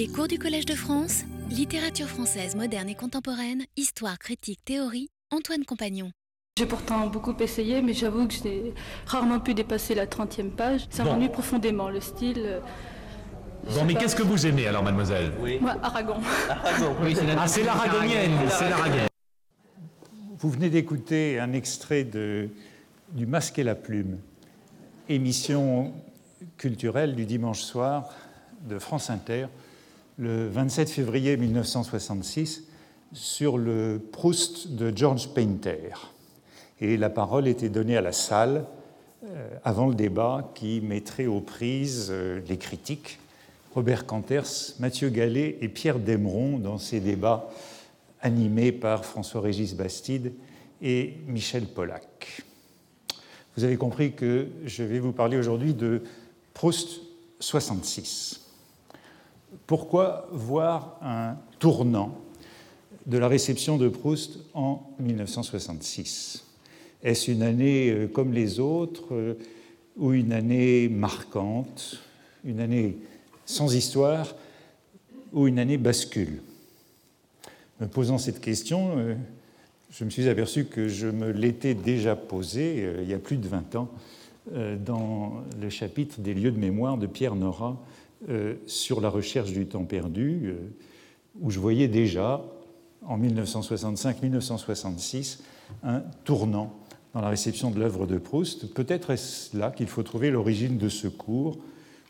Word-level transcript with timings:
Les 0.00 0.08
cours 0.08 0.28
du 0.28 0.38
Collège 0.38 0.64
de 0.64 0.72
France, 0.74 1.24
littérature 1.50 2.06
française 2.06 2.56
moderne 2.56 2.88
et 2.88 2.94
contemporaine, 2.94 3.64
histoire, 3.76 4.18
critique, 4.18 4.64
théorie, 4.64 5.10
Antoine 5.30 5.66
Compagnon. 5.66 6.10
J'ai 6.56 6.64
pourtant 6.64 7.08
beaucoup 7.08 7.36
essayé, 7.38 7.82
mais 7.82 7.92
j'avoue 7.92 8.26
que 8.26 8.32
j'ai 8.32 8.72
rarement 9.04 9.40
pu 9.40 9.52
dépasser 9.52 9.94
la 9.94 10.06
30e 10.06 10.52
page. 10.52 10.86
Ça 10.88 11.04
Bon. 11.04 11.12
m'ennuie 11.12 11.28
profondément, 11.28 11.90
le 11.90 12.00
style. 12.00 12.38
euh, 12.38 12.60
je 13.68 13.74
Bon, 13.78 13.84
mais 13.84 13.94
qu'est-ce 13.94 14.16
que 14.16 14.22
vous 14.22 14.46
aimez 14.46 14.66
alors, 14.66 14.82
mademoiselle? 14.82 15.32
Moi, 15.60 15.76
Aragon. 15.82 16.16
Ah, 16.48 17.46
c'est 17.46 17.62
l'aragonienne, 17.62 18.32
c'est 18.48 18.70
l'aragonienne. 18.70 19.08
Vous 20.38 20.48
venez 20.48 20.70
d'écouter 20.70 21.38
un 21.38 21.52
extrait 21.52 22.04
de, 22.04 22.48
du 23.12 23.26
Masque 23.26 23.58
et 23.58 23.64
la 23.64 23.74
Plume, 23.74 24.16
émission 25.10 25.92
culturelle 26.56 27.14
du 27.14 27.26
dimanche 27.26 27.60
soir 27.60 28.08
de 28.66 28.78
France 28.78 29.10
Inter, 29.10 29.48
le 30.20 30.48
27 30.48 30.90
février 30.90 31.38
1966, 31.38 32.64
sur 33.14 33.56
le 33.56 33.98
Proust 34.12 34.68
de 34.68 34.92
George 34.94 35.30
Painter. 35.32 35.94
Et 36.82 36.98
la 36.98 37.08
parole 37.08 37.48
était 37.48 37.70
donnée 37.70 37.96
à 37.96 38.02
la 38.02 38.12
salle 38.12 38.66
euh, 39.24 39.48
avant 39.64 39.88
le 39.88 39.94
débat 39.94 40.52
qui 40.54 40.82
mettrait 40.82 41.24
aux 41.24 41.40
prises 41.40 42.08
euh, 42.10 42.42
les 42.48 42.58
critiques. 42.58 43.18
Robert 43.74 44.04
Canters, 44.04 44.74
Mathieu 44.78 45.08
Gallet 45.08 45.56
et 45.62 45.68
Pierre 45.68 45.98
Desmeron 45.98 46.58
dans 46.58 46.76
ces 46.76 47.00
débats 47.00 47.48
animés 48.20 48.72
par 48.72 49.06
François-Régis 49.06 49.74
Bastide 49.74 50.34
et 50.82 51.14
Michel 51.28 51.64
Pollack. 51.64 52.44
Vous 53.56 53.64
avez 53.64 53.78
compris 53.78 54.12
que 54.12 54.48
je 54.66 54.82
vais 54.82 54.98
vous 54.98 55.12
parler 55.12 55.38
aujourd'hui 55.38 55.72
de 55.72 56.02
Proust 56.52 57.00
66. 57.38 58.39
Pourquoi 59.70 60.26
voir 60.32 60.98
un 61.00 61.36
tournant 61.60 62.18
de 63.06 63.18
la 63.18 63.28
réception 63.28 63.78
de 63.78 63.88
Proust 63.88 64.40
en 64.52 64.82
1966 64.98 66.44
Est-ce 67.04 67.30
une 67.30 67.44
année 67.44 67.88
euh, 67.90 68.08
comme 68.08 68.32
les 68.32 68.58
autres 68.58 69.14
euh, 69.14 69.34
ou 69.96 70.12
une 70.12 70.32
année 70.32 70.88
marquante, 70.88 72.00
une 72.44 72.58
année 72.58 72.98
sans 73.46 73.72
histoire 73.72 74.34
ou 75.32 75.46
une 75.46 75.60
année 75.60 75.78
bascule? 75.78 76.42
Me 77.80 77.86
posant 77.86 78.18
cette 78.18 78.40
question, 78.40 78.98
euh, 78.98 79.14
je 79.92 80.04
me 80.04 80.10
suis 80.10 80.28
aperçu 80.28 80.64
que 80.64 80.88
je 80.88 81.06
me 81.06 81.30
l'étais 81.30 81.74
déjà 81.74 82.16
posée 82.16 82.92
il 83.02 83.08
y 83.08 83.14
a 83.14 83.20
plus 83.20 83.36
de 83.36 83.46
20 83.46 83.76
ans 83.76 83.88
dans 84.84 85.44
le 85.62 85.70
chapitre 85.70 86.18
des 86.18 86.34
lieux 86.34 86.50
de 86.50 86.58
mémoire 86.58 86.98
de 86.98 87.06
Pierre 87.06 87.36
Nora 87.36 87.80
euh, 88.28 88.56
sur 88.66 89.00
la 89.00 89.08
recherche 89.08 89.52
du 89.52 89.64
temps 89.66 89.84
perdu, 89.84 90.42
euh, 90.44 90.58
où 91.40 91.50
je 91.50 91.58
voyais 91.58 91.88
déjà, 91.88 92.44
en 93.02 93.18
1965-1966, 93.18 95.38
un 95.82 96.00
tournant 96.24 96.78
dans 97.14 97.22
la 97.22 97.30
réception 97.30 97.70
de 97.70 97.80
l'œuvre 97.80 98.06
de 98.06 98.18
Proust. 98.18 98.74
Peut-être 98.74 99.08
est-ce 99.08 99.56
là 99.56 99.70
qu'il 99.70 99.86
faut 99.86 100.02
trouver 100.02 100.30
l'origine 100.30 100.76
de 100.76 100.90
ce 100.90 101.08
cours. 101.08 101.56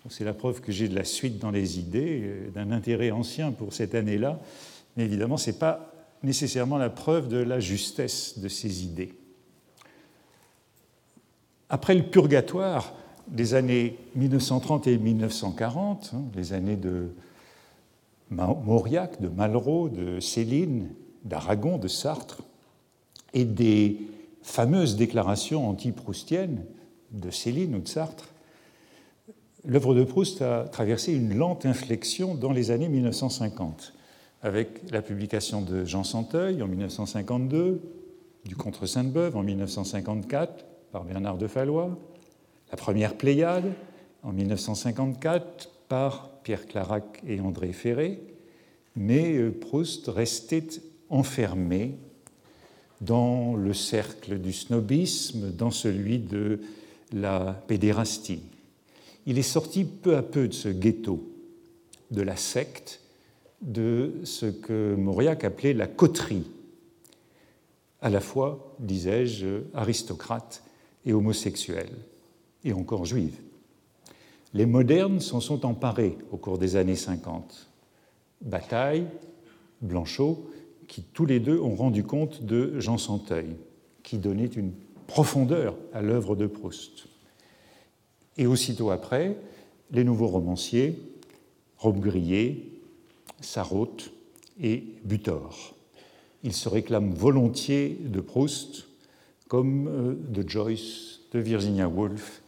C'est 0.08 0.24
la 0.24 0.34
preuve 0.34 0.60
que 0.60 0.72
j'ai 0.72 0.88
de 0.88 0.96
la 0.96 1.04
suite 1.04 1.38
dans 1.38 1.52
les 1.52 1.78
idées, 1.78 2.22
euh, 2.24 2.50
d'un 2.50 2.72
intérêt 2.72 3.12
ancien 3.12 3.52
pour 3.52 3.72
cette 3.72 3.94
année-là, 3.94 4.40
mais 4.96 5.04
évidemment, 5.04 5.36
ce 5.36 5.50
n'est 5.50 5.58
pas 5.58 5.94
nécessairement 6.24 6.76
la 6.76 6.90
preuve 6.90 7.28
de 7.28 7.36
la 7.36 7.60
justesse 7.60 8.40
de 8.40 8.48
ces 8.48 8.84
idées. 8.84 9.14
Après 11.68 11.94
le 11.94 12.02
purgatoire 12.02 12.94
des 13.30 13.54
années 13.54 13.96
1930 14.16 14.86
et 14.86 14.98
1940, 14.98 16.12
hein, 16.14 16.22
les 16.34 16.52
années 16.52 16.76
de 16.76 17.10
Ma- 18.30 18.56
Mauriac, 18.64 19.20
de 19.20 19.28
Malraux, 19.28 19.88
de 19.88 20.20
Céline, 20.20 20.88
d'Aragon, 21.24 21.78
de 21.78 21.88
Sartre, 21.88 22.42
et 23.32 23.44
des 23.44 23.98
fameuses 24.42 24.96
déclarations 24.96 25.68
anti-proustiennes 25.68 26.64
de 27.12 27.30
Céline 27.30 27.74
ou 27.76 27.80
de 27.80 27.88
Sartre, 27.88 28.28
l'œuvre 29.64 29.94
de 29.94 30.04
Proust 30.04 30.42
a 30.42 30.64
traversé 30.64 31.12
une 31.12 31.36
lente 31.36 31.66
inflexion 31.66 32.34
dans 32.34 32.52
les 32.52 32.70
années 32.70 32.88
1950, 32.88 33.92
avec 34.42 34.90
la 34.90 35.02
publication 35.02 35.60
de 35.60 35.84
Jean 35.84 36.02
Santeuil 36.04 36.62
en 36.62 36.66
1952, 36.66 37.80
du 38.46 38.56
Contre 38.56 38.86
Sainte-Beuve 38.86 39.36
en 39.36 39.42
1954 39.42 40.64
par 40.92 41.04
Bernard 41.04 41.36
de 41.36 41.46
Fallois, 41.46 41.98
la 42.70 42.76
première 42.76 43.16
Pléiade 43.16 43.72
en 44.22 44.32
1954 44.32 45.70
par 45.88 46.30
Pierre 46.42 46.66
Clarac 46.66 47.22
et 47.26 47.40
André 47.40 47.72
Ferré, 47.72 48.20
mais 48.96 49.36
euh, 49.36 49.50
Proust 49.50 50.08
restait 50.08 50.68
enfermé 51.08 51.96
dans 53.00 53.56
le 53.56 53.72
cercle 53.72 54.38
du 54.38 54.52
snobisme, 54.52 55.50
dans 55.50 55.70
celui 55.70 56.18
de 56.18 56.60
la 57.12 57.60
pédérastie. 57.66 58.42
Il 59.26 59.38
est 59.38 59.42
sorti 59.42 59.84
peu 59.84 60.16
à 60.16 60.22
peu 60.22 60.48
de 60.48 60.52
ce 60.52 60.68
ghetto, 60.68 61.28
de 62.10 62.22
la 62.22 62.36
secte, 62.36 63.00
de 63.62 64.12
ce 64.24 64.46
que 64.46 64.94
Mauriac 64.94 65.44
appelait 65.44 65.74
la 65.74 65.86
coterie, 65.86 66.46
à 68.00 68.08
la 68.08 68.20
fois, 68.20 68.74
disais-je, 68.78 69.62
aristocrate 69.74 70.62
et 71.04 71.12
homosexuel, 71.12 71.90
et 72.64 72.72
encore 72.72 73.04
juive. 73.04 73.38
Les 74.52 74.66
modernes 74.66 75.20
s'en 75.20 75.40
sont 75.40 75.64
emparés 75.64 76.18
au 76.32 76.36
cours 76.36 76.58
des 76.58 76.76
années 76.76 76.96
50. 76.96 77.68
Bataille, 78.40 79.06
Blanchot, 79.80 80.50
qui 80.88 81.02
tous 81.02 81.24
les 81.24 81.38
deux 81.38 81.58
ont 81.60 81.74
rendu 81.74 82.02
compte 82.02 82.42
de 82.44 82.78
Jean 82.80 82.98
Santeuil, 82.98 83.56
qui 84.02 84.18
donnait 84.18 84.46
une 84.46 84.72
profondeur 85.06 85.76
à 85.92 86.02
l'œuvre 86.02 86.34
de 86.34 86.46
Proust. 86.46 87.06
Et 88.36 88.46
aussitôt 88.46 88.90
après, 88.90 89.36
les 89.92 90.04
nouveaux 90.04 90.26
romanciers, 90.26 90.98
Robbe-Grillet, 91.78 92.64
Sarraute 93.40 94.12
et 94.60 94.84
Butor. 95.04 95.74
Ils 96.42 96.52
se 96.52 96.68
réclament 96.68 97.12
volontiers 97.12 97.98
de 98.00 98.20
Proust, 98.20 98.86
comme 99.48 99.88
euh, 99.88 100.14
de 100.28 100.48
Joyce, 100.48 101.20
de 101.32 101.38
Virginia 101.38 101.88
Woolf 101.88 102.42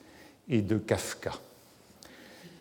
et 0.48 0.62
de 0.62 0.78
Kafka. 0.78 1.32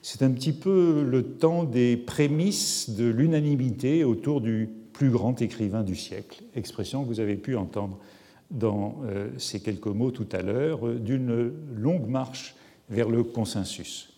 C'est 0.01 0.23
un 0.23 0.31
petit 0.31 0.53
peu 0.53 1.03
le 1.07 1.23
temps 1.23 1.63
des 1.63 1.95
prémices 1.95 2.89
de 2.89 3.05
l'unanimité 3.05 4.03
autour 4.03 4.41
du 4.41 4.69
plus 4.93 5.09
grand 5.11 5.41
écrivain 5.41 5.83
du 5.83 5.95
siècle, 5.95 6.43
expression 6.55 7.03
que 7.03 7.07
vous 7.07 7.19
avez 7.19 7.35
pu 7.35 7.55
entendre 7.55 7.97
dans 8.49 8.97
euh, 9.05 9.29
ces 9.37 9.61
quelques 9.61 9.87
mots 9.87 10.11
tout 10.11 10.27
à 10.31 10.41
l'heure, 10.41 10.85
euh, 10.85 10.99
d'une 10.99 11.53
longue 11.75 12.07
marche 12.07 12.55
vers 12.89 13.09
le 13.09 13.23
consensus. 13.23 14.09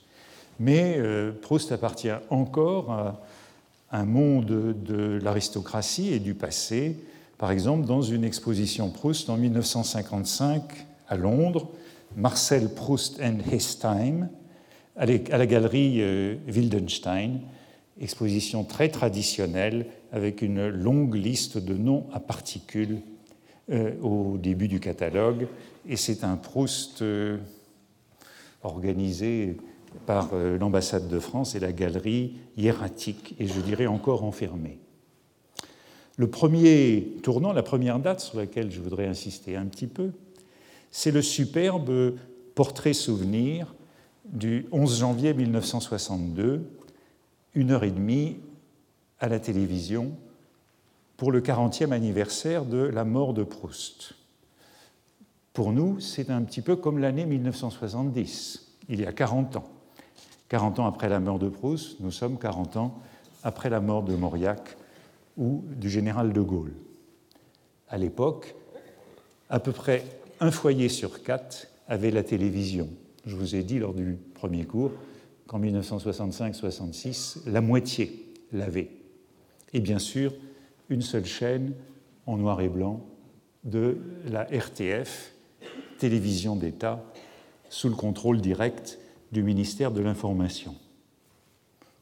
Mais 0.60 0.96
euh, 0.98 1.32
Proust 1.32 1.72
appartient 1.72 2.12
encore 2.30 2.92
à 2.92 3.22
un 3.92 4.06
monde 4.06 4.46
de 4.46 5.20
l'aristocratie 5.22 6.14
et 6.14 6.20
du 6.20 6.34
passé, 6.34 6.98
par 7.38 7.52
exemple 7.52 7.86
dans 7.86 8.02
une 8.02 8.24
exposition 8.24 8.90
Proust 8.90 9.30
en 9.30 9.38
1955 9.38 10.64
à 11.08 11.16
Londres, 11.16 11.70
Marcel 12.16 12.70
Proust 12.70 13.20
and 13.22 13.40
His 13.52 13.80
Time, 13.80 14.30
à 14.96 15.06
la 15.06 15.46
galerie 15.46 15.98
euh, 16.02 16.36
Wildenstein, 16.48 17.40
exposition 18.00 18.64
très 18.64 18.90
traditionnelle 18.90 19.88
avec 20.12 20.42
une 20.42 20.68
longue 20.68 21.16
liste 21.16 21.58
de 21.58 21.74
noms 21.74 22.06
à 22.14 22.20
particules 22.20 23.00
euh, 23.72 23.94
au 24.02 24.38
début 24.38 24.68
du 24.68 24.80
catalogue. 24.80 25.48
Et 25.88 25.96
c'est 25.96 26.24
un 26.24 26.36
Proust 26.36 27.02
euh, 27.02 27.38
organisé 28.62 29.58
par 30.06 30.34
l'ambassade 30.34 31.08
de 31.08 31.20
France 31.20 31.54
et 31.54 31.60
la 31.60 31.72
galerie 31.72 32.34
hiératique, 32.58 33.36
et 33.40 33.46
je 33.46 33.60
dirais 33.60 33.86
encore 33.86 34.24
enfermée. 34.24 34.80
Le 36.18 36.28
premier 36.30 37.16
tournant, 37.22 37.54
la 37.54 37.62
première 37.62 38.00
date 38.00 38.20
sur 38.20 38.40
laquelle 38.40 38.72
je 38.72 38.82
voudrais 38.82 39.06
insister 39.06 39.56
un 39.56 39.66
petit 39.66 39.86
peu, 39.86 40.12
c'est 40.94 41.12
le 41.12 41.24
superbe 41.24 42.14
portrait 42.54 42.94
souvenir 42.94 43.74
du 44.26 44.68
11 44.72 45.00
janvier 45.00 45.34
1962, 45.34 46.70
une 47.56 47.72
heure 47.72 47.84
et 47.84 47.90
demie 47.90 48.38
à 49.20 49.28
la 49.28 49.40
télévision 49.40 50.12
pour 51.18 51.32
le 51.32 51.42
40e 51.42 51.92
anniversaire 51.92 52.64
de 52.64 52.78
la 52.78 53.06
mort 53.06 53.34
de 53.34 53.44
Proust. 53.44 54.14
Pour 55.54 55.74
nous, 55.74 56.00
c'est 56.00 56.30
un 56.30 56.44
petit 56.44 56.62
peu 56.62 56.76
comme 56.76 57.00
l'année 57.00 57.26
1970, 57.26 58.78
il 58.88 59.02
y 59.02 59.06
a 59.08 59.12
40 59.12 59.56
ans. 59.56 59.70
40 60.50 60.78
ans 60.78 60.86
après 60.86 61.10
la 61.10 61.20
mort 61.20 61.40
de 61.40 61.50
Proust, 61.50 62.00
nous 62.02 62.12
sommes 62.12 62.38
40 62.38 62.78
ans 62.78 63.02
après 63.42 63.72
la 63.72 63.80
mort 63.80 64.04
de 64.04 64.16
Mauriac 64.16 64.78
ou 65.38 65.64
du 65.76 65.90
général 65.90 66.34
de 66.34 66.42
Gaulle. 66.42 66.74
À 67.90 67.98
l'époque, 67.98 68.54
à 69.50 69.60
peu 69.60 69.72
près 69.72 70.04
un 70.44 70.52
foyer 70.52 70.90
sur 70.90 71.24
quatre 71.24 71.68
avait 71.88 72.12
la 72.12 72.22
télévision. 72.22 72.90
Je 73.26 73.38
vous 73.38 73.56
ai 73.56 73.64
dit 73.64 73.80
lors 73.80 73.94
du 73.94 74.18
premier 74.34 74.66
cours 74.66 74.92
qu'en 75.48 75.58
1965-66, 75.62 77.50
la 77.50 77.62
moitié 77.62 78.30
lavé. 78.52 78.92
Et 79.72 79.80
bien 79.80 80.00
sûr, 80.00 80.34
une 80.90 81.02
seule 81.02 81.26
chaîne 81.26 81.74
en 82.26 82.36
noir 82.36 82.60
et 82.60 82.68
blanc 82.68 83.06
de 83.64 83.98
la 84.26 84.44
RTF, 84.44 85.32
télévision 85.98 86.58
d'État, 86.58 87.02
sous 87.70 87.88
le 87.88 87.96
contrôle 87.96 88.42
direct 88.42 89.00
du 89.32 89.44
ministère 89.44 89.92
de 89.92 90.02
l'Information. 90.02 90.76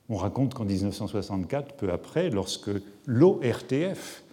On 0.10 0.16
raconte 0.16 0.56
qu'en 0.56 0.66
1964, 0.66 1.76
peu 1.76 1.92
après, 1.92 2.32
lorsque 2.32 2.72
l'ORTF 3.06 4.24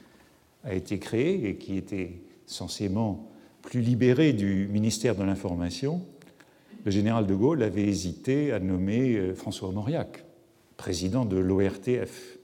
a 0.64 0.72
été 0.72 0.98
créé 0.98 1.50
et 1.50 1.56
qui 1.56 1.76
était 1.76 2.22
censément 2.46 3.28
plus 3.68 3.82
libéré 3.82 4.32
du 4.32 4.66
ministère 4.68 5.14
de 5.14 5.22
l'Information, 5.22 6.00
le 6.86 6.90
général 6.90 7.26
de 7.26 7.34
Gaulle 7.34 7.62
avait 7.62 7.84
hésité 7.84 8.50
à 8.50 8.60
nommer 8.60 9.14
euh, 9.14 9.34
François 9.34 9.70
Mauriac, 9.72 10.24
président 10.78 11.26
de 11.26 11.36
l'ORTF. 11.36 12.38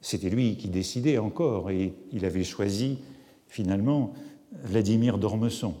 C'était 0.00 0.30
lui 0.30 0.56
qui 0.56 0.68
décidait 0.68 1.18
encore 1.18 1.70
et 1.70 1.92
il 2.12 2.24
avait 2.24 2.44
choisi 2.44 3.00
finalement 3.46 4.14
Vladimir 4.52 5.18
Dormesson, 5.18 5.74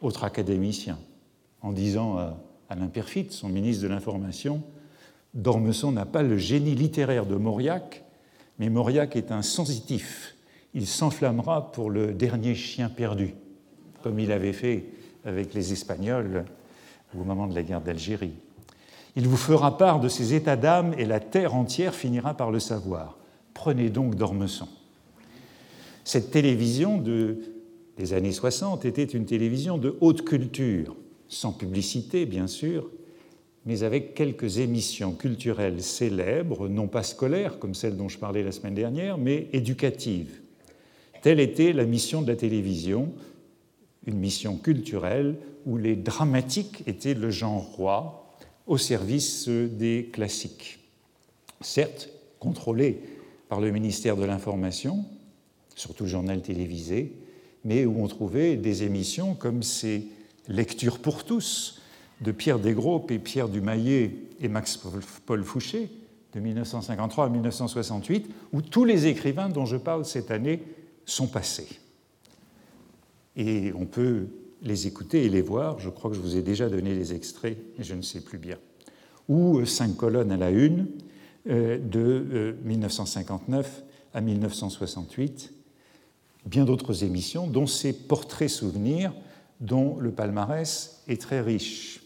autre 0.00 0.24
académicien, 0.24 0.98
en 1.60 1.72
disant 1.72 2.16
à 2.16 2.42
Alain 2.70 2.86
Perfit, 2.86 3.26
son 3.28 3.50
ministre 3.50 3.82
de 3.82 3.88
l'Information, 3.88 4.62
Dormesson 5.34 5.92
n'a 5.92 6.06
pas 6.06 6.22
le 6.22 6.38
génie 6.38 6.74
littéraire 6.74 7.26
de 7.26 7.36
Mauriac, 7.36 8.06
mais 8.58 8.70
Mauriac 8.70 9.16
est 9.16 9.32
un 9.32 9.42
sensitif. 9.42 10.34
Il 10.72 10.86
s'enflammera 10.86 11.72
pour 11.72 11.90
le 11.90 12.14
dernier 12.14 12.54
chien 12.54 12.88
perdu, 12.88 13.34
comme 14.02 14.18
il 14.18 14.32
avait 14.32 14.52
fait 14.52 14.84
avec 15.24 15.54
les 15.54 15.72
Espagnols 15.72 16.44
au 17.18 17.24
moment 17.24 17.46
de 17.46 17.54
la 17.54 17.62
guerre 17.62 17.80
d'Algérie. 17.80 18.34
Il 19.16 19.26
vous 19.26 19.36
fera 19.36 19.76
part 19.76 20.00
de 20.00 20.08
ses 20.08 20.34
états 20.34 20.56
d'âme 20.56 20.94
et 20.98 21.04
la 21.04 21.20
terre 21.20 21.54
entière 21.54 21.94
finira 21.94 22.34
par 22.34 22.50
le 22.50 22.60
savoir. 22.60 23.18
Prenez 23.54 23.90
donc 23.90 24.14
d'Ormesson. 24.14 24.68
Cette 26.04 26.30
télévision 26.30 26.98
des 26.98 28.12
années 28.12 28.32
60 28.32 28.84
était 28.84 29.04
une 29.04 29.26
télévision 29.26 29.76
de 29.76 29.96
haute 30.00 30.24
culture, 30.24 30.96
sans 31.28 31.52
publicité 31.52 32.24
bien 32.24 32.46
sûr, 32.46 32.90
mais 33.66 33.82
avec 33.82 34.14
quelques 34.14 34.58
émissions 34.58 35.12
culturelles 35.12 35.82
célèbres, 35.82 36.68
non 36.68 36.86
pas 36.86 37.02
scolaires 37.02 37.58
comme 37.58 37.74
celle 37.74 37.96
dont 37.96 38.08
je 38.08 38.18
parlais 38.18 38.42
la 38.42 38.52
semaine 38.52 38.74
dernière, 38.74 39.18
mais 39.18 39.48
éducatives. 39.52 40.40
Telle 41.20 41.40
était 41.40 41.72
la 41.72 41.84
mission 41.84 42.22
de 42.22 42.28
la 42.28 42.36
télévision, 42.36 43.12
une 44.08 44.18
mission 44.18 44.56
culturelle 44.56 45.36
où 45.66 45.76
les 45.76 45.94
dramatiques 45.94 46.82
étaient 46.86 47.14
le 47.14 47.30
genre 47.30 47.62
roi 47.76 48.34
au 48.66 48.78
service 48.78 49.48
des 49.48 50.08
classiques. 50.12 50.80
Certes, 51.60 52.08
contrôlés 52.40 53.00
par 53.48 53.60
le 53.60 53.70
ministère 53.70 54.16
de 54.16 54.24
l'Information, 54.24 55.04
surtout 55.74 56.04
le 56.04 56.10
journal 56.10 56.40
télévisé, 56.40 57.12
mais 57.64 57.84
où 57.84 58.02
on 58.02 58.08
trouvait 58.08 58.56
des 58.56 58.82
émissions 58.82 59.34
comme 59.34 59.62
ces 59.62 60.08
Lectures 60.48 61.00
pour 61.00 61.24
tous 61.24 61.82
de 62.22 62.32
Pierre 62.32 62.58
Desgroupes 62.58 63.10
et 63.10 63.18
Pierre 63.18 63.50
Dumayet 63.50 64.14
et 64.40 64.48
Max 64.48 64.80
Paul 65.26 65.44
Fouché 65.44 65.90
de 66.32 66.40
1953 66.40 67.26
à 67.26 67.28
1968, 67.28 68.30
où 68.54 68.62
tous 68.62 68.86
les 68.86 69.06
écrivains 69.06 69.50
dont 69.50 69.66
je 69.66 69.76
parle 69.76 70.06
cette 70.06 70.30
année 70.30 70.62
sont 71.04 71.26
passés. 71.26 71.68
Et 73.38 73.72
on 73.72 73.86
peut 73.86 74.26
les 74.62 74.86
écouter 74.86 75.24
et 75.24 75.28
les 75.28 75.40
voir. 75.40 75.78
Je 75.78 75.88
crois 75.88 76.10
que 76.10 76.16
je 76.16 76.20
vous 76.20 76.36
ai 76.36 76.42
déjà 76.42 76.68
donné 76.68 76.94
les 76.94 77.14
extraits, 77.14 77.56
mais 77.78 77.84
je 77.84 77.94
ne 77.94 78.02
sais 78.02 78.20
plus 78.20 78.38
bien. 78.38 78.58
Ou 79.28 79.64
cinq 79.64 79.96
colonnes 79.96 80.32
à 80.32 80.36
la 80.36 80.50
une 80.50 80.88
euh, 81.48 81.78
de 81.78 82.56
1959 82.64 83.66
euh, 83.66 84.18
à 84.18 84.20
1968. 84.20 85.54
Bien 86.46 86.64
d'autres 86.64 87.04
émissions, 87.04 87.46
dont 87.46 87.66
ces 87.66 87.92
portraits 87.92 88.50
souvenirs, 88.50 89.12
dont 89.60 89.96
le 89.98 90.10
palmarès 90.10 91.02
est 91.06 91.20
très 91.20 91.40
riche. 91.40 92.02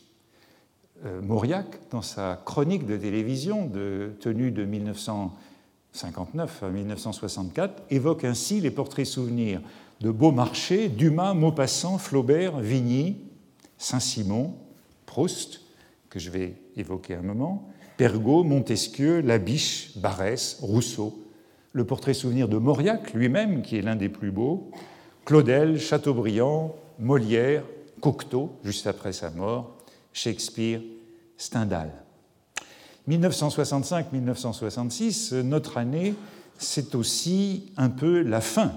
Euh, 1.05 1.21
Mauriac, 1.23 1.67
dans 1.91 2.03
sa 2.03 2.41
chronique 2.45 2.87
de 2.87 2.97
télévision 2.97 3.67
de, 3.67 4.13
tenue 4.21 4.51
de 4.51 4.65
1959 4.65 6.63
à 6.63 6.69
1964, 6.69 7.83
évoque 7.91 8.25
ainsi 8.25 8.61
les 8.61 8.71
portraits 8.71 9.07
souvenirs 9.07 9.63
de 10.03 10.11
Beaumarchais, 10.11 10.89
Dumas, 10.89 11.33
Maupassant, 11.33 11.97
Flaubert, 11.97 12.59
Vigny, 12.59 13.19
Saint-Simon, 13.79 14.57
Proust, 15.07 15.61
que 16.11 16.19
je 16.19 16.31
vais 16.31 16.57
évoquer 16.77 17.15
un 17.15 17.23
moment, 17.23 17.71
Pergaud, 17.97 18.43
Montesquieu, 18.43 19.21
Labiche, 19.21 19.97
Barès, 19.97 20.59
Rousseau, 20.61 21.25
le 21.73 21.85
portrait 21.85 22.15
souvenir 22.15 22.49
de 22.49 22.57
Mauriac 22.57 23.15
lui-même, 23.15 23.63
qui 23.63 23.77
est 23.77 23.83
l'un 23.83 23.95
des 23.95 24.09
plus 24.09 24.33
beaux, 24.33 24.73
Claudel, 25.25 25.79
Chateaubriand, 25.79 26.75
Molière, 26.99 27.63
Cocteau, 28.01 28.51
juste 28.65 28.89
après 28.89 29.13
sa 29.13 29.31
mort, 29.31 29.77
Shakespeare, 30.13 30.81
Stendhal. 31.37 31.93
1965-1966, 33.09 35.43
notre 35.43 35.79
année, 35.79 36.17
c'est 36.59 36.97
aussi 36.97 37.73
un 37.77 37.89
peu 37.89 38.23
la 38.23 38.41
fin 38.41 38.73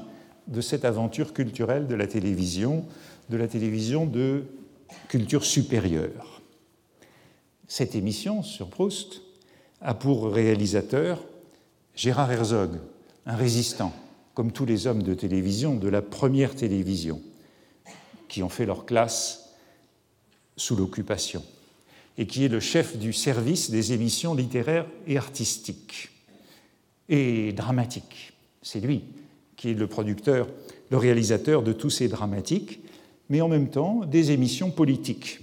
de 0.48 0.62
cette 0.62 0.86
aventure 0.86 1.34
culturelle 1.34 1.88
de 1.88 1.96
la 1.96 2.08
télévision, 2.08 2.86
de 3.30 3.38
la 3.38 3.48
télévision 3.48 4.06
de 4.06 4.44
culture 5.08 5.44
supérieure. 5.44 6.42
Cette 7.68 7.96
émission 7.96 8.44
sur 8.44 8.70
Proust 8.70 9.22
a 9.82 9.94
pour 9.94 10.32
réalisateur 10.32 11.24
Gérard 11.96 12.32
Herzog, 12.32 12.80
un 13.26 13.36
résistant, 13.36 13.94
comme 14.34 14.52
tous 14.52 14.66
les 14.66 14.86
hommes 14.86 15.04
de 15.04 15.14
télévision 15.14 15.76
de 15.76 15.88
la 15.88 16.02
première 16.02 16.56
télévision, 16.56 17.22
qui 18.28 18.44
ont 18.44 18.50
fait 18.50 18.66
leur 18.66 18.86
classe 18.86 19.56
sous 20.58 20.76
l'occupation, 20.76 21.44
et 22.18 22.28
qui 22.28 22.46
est 22.46 22.50
le 22.50 22.60
chef 22.60 22.98
du 22.98 23.14
service 23.14 23.72
des 23.72 23.94
émissions 23.94 24.36
littéraires 24.36 24.88
et 25.08 25.18
artistiques 25.18 26.10
et 27.10 27.52
dramatiques. 27.54 28.34
C'est 28.62 28.80
lui 28.80 29.04
qui 29.56 29.72
est 29.72 29.74
le 29.74 29.88
producteur, 29.88 30.48
le 30.92 30.98
réalisateur 30.98 31.64
de 31.64 31.74
tous 31.74 31.90
ces 31.90 32.08
dramatiques, 32.08 32.82
mais 33.30 33.42
en 33.42 33.48
même 33.48 33.70
temps 33.70 34.02
des 34.06 34.32
émissions 34.32 34.72
politiques 34.72 35.42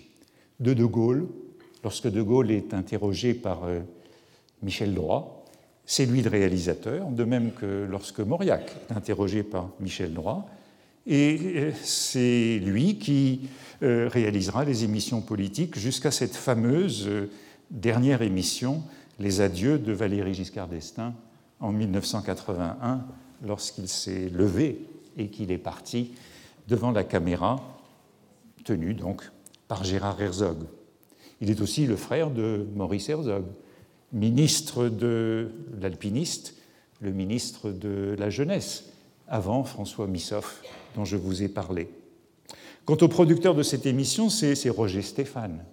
de 0.60 0.74
De 0.74 0.84
Gaulle. 0.84 1.26
Lorsque 1.82 2.08
De 2.08 2.22
Gaulle 2.22 2.50
est 2.50 2.74
interrogé 2.74 3.34
par 3.34 3.64
euh, 3.64 3.80
Michel 4.62 4.94
Droit, 4.94 5.44
c'est 5.84 6.06
lui 6.06 6.22
le 6.22 6.30
réalisateur, 6.30 7.08
de 7.08 7.24
même 7.24 7.50
que 7.52 7.86
lorsque 7.90 8.20
Mauriac 8.20 8.72
est 8.88 8.94
interrogé 8.94 9.42
par 9.42 9.70
Michel 9.80 10.14
Droit, 10.14 10.46
et 11.06 11.38
euh, 11.56 11.72
c'est 11.82 12.60
lui 12.60 12.98
qui 12.98 13.48
euh, 13.82 14.08
réalisera 14.08 14.64
les 14.64 14.84
émissions 14.84 15.20
politiques 15.20 15.76
jusqu'à 15.76 16.12
cette 16.12 16.36
fameuse 16.36 17.10
dernière 17.70 18.22
émission, 18.22 18.84
Les 19.18 19.40
Adieux 19.40 19.78
de 19.78 19.92
Valéry 19.92 20.34
Giscard 20.34 20.68
d'Estaing 20.68 21.14
en 21.58 21.72
1981, 21.72 23.04
lorsqu'il 23.42 23.88
s'est 23.88 24.28
levé 24.28 24.86
et 25.16 25.28
qu'il 25.28 25.50
est 25.50 25.58
parti 25.58 26.12
devant 26.68 26.90
la 26.90 27.04
caméra, 27.04 27.60
tenu 28.64 28.94
donc 28.94 29.30
par 29.68 29.84
Gérard 29.84 30.20
Herzog. 30.20 30.58
Il 31.40 31.50
est 31.50 31.60
aussi 31.60 31.86
le 31.86 31.96
frère 31.96 32.30
de 32.30 32.66
Maurice 32.74 33.08
Herzog, 33.08 33.44
ministre 34.12 34.88
de 34.88 35.50
l'alpiniste, 35.80 36.56
le 37.00 37.12
ministre 37.12 37.70
de 37.70 38.14
la 38.18 38.30
jeunesse, 38.30 38.84
avant 39.26 39.64
François 39.64 40.06
Missoff, 40.06 40.62
dont 40.94 41.04
je 41.04 41.16
vous 41.16 41.42
ai 41.42 41.48
parlé. 41.48 41.88
Quant 42.84 42.96
au 43.00 43.08
producteur 43.08 43.54
de 43.54 43.62
cette 43.62 43.86
émission, 43.86 44.28
c'est 44.28 44.68
Roger 44.68 45.02
Stéphane, 45.02 45.64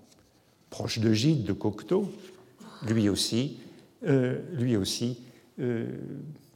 proche 0.70 1.00
de 1.00 1.14
Gide 1.14 1.44
de 1.44 1.54
Cocteau, 1.54 2.12
lui 2.88 3.10
aussi, 3.10 3.58
euh, 4.08 4.40
lui 4.54 4.78
aussi 4.78 5.20
euh, 5.60 5.88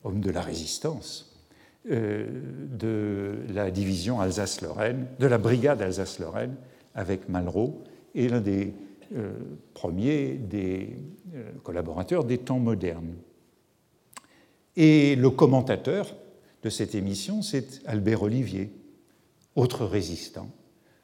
homme 0.03 0.19
de 0.19 0.31
la 0.31 0.41
résistance, 0.41 1.33
euh, 1.89 2.27
de 2.72 3.53
la 3.53 3.72
division 3.72 4.19
Alsace-Lorraine, 4.19 5.07
de 5.19 5.27
la 5.27 5.38
brigade 5.38 5.81
Alsace-Lorraine 5.81 6.55
avec 6.95 7.29
Malraux, 7.29 7.83
et 8.15 8.27
l'un 8.27 8.41
des 8.41 8.74
euh, 9.15 9.33
premiers 9.74 10.33
des 10.33 10.95
euh, 11.36 11.51
collaborateurs 11.63 12.24
des 12.24 12.38
temps 12.38 12.60
modernes. 12.60 13.15
Et 14.75 15.15
le 15.15 15.29
commentateur 15.29 16.15
de 16.63 16.69
cette 16.69 16.95
émission, 16.95 17.41
c'est 17.41 17.81
Albert 17.86 18.24
Olivier, 18.24 18.72
autre 19.55 19.86
résistant, 19.86 20.50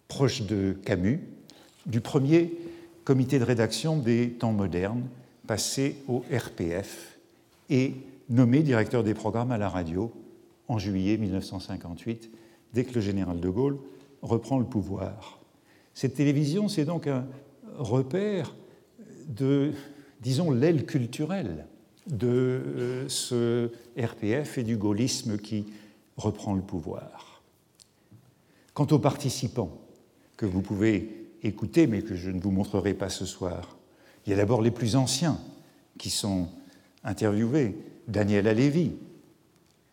proche 0.08 0.44
de 0.44 0.76
Camus, 0.86 1.20
du 1.86 2.02
premier 2.02 2.54
comité 3.04 3.38
de 3.38 3.44
rédaction 3.44 3.98
des 3.98 4.32
temps 4.32 4.54
modernes, 4.54 5.04
passé 5.46 5.98
au 6.08 6.24
RPF 6.32 7.18
et 7.70 7.96
nommé 8.30 8.62
directeur 8.62 9.04
des 9.04 9.14
programmes 9.14 9.52
à 9.52 9.58
la 9.58 9.70
radio 9.70 10.12
en 10.68 10.78
juillet 10.78 11.18
1958, 11.18 12.32
dès 12.74 12.84
que 12.84 12.94
le 12.94 13.02
général 13.02 13.40
de 13.40 13.50
Gaulle 13.50 13.80
reprend 14.22 14.60
le 14.60 14.66
pouvoir. 14.66 15.40
Cette 15.94 16.16
télévision, 16.16 16.68
c'est 16.68 16.86
donc 16.86 17.08
un 17.08 17.26
repère 17.78 18.56
de, 19.28 19.74
disons, 20.22 20.52
l'aile 20.52 20.86
culturelle 20.86 21.66
de 22.08 22.28
euh, 22.28 23.10
ce 23.10 23.72
RPF 23.98 24.58
et 24.58 24.64
du 24.64 24.78
gaullisme 24.78 25.38
qui 25.38 25.66
reprend 26.18 26.54
le 26.54 26.62
pouvoir. 26.62 27.42
Quant 28.74 28.88
aux 28.92 29.00
participants 29.00 29.78
que 30.38 30.46
vous 30.46 30.62
pouvez 30.62 31.30
écouter, 31.44 31.88
mais 31.88 32.02
que 32.02 32.16
je 32.16 32.30
ne 32.30 32.40
vous 32.40 32.52
montrerai 32.52 32.94
pas 32.94 33.10
ce 33.10 33.26
soir, 33.26 33.78
il 34.26 34.30
y 34.32 34.34
a 34.34 34.38
d'abord 34.38 34.62
les 34.62 34.72
plus 34.72 34.96
anciens 34.96 35.40
qui 35.98 36.10
sont 36.10 36.50
interviewés. 37.04 37.78
Daniel 38.10 38.48
Alévi, 38.48 38.92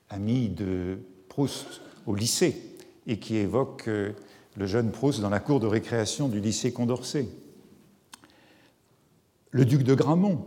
ami 0.08 0.49
de 0.49 0.99
Proust 1.28 1.82
au 2.06 2.14
lycée, 2.14 2.56
et 3.06 3.18
qui 3.18 3.37
évoque 3.37 3.85
euh, 3.88 4.12
le 4.56 4.66
jeune 4.66 4.90
Proust 4.90 5.20
dans 5.20 5.30
la 5.30 5.38
cour 5.38 5.61
de 5.61 5.66
récréation 5.66 6.28
du 6.28 6.40
lycée 6.40 6.73
Condorcet. 6.73 7.28
Le 9.50 9.64
duc 9.64 9.82
de 9.82 9.94
Gramont, 9.94 10.46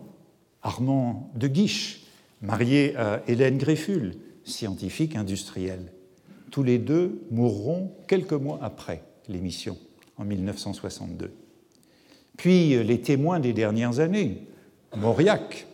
Armand 0.61 1.31
de 1.35 1.47
Guiche, 1.47 2.03
marié 2.41 2.95
à 2.97 3.21
Hélène 3.27 3.57
Grefful, 3.57 4.17
scientifique 4.43 5.15
industrielle. 5.15 5.93
Tous 6.51 6.63
les 6.63 6.79
deux 6.79 7.21
mourront 7.29 7.95
quelques 8.07 8.33
mois 8.33 8.59
après 8.61 9.03
l'émission, 9.27 9.77
en 10.17 10.25
1962. 10.25 11.31
Puis 12.35 12.73
euh, 12.73 12.81
les 12.81 12.99
témoins 12.99 13.39
des 13.39 13.53
dernières 13.53 13.99
années, 13.99 14.47
Mauriac, 14.97 15.67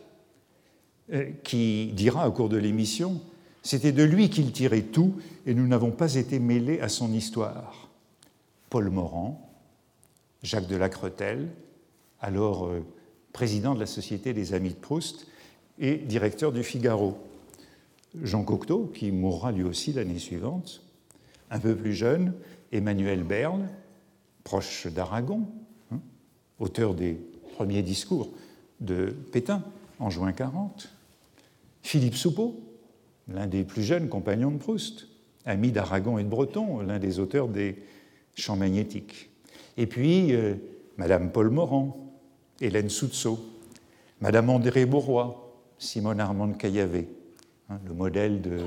qui 1.44 1.92
dira 1.94 2.28
au 2.28 2.32
cours 2.32 2.50
de 2.50 2.58
l'émission 2.58 3.22
C'était 3.62 3.92
de 3.92 4.04
lui 4.04 4.30
qu'il 4.30 4.52
tirait 4.52 4.82
tout 4.82 5.16
et 5.46 5.54
nous 5.54 5.68
n'avons 5.68 5.92
pas 5.92 6.16
été 6.16 6.40
mêlés 6.40 6.80
à 6.80 6.90
son 6.90 7.14
histoire. 7.14 7.90
Paul 8.70 8.90
Morand, 8.90 9.50
Jacques 10.44 10.68
de 10.68 10.76
Lacretelle, 10.76 11.50
alors 12.20 12.68
euh, 12.68 12.84
président 13.34 13.76
de 13.76 13.80
la 13.80 13.86
Société 13.86 14.34
des 14.34 14.54
Amis 14.54 14.70
de 14.70 14.76
Proust 14.76 15.28
et 15.80 15.96
directeur 15.96 16.52
du 16.52 16.64
Figaro. 16.64 17.18
Jean 18.24 18.44
Cocteau, 18.44 18.92
qui 18.94 19.12
mourra 19.12 19.52
lui 19.52 19.64
aussi 19.64 19.94
l'année 19.94 20.20
suivante. 20.20 20.82
Un 21.52 21.60
peu 21.60 21.76
plus 21.76 21.94
jeune, 21.94 22.34
Emmanuel 22.72 23.24
Berle, 23.24 23.68
proche 24.44 24.88
d'Aragon, 24.88 25.48
hein, 25.92 26.00
auteur 26.60 26.96
des 26.96 27.20
premiers 27.56 27.84
discours 27.84 28.32
de 28.80 29.16
Pétain 29.32 29.64
en 30.00 30.10
juin 30.10 30.32
40. 30.32 30.95
Philippe 31.86 32.16
Soupeau, 32.16 32.60
l'un 33.28 33.46
des 33.46 33.64
plus 33.64 33.84
jeunes 33.84 34.10
compagnons 34.10 34.50
de 34.50 34.58
Proust, 34.58 35.08
ami 35.46 35.72
d'Aragon 35.72 36.18
et 36.18 36.24
de 36.24 36.30
Breton, 36.30 36.80
l'un 36.80 36.98
des 36.98 37.20
auteurs 37.20 37.48
des 37.48 37.78
Champs 38.34 38.56
magnétiques. 38.56 39.30
Et 39.78 39.86
puis, 39.86 40.34
euh, 40.34 40.56
Madame 40.98 41.32
Paul 41.32 41.52
Morand, 41.52 42.12
Hélène 42.60 42.90
Soutseau, 42.90 43.40
Madame 44.20 44.50
André 44.50 44.88
Bourrois, 44.88 45.56
Simone 45.78 46.20
Armand 46.20 46.54
Caillavé, 46.54 47.08
hein, 47.70 47.80
le 47.88 47.94
modèle 47.94 48.42
de 48.42 48.58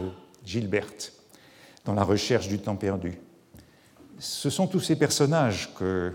Gilberte, 0.44 1.12
dans 1.84 1.94
la 1.94 2.04
recherche 2.04 2.46
du 2.46 2.60
temps 2.60 2.76
perdu. 2.76 3.18
Ce 4.20 4.48
sont 4.48 4.68
tous 4.68 4.78
ces 4.80 4.94
personnages 4.94 5.74
que 5.74 6.12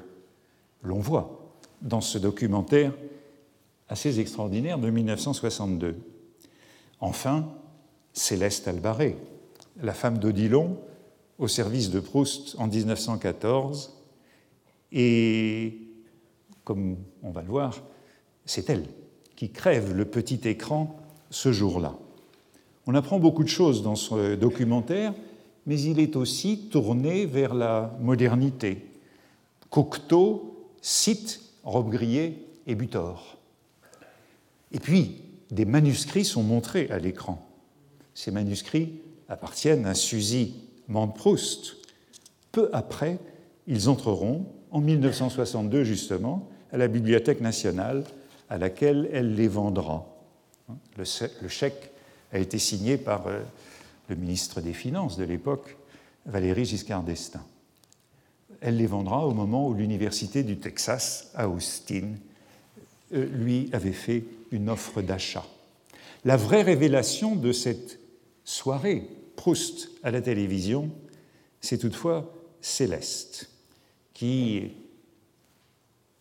l'on 0.84 1.00
voit 1.00 1.54
dans 1.82 2.02
ce 2.02 2.18
documentaire 2.18 2.94
assez 3.90 4.22
extraordinaire 4.22 4.78
de 4.78 4.90
1962. 4.90 5.98
Enfin, 7.04 7.50
Céleste 8.14 8.70
Albaré, 8.70 9.18
la 9.82 9.94
femme 9.94 10.20
d'Odilon, 10.20 10.78
au 11.38 11.50
service 11.50 11.90
de 11.90 12.00
Proust 12.00 12.56
en 12.60 12.68
1914, 12.68 13.94
et 14.94 15.80
comme 16.64 16.96
on 17.22 17.32
va 17.32 17.42
le 17.42 17.50
voir, 17.50 17.82
c'est 18.46 18.70
elle 18.70 18.86
qui 19.36 19.50
crève 19.50 19.94
le 19.94 20.06
petit 20.06 20.48
écran 20.48 20.96
ce 21.30 21.52
jour-là. 21.52 21.98
On 22.88 22.96
apprend 22.96 23.20
beaucoup 23.20 23.44
de 23.44 23.50
choses 23.50 23.84
dans 23.84 23.98
ce 23.98 24.36
documentaire, 24.36 25.14
mais 25.66 25.82
il 25.82 26.00
est 26.00 26.16
aussi 26.16 26.70
tourné 26.72 27.26
vers 27.26 27.54
la 27.54 27.94
modernité. 28.00 28.88
Cocteau 29.70 30.70
cite 30.82 31.42
Robbe-Grillet 31.66 32.38
et 32.66 32.76
Butor. 32.76 33.36
Et 34.72 34.80
puis, 34.80 35.33
des 35.54 35.66
manuscrits 35.66 36.26
sont 36.26 36.42
montrés 36.42 36.88
à 36.90 36.98
l'écran. 36.98 37.48
Ces 38.16 38.32
manuscrits 38.32 39.02
appartiennent 39.30 39.86
à 39.86 39.94
Suzy 39.94 40.56
Mande-Proust. 40.88 41.78
Peu 42.52 42.70
après, 42.74 43.20
ils 43.68 43.88
entreront, 43.88 44.48
en 44.72 44.82
1962 44.82 45.84
justement, 45.84 46.50
à 46.72 46.78
la 46.78 46.88
Bibliothèque 46.88 47.40
nationale 47.40 48.04
à 48.50 48.58
laquelle 48.58 49.08
elle 49.14 49.36
les 49.36 49.48
vendra. 49.48 50.08
Le 50.98 51.48
chèque 51.48 51.92
a 52.32 52.40
été 52.40 52.58
signé 52.58 52.98
par 52.98 53.28
euh, 53.28 53.40
le 54.10 54.16
ministre 54.16 54.60
des 54.60 54.74
Finances 54.74 55.18
de 55.18 55.24
l'époque, 55.24 55.78
Valéry 56.26 56.66
Giscard 56.66 57.04
d'Estaing. 57.04 57.46
Elle 58.60 58.78
les 58.78 58.88
vendra 58.88 59.28
au 59.28 59.34
moment 59.34 59.68
où 59.68 59.74
l'Université 59.74 60.42
du 60.42 60.58
Texas 60.58 61.32
à 61.36 61.48
Austin 61.48 62.14
euh, 63.14 63.26
lui 63.26 63.70
avait 63.72 63.92
fait 63.92 64.24
une 64.54 64.70
offre 64.70 65.02
d'achat. 65.02 65.46
La 66.24 66.38
vraie 66.38 66.62
révélation 66.62 67.36
de 67.36 67.52
cette 67.52 68.00
soirée 68.46 69.04
Proust 69.36 69.90
à 70.04 70.12
la 70.12 70.22
télévision, 70.22 70.92
c'est 71.60 71.80
toutefois 71.80 72.32
Céleste, 72.62 73.50
qui 74.14 74.72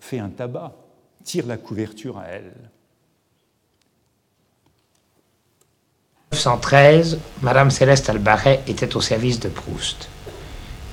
fait 0.00 0.18
un 0.18 0.30
tabac, 0.30 0.74
tire 1.22 1.46
la 1.46 1.58
couverture 1.58 2.18
à 2.18 2.24
elle. 2.26 2.54
1913, 6.32 7.18
Madame 7.42 7.70
Céleste 7.70 8.08
Albaret 8.08 8.62
était 8.66 8.96
au 8.96 9.02
service 9.02 9.38
de 9.38 9.50
Proust. 9.50 10.08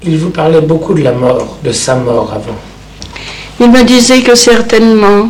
Il 0.04 0.18
vous 0.18 0.30
parlait 0.30 0.62
beaucoup 0.62 0.94
de 0.94 1.02
la 1.02 1.14
mort, 1.14 1.58
de 1.64 1.72
sa 1.72 1.96
mort 1.96 2.34
avant. 2.34 2.58
Il 3.62 3.72
me 3.72 3.84
disait 3.84 4.22
que 4.22 4.36
certainement 4.36 5.30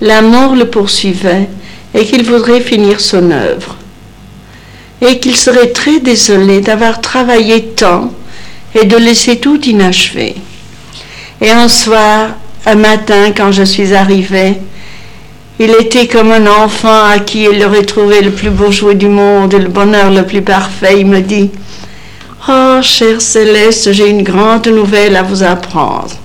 la 0.00 0.22
mort 0.22 0.54
le 0.54 0.66
poursuivait 0.66 1.48
et 1.94 2.04
qu'il 2.04 2.24
voudrait 2.24 2.60
finir 2.60 3.00
son 3.00 3.30
œuvre 3.30 3.76
et 5.02 5.18
qu'il 5.18 5.36
serait 5.36 5.70
très 5.70 6.00
désolé 6.00 6.60
d'avoir 6.60 7.00
travaillé 7.00 7.62
tant 7.68 8.12
et 8.74 8.86
de 8.86 8.96
laisser 8.96 9.38
tout 9.38 9.60
inachevé. 9.62 10.34
Et 11.40 11.50
un 11.50 11.68
soir, 11.68 12.30
un 12.66 12.74
matin, 12.74 13.32
quand 13.34 13.50
je 13.50 13.62
suis 13.62 13.94
arrivée, 13.94 14.58
il 15.58 15.70
était 15.72 16.06
comme 16.06 16.32
un 16.32 16.46
enfant 16.46 17.04
à 17.04 17.18
qui 17.18 17.44
il 17.44 17.64
aurait 17.64 17.84
trouvé 17.84 18.20
le 18.20 18.30
plus 18.30 18.50
beau 18.50 18.70
jouet 18.70 18.94
du 18.94 19.08
monde 19.08 19.54
et 19.54 19.58
le 19.58 19.68
bonheur 19.68 20.10
le 20.10 20.24
plus 20.24 20.42
parfait. 20.42 21.00
Il 21.00 21.06
me 21.06 21.20
dit 21.20 21.50
Oh, 22.48 22.78
chère 22.82 23.20
Céleste, 23.20 23.92
j'ai 23.92 24.08
une 24.08 24.22
grande 24.22 24.68
nouvelle 24.68 25.16
à 25.16 25.22
vous 25.22 25.42
apprendre. 25.42 26.16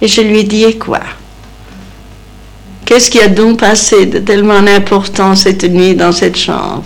Et 0.00 0.06
je 0.06 0.20
lui 0.20 0.40
ai 0.64 0.78
quoi? 0.78 1.00
Qu'est-ce 2.90 3.08
qui 3.08 3.20
a 3.20 3.28
donc 3.28 3.60
passé 3.60 4.06
de 4.06 4.18
tellement 4.18 4.66
important 4.66 5.36
cette 5.36 5.62
nuit 5.62 5.94
dans 5.94 6.10
cette 6.10 6.36
chambre? 6.36 6.82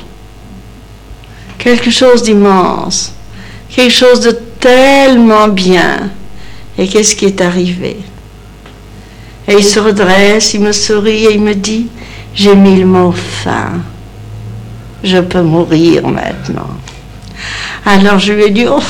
Quelque 1.57 1.91
chose 1.91 2.23
d'immense, 2.23 3.15
quelque 3.75 3.91
chose 3.91 4.21
de 4.21 4.33
tellement 4.61 5.49
bien. 5.49 6.11
Et 6.77 6.87
qu'est-ce 6.89 7.17
qui 7.17 7.25
est 7.25 7.41
arrivé? 7.41 7.97
Et 9.49 9.55
il 9.55 9.65
se 9.65 9.81
redresse, 9.81 10.53
il 10.53 10.61
me 10.61 10.73
sourit 10.73 11.25
et 11.25 11.33
il 11.37 11.41
me 11.41 11.55
dit, 11.55 11.87
j'ai 12.35 12.55
mis 12.55 12.81
le 12.81 12.85
mot 12.85 13.13
fin. 13.13 13.81
Je 15.03 15.21
peux 15.21 15.41
mourir 15.41 16.07
maintenant. 16.07 16.69
Alors 17.87 18.19
je 18.19 18.35
lui 18.35 18.43
ai 18.45 18.51
dit, 18.51 18.67
oh, 18.69 18.83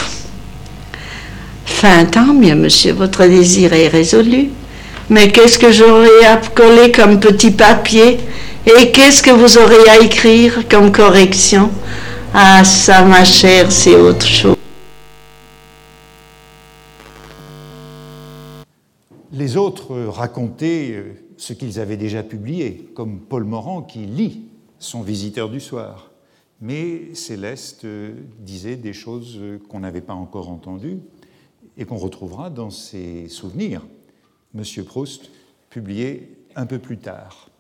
fin, 1.64 2.06
tant 2.06 2.34
mieux, 2.34 2.56
monsieur, 2.56 2.92
votre 2.92 3.24
désir 3.24 3.72
est 3.72 3.86
résolu. 3.86 4.50
Mais 5.10 5.30
qu'est-ce 5.30 5.58
que 5.58 5.70
j'aurais 5.70 6.26
à 6.26 6.36
coller 6.36 6.90
comme 6.90 7.20
petit 7.20 7.50
papier 7.50 8.18
Et 8.66 8.90
qu'est-ce 8.90 9.22
que 9.22 9.30
vous 9.30 9.58
aurez 9.58 9.88
à 9.90 9.98
écrire 9.98 10.68
comme 10.68 10.90
correction 10.92 11.70
ah 12.36 12.64
ça, 12.64 13.04
ma 13.04 13.24
chère, 13.24 13.70
c'est 13.70 13.94
autre 13.94 14.26
chose. 14.26 14.56
Les 19.30 19.56
autres 19.56 19.94
racontaient 20.06 20.90
euh, 20.94 21.12
ce 21.36 21.52
qu'ils 21.52 21.78
avaient 21.78 21.96
déjà 21.96 22.24
publié, 22.24 22.90
comme 22.92 23.20
Paul 23.20 23.44
Morand 23.44 23.82
qui 23.82 24.00
lit 24.00 24.42
son 24.80 25.02
visiteur 25.02 25.48
du 25.48 25.60
soir. 25.60 26.10
Mais 26.60 27.14
Céleste 27.14 27.84
euh, 27.84 28.14
disait 28.40 28.74
des 28.74 28.92
choses 28.92 29.40
qu'on 29.68 29.78
n'avait 29.78 30.00
pas 30.00 30.14
encore 30.14 30.48
entendues 30.48 30.98
et 31.78 31.84
qu'on 31.84 31.98
retrouvera 31.98 32.50
dans 32.50 32.70
ses 32.70 33.28
souvenirs. 33.28 33.82
Monsieur 34.54 34.84
Proust, 34.84 35.30
publié 35.68 36.30
un 36.54 36.66
peu 36.66 36.78
plus 36.78 36.98
tard. 36.98 37.50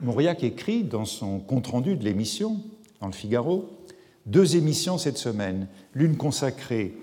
Mauriac 0.00 0.42
écrit 0.42 0.82
dans 0.82 1.04
son 1.04 1.38
compte-rendu 1.38 1.94
de 1.94 2.02
l'émission 2.02 2.60
dans 3.00 3.06
le 3.06 3.12
Figaro, 3.12 3.70
deux 4.26 4.56
émissions 4.56 4.98
cette 4.98 5.18
semaine, 5.18 5.68
l'une 5.94 6.16
consacrée 6.16 6.94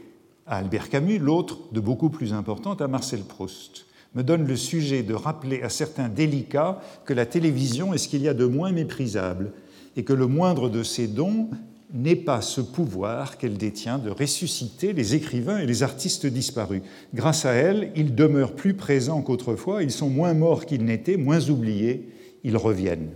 à 0.45 0.57
Albert 0.57 0.89
Camus, 0.89 1.17
l'autre, 1.17 1.59
de 1.71 1.79
beaucoup 1.79 2.09
plus 2.09 2.33
importante, 2.33 2.81
à 2.81 2.87
Marcel 2.87 3.21
Proust. 3.21 3.85
me 4.15 4.23
donne 4.23 4.45
le 4.45 4.55
sujet 4.55 5.03
de 5.03 5.13
rappeler 5.13 5.61
à 5.61 5.69
certains 5.69 6.09
délicats 6.09 6.81
que 7.05 7.13
la 7.13 7.25
télévision 7.25 7.93
est 7.93 7.97
ce 7.97 8.09
qu'il 8.09 8.21
y 8.21 8.27
a 8.27 8.33
de 8.33 8.45
moins 8.45 8.71
méprisable 8.71 9.53
et 9.95 10.03
que 10.03 10.13
le 10.13 10.27
moindre 10.27 10.69
de 10.69 10.83
ses 10.83 11.07
dons 11.07 11.49
n'est 11.91 12.15
pas 12.15 12.41
ce 12.41 12.61
pouvoir 12.61 13.37
qu'elle 13.37 13.57
détient 13.57 13.97
de 13.97 14.11
ressusciter 14.11 14.93
les 14.93 15.15
écrivains 15.15 15.59
et 15.59 15.65
les 15.65 15.81
artistes 15.81 16.27
disparus. 16.27 16.83
Grâce 17.13 17.45
à 17.45 17.51
elle, 17.51 17.91
ils 17.95 18.13
demeurent 18.13 18.55
plus 18.55 18.75
présents 18.75 19.21
qu'autrefois, 19.21 19.81
ils 19.81 19.91
sont 19.91 20.09
moins 20.09 20.33
morts 20.33 20.65
qu'ils 20.65 20.85
n'étaient, 20.85 21.17
moins 21.17 21.49
oubliés, 21.49 22.09
ils 22.43 22.57
reviennent. 22.57 23.09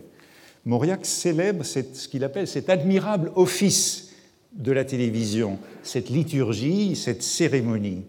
Mauriac 0.65 1.05
célèbre 1.05 1.63
ce 1.65 2.07
qu'il 2.07 2.23
appelle 2.23 2.47
cet 2.47 2.69
admirable 2.69 3.31
office 3.35 4.11
de 4.53 4.71
la 4.71 4.85
télévision, 4.85 5.59
cette 5.83 6.09
liturgie, 6.09 6.95
cette 6.95 7.21
cérémonie. 7.21 8.03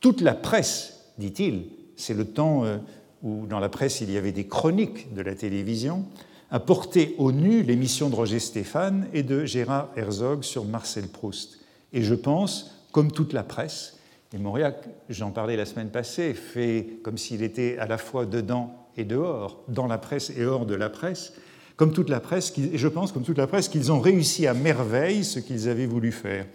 Toute 0.00 0.20
la 0.20 0.34
presse, 0.34 1.00
dit-il, 1.18 1.64
c'est 1.96 2.14
le 2.14 2.24
temps 2.24 2.64
euh, 2.64 2.78
où 3.22 3.46
dans 3.46 3.60
la 3.60 3.68
presse 3.68 4.00
il 4.00 4.10
y 4.10 4.16
avait 4.16 4.32
des 4.32 4.46
chroniques 4.46 5.12
de 5.14 5.20
la 5.22 5.34
télévision, 5.34 6.04
a 6.50 6.60
porté 6.60 7.14
au 7.18 7.30
nu 7.30 7.62
l'émission 7.62 8.10
de 8.10 8.16
Roger 8.16 8.40
Stéphane 8.40 9.06
et 9.14 9.22
de 9.22 9.44
Gérard 9.44 9.88
Herzog 9.96 10.42
sur 10.42 10.64
Marcel 10.64 11.06
Proust. 11.06 11.60
Et 11.92 12.02
je 12.02 12.14
pense, 12.14 12.76
comme 12.92 13.12
toute 13.12 13.32
la 13.32 13.44
presse, 13.44 13.98
et 14.32 14.38
Mauriac, 14.38 14.76
j'en 15.08 15.30
parlais 15.30 15.56
la 15.56 15.66
semaine 15.66 15.90
passée, 15.90 16.34
fait 16.34 16.86
comme 17.02 17.18
s'il 17.18 17.42
était 17.42 17.78
à 17.78 17.86
la 17.86 17.98
fois 17.98 18.26
dedans 18.26 18.74
et 18.96 19.04
dehors, 19.04 19.62
dans 19.68 19.86
la 19.86 19.98
presse 19.98 20.30
et 20.36 20.44
hors 20.44 20.66
de 20.66 20.74
la 20.74 20.88
presse, 20.88 21.32
comme 21.76 21.92
toute 21.92 22.10
la 22.10 22.20
presse, 22.20 22.52
et 22.58 22.78
je 22.78 22.88
pense 22.88 23.12
comme 23.12 23.22
toute 23.22 23.38
la 23.38 23.46
presse 23.46 23.68
qu'ils 23.68 23.90
ont 23.90 24.00
réussi 24.00 24.46
à 24.46 24.54
merveille 24.54 25.24
ce 25.24 25.38
qu'ils 25.38 25.68
avaient 25.68 25.86
voulu 25.86 26.12
faire. 26.12 26.46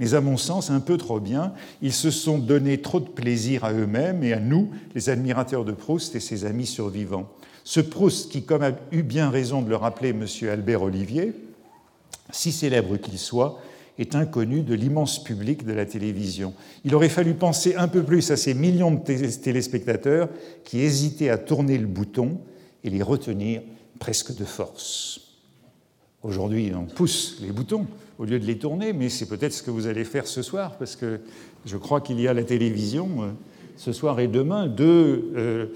Mais 0.00 0.14
à 0.14 0.20
mon 0.20 0.36
sens, 0.36 0.70
un 0.70 0.80
peu 0.80 0.96
trop 0.96 1.20
bien, 1.20 1.54
ils 1.80 1.92
se 1.92 2.10
sont 2.10 2.38
donné 2.38 2.82
trop 2.82 2.98
de 2.98 3.08
plaisir 3.08 3.64
à 3.64 3.72
eux-mêmes 3.72 4.24
et 4.24 4.32
à 4.32 4.40
nous, 4.40 4.70
les 4.94 5.08
admirateurs 5.08 5.64
de 5.64 5.72
Proust 5.72 6.16
et 6.16 6.20
ses 6.20 6.44
amis 6.44 6.66
survivants. 6.66 7.30
Ce 7.64 7.80
Proust, 7.80 8.30
qui, 8.30 8.42
comme 8.42 8.62
a 8.62 8.72
eu 8.92 9.02
bien 9.02 9.30
raison 9.30 9.62
de 9.62 9.70
le 9.70 9.76
rappeler 9.76 10.10
M. 10.10 10.26
Albert 10.50 10.82
Olivier, 10.82 11.32
si 12.30 12.52
célèbre 12.52 12.98
qu'il 12.98 13.18
soit, 13.18 13.58
est 13.98 14.14
inconnu 14.14 14.62
de 14.62 14.74
l'immense 14.74 15.22
public 15.22 15.64
de 15.64 15.72
la 15.72 15.86
télévision. 15.86 16.52
Il 16.84 16.94
aurait 16.94 17.08
fallu 17.08 17.34
penser 17.34 17.74
un 17.76 17.88
peu 17.88 18.02
plus 18.02 18.30
à 18.30 18.36
ces 18.36 18.52
millions 18.52 18.90
de 18.90 19.00
téléspectateurs 19.00 20.28
qui 20.64 20.80
hésitaient 20.80 21.30
à 21.30 21.38
tourner 21.38 21.78
le 21.78 21.86
bouton 21.86 22.38
et 22.82 22.90
les 22.90 23.02
retenir 23.02 23.62
presque 23.98 24.36
de 24.36 24.44
force. 24.44 25.20
Aujourd'hui, 26.22 26.72
on 26.74 26.84
pousse 26.84 27.38
les 27.40 27.52
boutons 27.52 27.86
au 28.18 28.24
lieu 28.24 28.38
de 28.38 28.44
les 28.44 28.58
tourner, 28.58 28.92
mais 28.92 29.08
c'est 29.08 29.26
peut-être 29.26 29.52
ce 29.52 29.62
que 29.62 29.70
vous 29.70 29.86
allez 29.86 30.04
faire 30.04 30.26
ce 30.26 30.42
soir, 30.42 30.76
parce 30.76 30.96
que 30.96 31.20
je 31.64 31.76
crois 31.76 32.00
qu'il 32.00 32.20
y 32.20 32.28
a 32.28 32.34
la 32.34 32.44
télévision 32.44 33.22
euh, 33.22 33.28
ce 33.76 33.92
soir 33.92 34.20
et 34.20 34.28
demain 34.28 34.66
de 34.66 35.30
euh, 35.36 35.66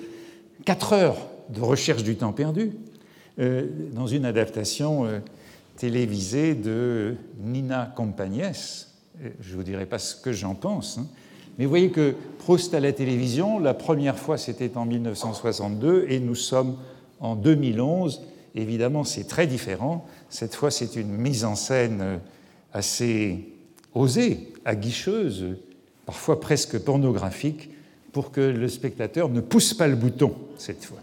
4 0.65 0.93
heures 0.93 1.17
de 1.49 1.61
recherche 1.61 2.03
du 2.03 2.17
temps 2.17 2.33
perdu 2.33 2.73
euh, 3.39 3.67
dans 3.93 4.07
une 4.07 4.25
adaptation 4.25 5.05
euh, 5.07 5.21
télévisée 5.77 6.55
de 6.55 7.17
Nina 7.41 7.93
Campagnès. 7.97 8.95
Je 9.41 9.53
ne 9.53 9.57
vous 9.57 9.63
dirai 9.63 9.87
pas 9.87 9.99
ce 9.99 10.15
que 10.15 10.33
j'en 10.33 10.55
pense, 10.55 10.99
hein. 10.99 11.07
mais 11.59 11.65
vous 11.65 11.71
voyez 11.71 11.91
que 11.91 12.15
Proust 12.39 12.73
à 12.75 12.81
la 12.81 12.93
télévision, 12.93 13.59
la 13.59 13.75
première 13.75 14.19
fois 14.19 14.39
c'était 14.39 14.77
en 14.77 14.85
1962 14.85 16.07
et 16.09 16.21
nous 16.21 16.35
sommes 16.37 16.77
en 17.21 17.35
2011. 17.35 18.23
Évidemment, 18.55 19.05
c'est 19.05 19.25
très 19.25 19.47
différent. 19.47 20.07
Cette 20.31 20.55
fois, 20.55 20.71
c'est 20.71 20.97
une 20.97 21.13
mise 21.13 21.45
en 21.45 21.55
scène 21.55 22.01
euh, 22.01 22.17
assez 22.73 23.53
osée, 23.95 24.53
aguicheuse, 24.65 25.57
parfois 26.07 26.41
presque 26.41 26.79
pornographique, 26.79 27.71
pour 28.13 28.31
que 28.31 28.41
le 28.41 28.69
spectateur 28.69 29.29
ne 29.29 29.41
pousse 29.41 29.75
pas 29.75 29.87
le 29.87 29.97
bouton 29.97 30.35
cette 30.57 30.85
fois. 30.85 30.99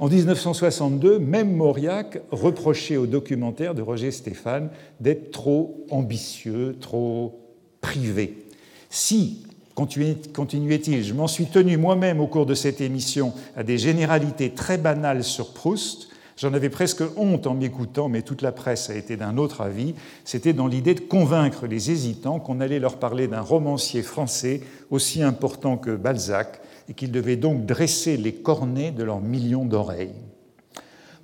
En 0.00 0.08
1962, 0.08 1.18
même 1.18 1.56
Mauriac 1.56 2.20
reprochait 2.30 2.96
au 2.96 3.06
documentaire 3.06 3.74
de 3.74 3.82
Roger 3.82 4.12
Stéphane 4.12 4.70
d'être 5.00 5.32
trop 5.32 5.84
ambitieux, 5.90 6.76
trop 6.80 7.40
privé. 7.80 8.46
Si, 8.90 9.44
continuait-il, 9.74 11.02
je 11.02 11.14
m'en 11.14 11.26
suis 11.26 11.46
tenu 11.46 11.76
moi-même 11.76 12.20
au 12.20 12.28
cours 12.28 12.46
de 12.46 12.54
cette 12.54 12.80
émission 12.80 13.32
à 13.56 13.64
des 13.64 13.76
généralités 13.76 14.50
très 14.50 14.78
banales 14.78 15.24
sur 15.24 15.52
Proust, 15.52 16.08
j'en 16.36 16.54
avais 16.54 16.70
presque 16.70 17.02
honte 17.16 17.48
en 17.48 17.54
m'écoutant, 17.54 18.08
mais 18.08 18.22
toute 18.22 18.42
la 18.42 18.52
presse 18.52 18.90
a 18.90 18.94
été 18.94 19.16
d'un 19.16 19.36
autre 19.36 19.62
avis, 19.62 19.96
c'était 20.24 20.52
dans 20.52 20.68
l'idée 20.68 20.94
de 20.94 21.00
convaincre 21.00 21.66
les 21.66 21.90
hésitants 21.90 22.38
qu'on 22.38 22.60
allait 22.60 22.78
leur 22.78 22.98
parler 22.98 23.26
d'un 23.26 23.40
romancier 23.40 24.02
français 24.02 24.60
aussi 24.90 25.22
important 25.22 25.76
que 25.76 25.96
Balzac, 25.96 26.60
et 26.88 26.94
qu'ils 26.94 27.12
devaient 27.12 27.36
donc 27.36 27.66
dresser 27.66 28.16
les 28.16 28.34
cornets 28.34 28.90
de 28.90 29.02
leurs 29.02 29.20
millions 29.20 29.64
d'oreilles. 29.64 30.14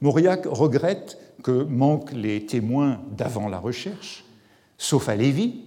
Mauriac 0.01 0.45
regrette 0.47 1.19
que 1.43 1.65
manquent 1.65 2.13
les 2.13 2.47
témoins 2.47 3.01
d'avant 3.17 3.49
la 3.49 3.59
recherche, 3.59 4.25
sauf 4.79 5.09
à 5.09 5.17
Lévy 5.17 5.61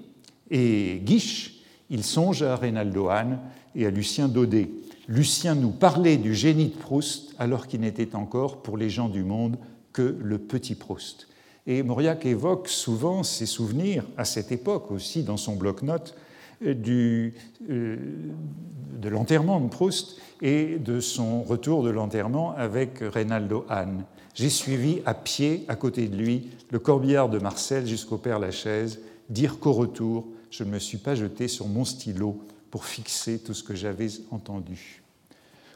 et 0.51 1.01
Guiche, 1.03 1.61
il 1.89 2.03
songe 2.03 2.43
à 2.43 2.55
Reynaldo 2.55 3.09
Hahn 3.09 3.39
et 3.75 3.85
à 3.85 3.91
Lucien 3.91 4.27
Daudet. 4.27 4.69
Lucien 5.07 5.55
nous 5.55 5.71
parlait 5.71 6.17
du 6.17 6.35
génie 6.35 6.67
de 6.67 6.75
Proust 6.75 7.33
alors 7.39 7.67
qu'il 7.67 7.81
n'était 7.81 8.15
encore 8.15 8.61
pour 8.61 8.77
les 8.77 8.89
gens 8.89 9.07
du 9.07 9.23
monde 9.23 9.57
que 9.93 10.17
le 10.19 10.37
petit 10.37 10.75
Proust. 10.75 11.27
Et 11.65 11.83
Mauriac 11.83 12.25
évoque 12.25 12.67
souvent 12.67 13.23
ses 13.23 13.45
souvenirs 13.45 14.03
à 14.17 14.25
cette 14.25 14.51
époque 14.51 14.91
aussi 14.91 15.23
dans 15.23 15.37
son 15.37 15.55
bloc-notes 15.55 16.15
euh, 16.63 17.31
de 17.69 19.09
l'enterrement 19.09 19.59
de 19.59 19.69
Proust 19.69 20.19
et 20.41 20.77
de 20.77 20.99
son 20.99 21.43
retour 21.43 21.83
de 21.83 21.89
l'enterrement 21.89 22.55
avec 22.55 22.99
Reynaldo 22.99 23.65
Hahn. 23.69 24.03
J'ai 24.33 24.49
suivi 24.49 25.01
à 25.05 25.13
pied, 25.13 25.65
à 25.67 25.75
côté 25.75 26.07
de 26.07 26.15
lui, 26.15 26.49
le 26.71 26.79
corbillard 26.79 27.29
de 27.29 27.39
Marcel 27.39 27.87
jusqu'au 27.87 28.17
Père 28.17 28.39
Lachaise, 28.39 28.99
dire 29.29 29.59
qu'au 29.59 29.73
retour, 29.73 30.27
je 30.51 30.63
ne 30.63 30.69
me 30.69 30.79
suis 30.79 30.97
pas 30.97 31.15
jeté 31.15 31.47
sur 31.47 31.67
mon 31.67 31.85
stylo 31.85 32.39
pour 32.71 32.85
fixer 32.85 33.39
tout 33.39 33.53
ce 33.53 33.63
que 33.63 33.75
j'avais 33.75 34.09
entendu. 34.31 35.01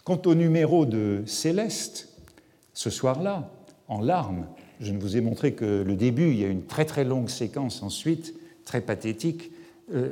Quant 0.03 0.21
au 0.25 0.35
numéro 0.35 0.85
de 0.85 1.23
Céleste, 1.25 2.09
ce 2.73 2.89
soir-là, 2.89 3.51
en 3.87 4.01
larmes, 4.01 4.47
je 4.79 4.91
ne 4.91 4.99
vous 4.99 5.17
ai 5.17 5.21
montré 5.21 5.53
que 5.53 5.83
le 5.83 5.95
début, 5.95 6.31
il 6.31 6.39
y 6.39 6.45
a 6.45 6.47
une 6.47 6.65
très 6.65 6.85
très 6.85 7.03
longue 7.03 7.29
séquence 7.29 7.83
ensuite, 7.83 8.33
très 8.65 8.81
pathétique, 8.81 9.51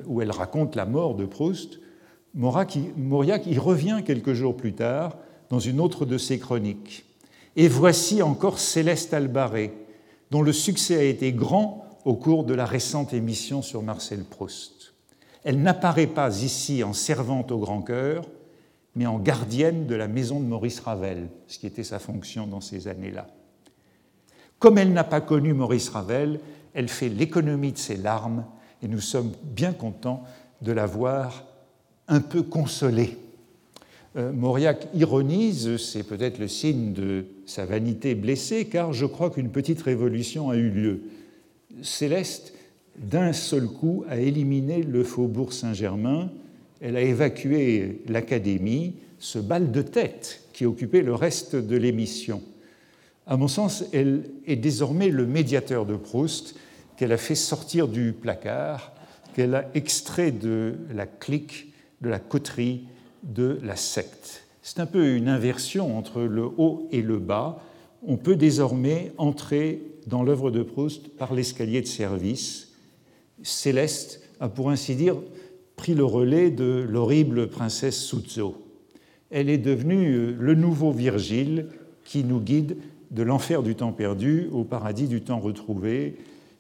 où 0.06 0.22
elle 0.22 0.32
raconte 0.32 0.76
la 0.76 0.86
mort 0.86 1.16
de 1.16 1.26
Proust, 1.26 1.80
Mauriac 2.34 2.76
y 3.46 3.58
revient 3.58 4.02
quelques 4.06 4.34
jours 4.34 4.56
plus 4.56 4.74
tard 4.74 5.18
dans 5.50 5.60
une 5.60 5.80
autre 5.80 6.06
de 6.06 6.18
ses 6.18 6.40
chroniques. 6.40 7.06
Et 7.56 7.68
voici 7.68 8.22
encore 8.22 8.60
Céleste 8.60 9.14
Albaré, 9.14 9.74
dont 10.32 10.42
le 10.42 10.54
succès 10.54 10.98
a 10.98 11.04
été 11.04 11.34
grand 11.34 11.86
au 12.06 12.16
cours 12.16 12.44
de 12.44 12.54
la 12.54 12.66
récente 12.66 13.14
émission 13.14 13.62
sur 13.62 13.82
Marcel 13.82 14.24
Proust. 14.24 14.94
Elle 15.44 15.62
n'apparaît 15.62 16.08
pas 16.08 16.44
ici 16.44 16.84
en 16.84 16.94
servante 16.94 17.52
au 17.52 17.58
grand 17.58 17.82
cœur, 17.82 18.26
mais 18.96 19.06
en 19.06 19.20
gardienne 19.20 19.88
de 19.88 19.96
la 19.96 20.08
maison 20.08 20.40
de 20.40 20.46
Maurice 20.46 20.80
Ravel, 20.80 21.30
ce 21.48 21.60
qui 21.60 21.68
était 21.68 21.84
sa 21.84 22.00
fonction 22.00 22.48
dans 22.48 22.62
ces 22.62 22.88
années-là. 22.88 23.28
Comme 24.60 24.78
elle 24.78 24.94
n'a 24.94 25.04
pas 25.04 25.22
connu 25.22 25.54
Maurice 25.54 25.90
Ravel, 25.90 26.40
elle 26.74 26.90
fait 26.90 27.10
l'économie 27.10 27.72
de 27.72 27.78
ses 27.78 27.98
larmes 27.98 28.46
et 28.84 28.88
nous 28.88 29.00
sommes 29.00 29.32
bien 29.44 29.74
contents 29.74 30.24
de 30.62 30.72
la 30.72 30.86
voir 30.86 31.46
un 32.08 32.22
peu 32.22 32.44
consolée. 32.44 33.18
Euh, 34.16 34.32
Mauriac 34.32 34.88
ironise, 34.94 35.78
c'est 35.78 36.04
peut-être 36.04 36.40
le 36.40 36.48
signe 36.48 36.94
de 36.94 37.26
sa 37.46 37.66
vanité 37.66 38.16
blessée, 38.16 38.66
car 38.66 38.94
je 38.94 39.06
crois 39.06 39.30
qu'une 39.30 39.50
petite 39.50 39.82
révolution 39.82 40.50
a 40.50 40.56
eu 40.56 40.70
lieu. 40.70 41.02
Céleste, 41.82 42.54
d'un 42.98 43.34
seul 43.34 43.68
coup, 43.68 44.04
a 44.10 44.18
éliminé 44.20 44.82
le 44.82 45.04
faubourg 45.04 45.54
Saint-Germain, 45.54 46.32
elle 46.82 46.96
a 46.96 47.02
évacué 47.02 48.02
l'Académie, 48.08 48.96
ce 49.20 49.38
bal 49.38 49.72
de 49.72 49.82
tête 49.82 50.42
qui 50.54 50.66
occupait 50.66 51.02
le 51.02 51.14
reste 51.14 51.56
de 51.56 51.78
l'émission. 51.78 52.42
À 53.28 53.38
mon 53.38 53.48
sens, 53.48 53.84
elle 53.94 54.24
est 54.48 54.56
désormais 54.56 55.10
le 55.10 55.26
médiateur 55.26 55.86
de 55.86 55.96
Proust, 55.96 56.56
qu'elle 57.00 57.14
a 57.14 57.18
fait 57.18 57.34
sortir 57.34 57.88
du 57.88 58.12
placard, 58.12 58.92
qu'elle 59.34 59.56
a 59.56 59.70
extrait 59.74 60.32
de 60.32 60.76
la 60.94 61.06
clique, 61.06 61.72
de 62.02 62.10
la 62.10 62.20
coterie, 62.20 62.88
de 63.24 63.58
la 63.64 63.78
secte. 63.78 64.44
C'est 64.62 64.82
un 64.82 64.86
peu 64.86 65.16
une 65.16 65.30
inversion 65.30 65.98
entre 65.98 66.24
le 66.24 66.44
haut 66.44 66.90
et 66.92 67.02
le 67.02 67.18
bas. 67.18 67.64
On 68.06 68.18
peut 68.18 68.36
désormais 68.36 69.14
entrer 69.18 69.82
dans 70.08 70.24
l'œuvre 70.24 70.52
de 70.52 70.62
Proust 70.62 71.08
par 71.16 71.34
l'escalier 71.34 71.80
de 71.80 71.88
service. 71.88 72.74
Céleste 73.44 74.22
a, 74.42 74.50
pour 74.50 74.70
ainsi 74.70 74.96
dire, 74.96 75.16
pris 75.78 75.94
le 75.94 76.04
relais 76.04 76.52
de 76.52 76.86
l'horrible 76.90 77.48
princesse 77.48 77.98
Suzzo. 77.98 78.62
Elle 79.32 79.50
est 79.50 79.58
devenue 79.58 80.34
le 80.34 80.54
nouveau 80.54 80.92
Virgile 80.92 81.68
qui 82.04 82.26
nous 82.26 82.42
guide 82.42 82.76
de 83.12 83.24
l'enfer 83.24 83.64
du 83.64 83.76
temps 83.76 83.94
perdu 83.94 84.50
au 84.52 84.66
paradis 84.66 85.08
du 85.08 85.22
temps 85.22 85.40
retrouvé, 85.40 86.18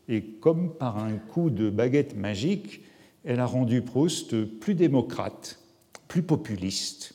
et 0.09 0.23
comme 0.23 0.73
par 0.73 0.97
un 0.97 1.13
coup 1.13 1.51
de 1.51 1.69
baguette 1.69 2.17
magique, 2.17 2.81
elle 3.23 3.39
a 3.39 3.45
rendu 3.45 3.83
Proust 3.83 4.43
plus 4.59 4.73
démocrate, 4.73 5.59
plus 6.07 6.23
populiste, 6.23 7.13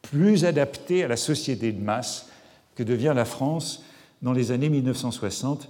plus 0.00 0.46
adapté 0.46 1.04
à 1.04 1.08
la 1.08 1.18
société 1.18 1.70
de 1.70 1.82
masse 1.82 2.30
que 2.74 2.82
devient 2.82 3.12
la 3.14 3.26
France 3.26 3.84
dans 4.22 4.32
les 4.32 4.52
années 4.52 4.70
1960 4.70 5.68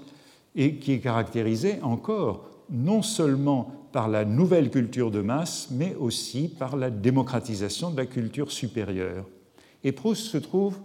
et 0.55 0.77
qui 0.77 0.93
est 0.93 1.01
caractérisée 1.01 1.81
encore 1.83 2.49
non 2.71 3.03
seulement 3.03 3.73
par 3.91 4.09
la 4.09 4.25
nouvelle 4.25 4.71
culture 4.71 5.11
de 5.11 5.23
masse, 5.23 5.69
mais 5.73 5.97
aussi 5.97 6.49
par 6.49 6.77
la 6.77 6.91
démocratisation 6.91 7.91
de 7.91 7.97
la 7.97 8.07
culture 8.07 8.53
supérieure. 8.53 9.25
Et 9.83 9.93
Proust 9.93 10.27
se 10.27 10.39
trouve, 10.39 10.79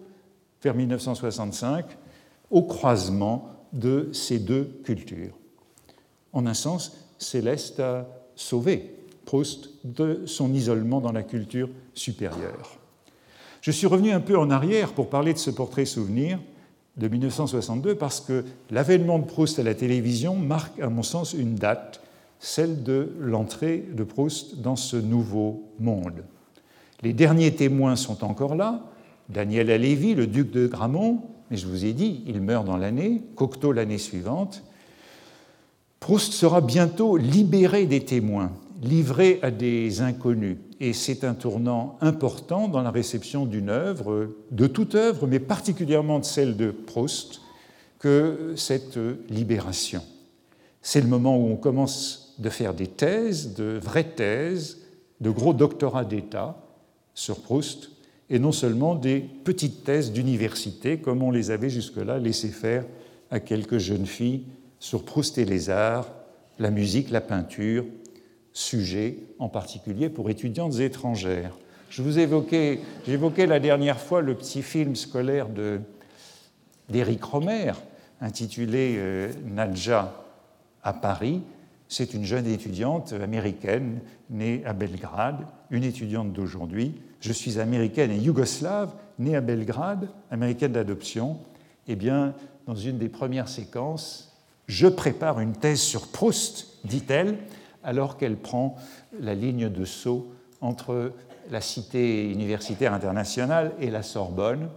vers 0.64 0.74
1965, 0.74 1.86
au 2.50 2.64
croisement 2.64 3.50
de 3.74 4.10
ces 4.14 4.40
deux 4.40 4.80
cultures. 4.84 5.34
En 6.34 6.46
un 6.46 6.54
sens, 6.54 6.98
Céleste 7.18 7.80
a 7.80 8.08
sauvé 8.36 8.96
Proust 9.26 9.70
de 9.86 10.24
son 10.26 10.54
isolement 10.54 11.00
dans 11.00 11.12
la 11.12 11.24
culture 11.24 11.70
supérieure. 11.94 12.78
Je 13.62 13.72
suis 13.72 13.88
revenu 13.88 14.12
un 14.12 14.20
peu 14.20 14.38
en 14.38 14.50
arrière 14.50 14.92
pour 14.94 15.10
parler 15.10 15.34
de 15.34 15.38
ce 15.38 15.50
portrait 15.50 15.86
souvenir 15.86 16.40
de 16.98 17.08
1962 17.08 17.96
parce 17.96 18.20
que 18.20 18.44
l'avènement 18.70 19.20
de 19.20 19.26
Proust 19.26 19.60
à 19.60 19.64
la 19.64 19.74
télévision 19.74 20.36
marque, 20.36 20.80
à 20.80 20.90
mon 20.90 21.04
sens, 21.04 21.34
une 21.34 21.56
date, 21.56 22.02
celle 22.40 22.84
de 22.84 23.14
l'entrée 23.20 23.86
de 23.94 24.04
Proust 24.04 24.60
dans 24.60 24.76
ce 24.76 24.98
nouveau 24.98 25.64
monde. 25.80 26.26
Les 27.02 27.14
derniers 27.14 27.56
témoins 27.56 27.96
sont 27.96 28.24
encore 28.24 28.56
là, 28.56 28.84
Daniel 29.30 29.72
Alévi, 29.72 30.14
le 30.14 30.28
duc 30.28 30.52
de 30.52 30.68
Gramont, 30.68 31.22
mais 31.50 31.58
je 31.58 31.68
vous 31.68 31.86
ai 31.86 31.94
dit, 31.94 32.24
il 32.28 32.42
meurt 32.42 32.66
dans 32.66 32.78
l'année, 32.78 33.22
Cocteau 33.36 33.72
l'année 33.72 33.98
suivante. 33.98 34.64
Proust 36.04 36.34
sera 36.34 36.60
bientôt 36.60 37.16
libéré 37.16 37.86
des 37.86 38.04
témoins, 38.04 38.52
livré 38.82 39.40
à 39.42 39.52
des 39.52 40.02
inconnus, 40.02 40.58
et 40.82 40.92
c'est 40.92 41.24
un 41.24 41.34
tournant 41.34 41.98
important 42.02 42.68
dans 42.68 42.82
la 42.82 42.92
réception 42.92 43.46
d'une 43.46 43.70
œuvre, 43.70 44.36
de 44.52 44.68
toute 44.68 44.96
œuvre, 44.96 45.28
mais 45.28 45.40
particulièrement 45.40 46.20
de 46.20 46.26
celle 46.26 46.58
de 46.58 46.72
Proust, 46.72 47.40
que 48.00 48.52
cette 48.58 49.00
libération. 49.30 50.02
C'est 50.82 51.00
le 51.00 51.08
moment 51.08 51.38
où 51.38 51.48
on 51.48 51.56
commence 51.56 52.36
de 52.38 52.50
faire 52.50 52.74
des 52.74 52.88
thèses, 52.88 53.54
de 53.54 53.80
vraies 53.82 54.04
thèses, 54.04 54.80
de 55.22 55.30
gros 55.30 55.54
doctorats 55.54 56.04
d'État 56.04 56.68
sur 57.14 57.40
Proust, 57.40 57.92
et 58.30 58.40
non 58.40 58.52
seulement 58.52 58.96
des 58.96 59.22
petites 59.22 59.86
thèses 59.86 60.12
d'université, 60.12 60.98
comme 60.98 61.24
on 61.24 61.32
les 61.32 61.50
avait 61.50 61.70
jusque-là 61.70 62.20
laissé 62.20 62.50
faire 62.50 62.84
à 63.32 63.40
quelques 63.40 63.78
jeunes 63.78 64.06
filles 64.06 64.44
sur 64.84 65.06
Proust 65.06 65.38
et 65.38 65.46
les 65.46 65.70
arts, 65.70 66.10
la 66.60 66.70
musique, 66.70 67.10
la 67.10 67.22
peinture, 67.22 67.86
sujet 68.52 69.16
en 69.40 69.48
particulier 69.48 70.10
pour 70.10 70.30
étudiantes 70.30 70.78
étrangères. 70.82 71.58
Je 71.90 72.02
vous 72.02 72.20
évoquais, 72.20 72.82
j'évoquais 73.08 73.46
la 73.46 73.62
dernière 73.62 73.98
fois 73.98 74.22
le 74.22 74.36
petit 74.36 74.62
film 74.62 74.98
scolaire 74.98 75.48
d'Éric 76.90 77.24
Romer 77.24 77.72
intitulé 78.20 78.96
euh, 78.98 79.32
Nadja 79.46 80.14
à 80.84 80.92
Paris. 80.92 81.42
C'est 81.88 82.14
une 82.14 82.26
jeune 82.26 82.48
étudiante 82.48 83.14
américaine 83.14 84.02
née 84.30 84.64
à 84.66 84.74
Belgrade, 84.74 85.48
une 85.72 85.86
étudiante 85.86 86.34
d'aujourd'hui. 86.34 87.02
Je 87.22 87.32
suis 87.32 87.58
américaine 87.58 88.12
et 88.12 88.18
yougoslave, 88.18 88.94
née 89.18 89.38
à 89.38 89.42
Belgrade, 89.42 90.10
américaine 90.30 90.74
d'adoption. 90.74 91.38
Eh 91.88 91.96
bien, 91.96 92.34
dans 92.68 92.76
une 92.76 92.98
des 92.98 93.10
premières 93.10 93.48
séquences, 93.48 94.33
je 94.68 94.88
prépare 94.88 95.40
une 95.40 95.54
thèse 95.54 95.82
sur 95.82 96.08
Proust, 96.08 96.78
dit-elle, 96.86 97.38
alors 97.84 98.18
qu'elle 98.18 98.38
prend 98.38 98.76
la 99.20 99.36
ligne 99.36 99.70
de 99.70 99.86
saut 99.86 100.32
entre 100.62 101.12
la 101.52 101.62
cité 101.62 102.30
universitaire 102.30 102.94
internationale 102.94 103.74
et 103.80 103.90
la 103.90 104.04
Sorbonne. 104.04 104.70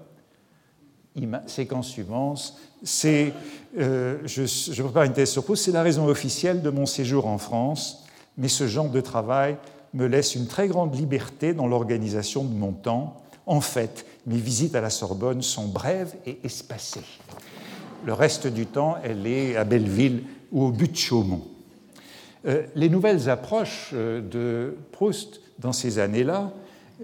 Séquence 1.46 1.88
suivante, 1.88 2.54
c'est, 2.82 3.32
euh, 3.78 4.18
je, 4.24 4.44
je, 4.44 4.82
prépare 4.82 5.04
une 5.04 5.14
thèse 5.14 5.30
sur 5.30 5.44
Proust, 5.44 5.64
c'est 5.64 5.72
la 5.72 5.82
raison 5.82 6.06
officielle 6.06 6.60
de 6.60 6.68
mon 6.68 6.84
séjour 6.84 7.26
en 7.26 7.38
France, 7.38 8.04
mais 8.36 8.48
ce 8.48 8.66
genre 8.66 8.90
de 8.90 9.00
travail 9.00 9.56
me 9.94 10.06
laisse 10.06 10.34
une 10.34 10.46
très 10.46 10.68
grande 10.68 10.94
liberté 10.94 11.54
dans 11.54 11.66
l'organisation 11.66 12.44
de 12.44 12.52
mon 12.52 12.72
temps. 12.72 13.16
En 13.46 13.62
fait, 13.62 14.04
mes 14.26 14.36
visites 14.36 14.74
à 14.74 14.82
la 14.82 14.90
Sorbonne 14.90 15.40
sont 15.40 15.68
brèves 15.68 16.14
et 16.26 16.38
espacées. 16.44 17.00
Le 18.04 18.12
reste 18.12 18.46
du 18.46 18.66
temps, 18.66 18.96
elle 19.02 19.26
est 19.26 19.56
à 19.56 19.64
Belleville 19.64 20.22
ou 20.52 20.64
au 20.64 20.70
but 20.70 20.92
de 20.92 20.96
Chaumont. 20.96 21.42
Euh, 22.46 22.62
les 22.74 22.88
nouvelles 22.88 23.28
approches 23.28 23.90
euh, 23.92 24.20
de 24.20 24.76
Proust 24.92 25.40
dans 25.58 25.72
ces 25.72 25.98
années-là 25.98 26.52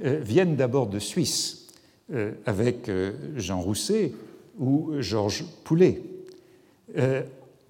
euh, 0.05 0.20
viennent 0.22 0.57
d'abord 0.57 0.87
de 0.87 0.98
Suisse, 0.98 1.59
avec 2.44 2.90
Jean 3.37 3.62
Rousset 3.62 4.12
ou 4.59 4.90
Georges 4.98 5.46
Poulet. 5.64 6.02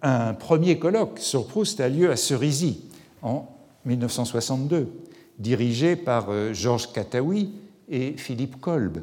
Un 0.03 0.35
premier 0.35 0.81
colloque 0.81 1.21
sur 1.21 1.47
Proust 1.47 1.79
a 1.79 1.89
lieu 1.89 2.11
à 2.11 2.17
Cerisy 2.17 2.81
en 3.21 3.47
1962, 3.85 4.89
dirigé 5.39 5.95
par 5.95 6.53
Georges 6.53 6.93
Kataoui 6.93 7.53
et 7.89 8.15
Philippe 8.17 8.61
Kolb. 8.61 9.03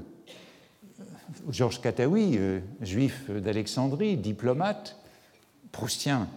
Georges 1.49 1.81
Kataoui, 1.81 2.39
juif 2.81 3.29
d'Alexandrie, 3.29 4.17
diplomate, 4.17 4.97
proustien 5.71 6.27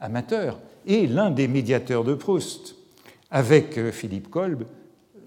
amateur, 0.00 0.58
et 0.86 1.06
l'un 1.06 1.30
des 1.30 1.48
médiateurs 1.48 2.04
de 2.04 2.14
Proust, 2.14 2.74
avec 3.30 3.78
euh, 3.78 3.92
Philippe 3.92 4.28
Kolb, 4.28 4.64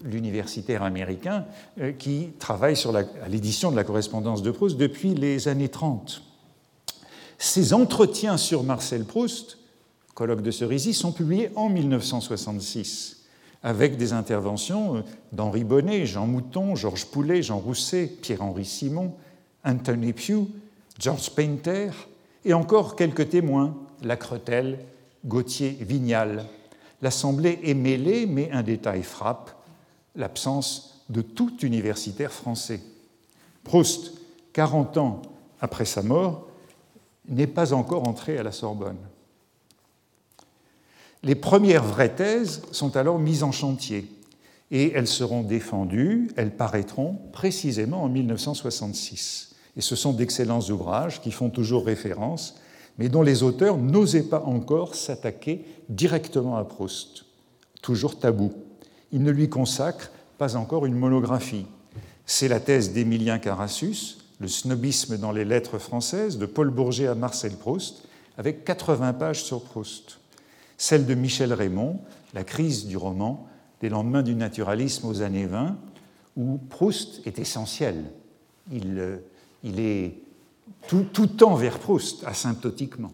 l'universitaire 0.04 0.84
américain, 0.84 1.46
euh, 1.80 1.92
qui 1.94 2.34
travaille 2.40 2.76
sur 2.76 2.94
l'édition 3.28 3.72
de 3.72 3.76
la 3.76 3.84
correspondance 3.84 4.44
de 4.44 4.52
Proust 4.52 4.78
depuis 4.78 5.16
les 5.16 5.48
années 5.48 5.70
30. 5.70 6.22
Ces 7.38 7.74
entretiens 7.74 8.38
sur 8.38 8.64
Marcel 8.64 9.06
Proust, 9.06 9.58
colloque 10.14 10.42
de 10.42 10.52
Cerisy, 10.52 10.94
sont 10.94 11.12
publiés 11.12 11.52
en 11.56 11.70
1966 11.70 13.24
avec 13.64 13.98
des 13.98 14.14
interventions 14.14 14.98
euh, 14.98 15.02
d'Henri 15.32 15.64
Bonnet, 15.64 16.06
Jean 16.06 16.28
Mouton, 16.28 16.76
Georges 16.76 17.06
Poulet, 17.06 17.42
Jean 17.42 17.58
Rousset, 17.58 18.08
Pierre-Henri 18.22 18.66
Simon, 18.66 19.14
Anthony 19.66 20.14
Pugh, 20.14 20.48
George 21.00 21.32
Painter 21.32 21.90
et 22.46 22.54
encore 22.54 22.96
quelques 22.96 23.30
témoins, 23.30 23.76
Lacretelle 24.04 24.80
Gauthier 25.26 25.78
Vignal. 25.82 26.46
L'Assemblée 27.02 27.60
est 27.64 27.74
mêlée, 27.74 28.26
mais 28.26 28.52
un 28.52 28.64
détail 28.64 29.04
frappe, 29.04 29.52
l'absence 30.16 31.04
de 31.10 31.22
tout 31.22 31.66
universitaire 31.66 32.32
français. 32.32 32.82
Proust, 33.64 34.14
40 34.54 34.98
ans 34.98 35.22
après 35.60 35.86
sa 35.86 36.04
mort, 36.04 36.48
n'est 37.28 37.48
pas 37.48 37.74
encore 37.74 38.08
entré 38.08 38.38
à 38.38 38.44
la 38.44 38.52
Sorbonne. 38.52 39.00
Les 41.24 41.36
premières 41.36 41.84
vraies 41.84 42.14
thèses 42.14 42.62
sont 42.72 42.96
alors 42.96 43.18
mises 43.18 43.42
en 43.42 43.52
chantier 43.52 44.08
et 44.70 44.92
elles 44.94 45.08
seront 45.08 45.42
défendues, 45.42 46.30
elles 46.36 46.56
paraîtront 46.56 47.20
précisément 47.32 48.04
en 48.04 48.10
1966. 48.10 49.55
Et 49.78 49.82
ce 49.82 49.96
sont 49.96 50.14
d'excellents 50.14 50.62
ouvrages 50.70 51.22
qui 51.22 51.32
font 51.32 51.50
toujours 51.50 51.86
référence 51.86 52.56
mais 52.98 53.10
dont 53.10 53.22
les 53.22 53.44
auteurs 53.44 53.78
n'osaient 53.78 54.24
pas 54.24 54.42
encore 54.42 54.96
s'attaquer 54.96 55.66
directement 55.90 56.58
à 56.58 56.64
Proust. 56.64 57.26
Toujours 57.82 58.20
tabou. 58.20 58.54
Ils 59.12 59.22
ne 59.22 59.32
lui 59.32 59.50
consacrent 59.50 60.12
pas 60.38 60.56
encore 60.56 60.86
une 60.86 60.96
monographie. 60.96 61.66
C'est 62.26 62.48
la 62.48 62.60
thèse 62.60 62.94
d'Émilien 62.94 63.40
Carassus, 63.40 64.18
Le 64.40 64.48
snobisme 64.48 65.18
dans 65.18 65.32
les 65.32 65.46
lettres 65.46 65.78
françaises, 65.78 66.38
de 66.38 66.46
Paul 66.46 66.70
Bourget 66.70 67.08
à 67.08 67.16
Marcel 67.16 67.54
Proust, 67.54 68.04
avec 68.38 68.66
80 68.66 69.14
pages 69.14 69.44
sur 69.44 69.64
Proust. 69.64 70.20
Celle 70.78 71.06
de 71.06 71.14
Michel 71.14 71.54
Raymond, 71.54 72.00
La 72.34 72.44
crise 72.44 72.86
du 72.86 72.98
roman, 72.98 73.48
des 73.80 73.90
lendemains 73.90 74.24
du 74.24 74.36
naturalisme 74.36 75.08
aux 75.08 75.22
années 75.22 75.46
20, 75.46 75.78
où 76.36 76.58
Proust 76.70 77.26
est 77.26 77.40
essentiel. 77.40 78.04
Il, 78.74 78.98
euh, 78.98 79.18
il 79.66 79.80
est 79.80 80.22
tout, 80.88 81.28
tend 81.28 81.56
vers 81.56 81.80
Proust, 81.80 82.24
asymptotiquement. 82.26 83.12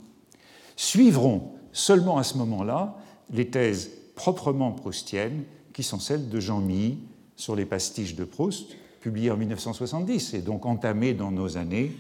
Suivront 0.76 1.54
seulement 1.72 2.18
à 2.18 2.24
ce 2.24 2.38
moment-là 2.38 2.98
les 3.32 3.50
thèses 3.50 3.90
proprement 4.16 4.74
proustiennes, 4.74 5.46
qui 5.74 5.84
sont 5.84 6.00
celles 6.00 6.30
de 6.30 6.40
Jean 6.40 6.60
Milly 6.60 7.00
sur 7.38 7.56
les 7.56 7.66
pastiches 7.66 8.16
de 8.16 8.26
Proust, 8.26 8.76
publiées 9.00 9.32
en 9.32 9.38
1970 9.38 10.34
et 10.34 10.42
donc 10.42 10.66
entamées 10.66 11.14
dans 11.14 11.32
nos 11.32 11.58
années, 11.58 11.98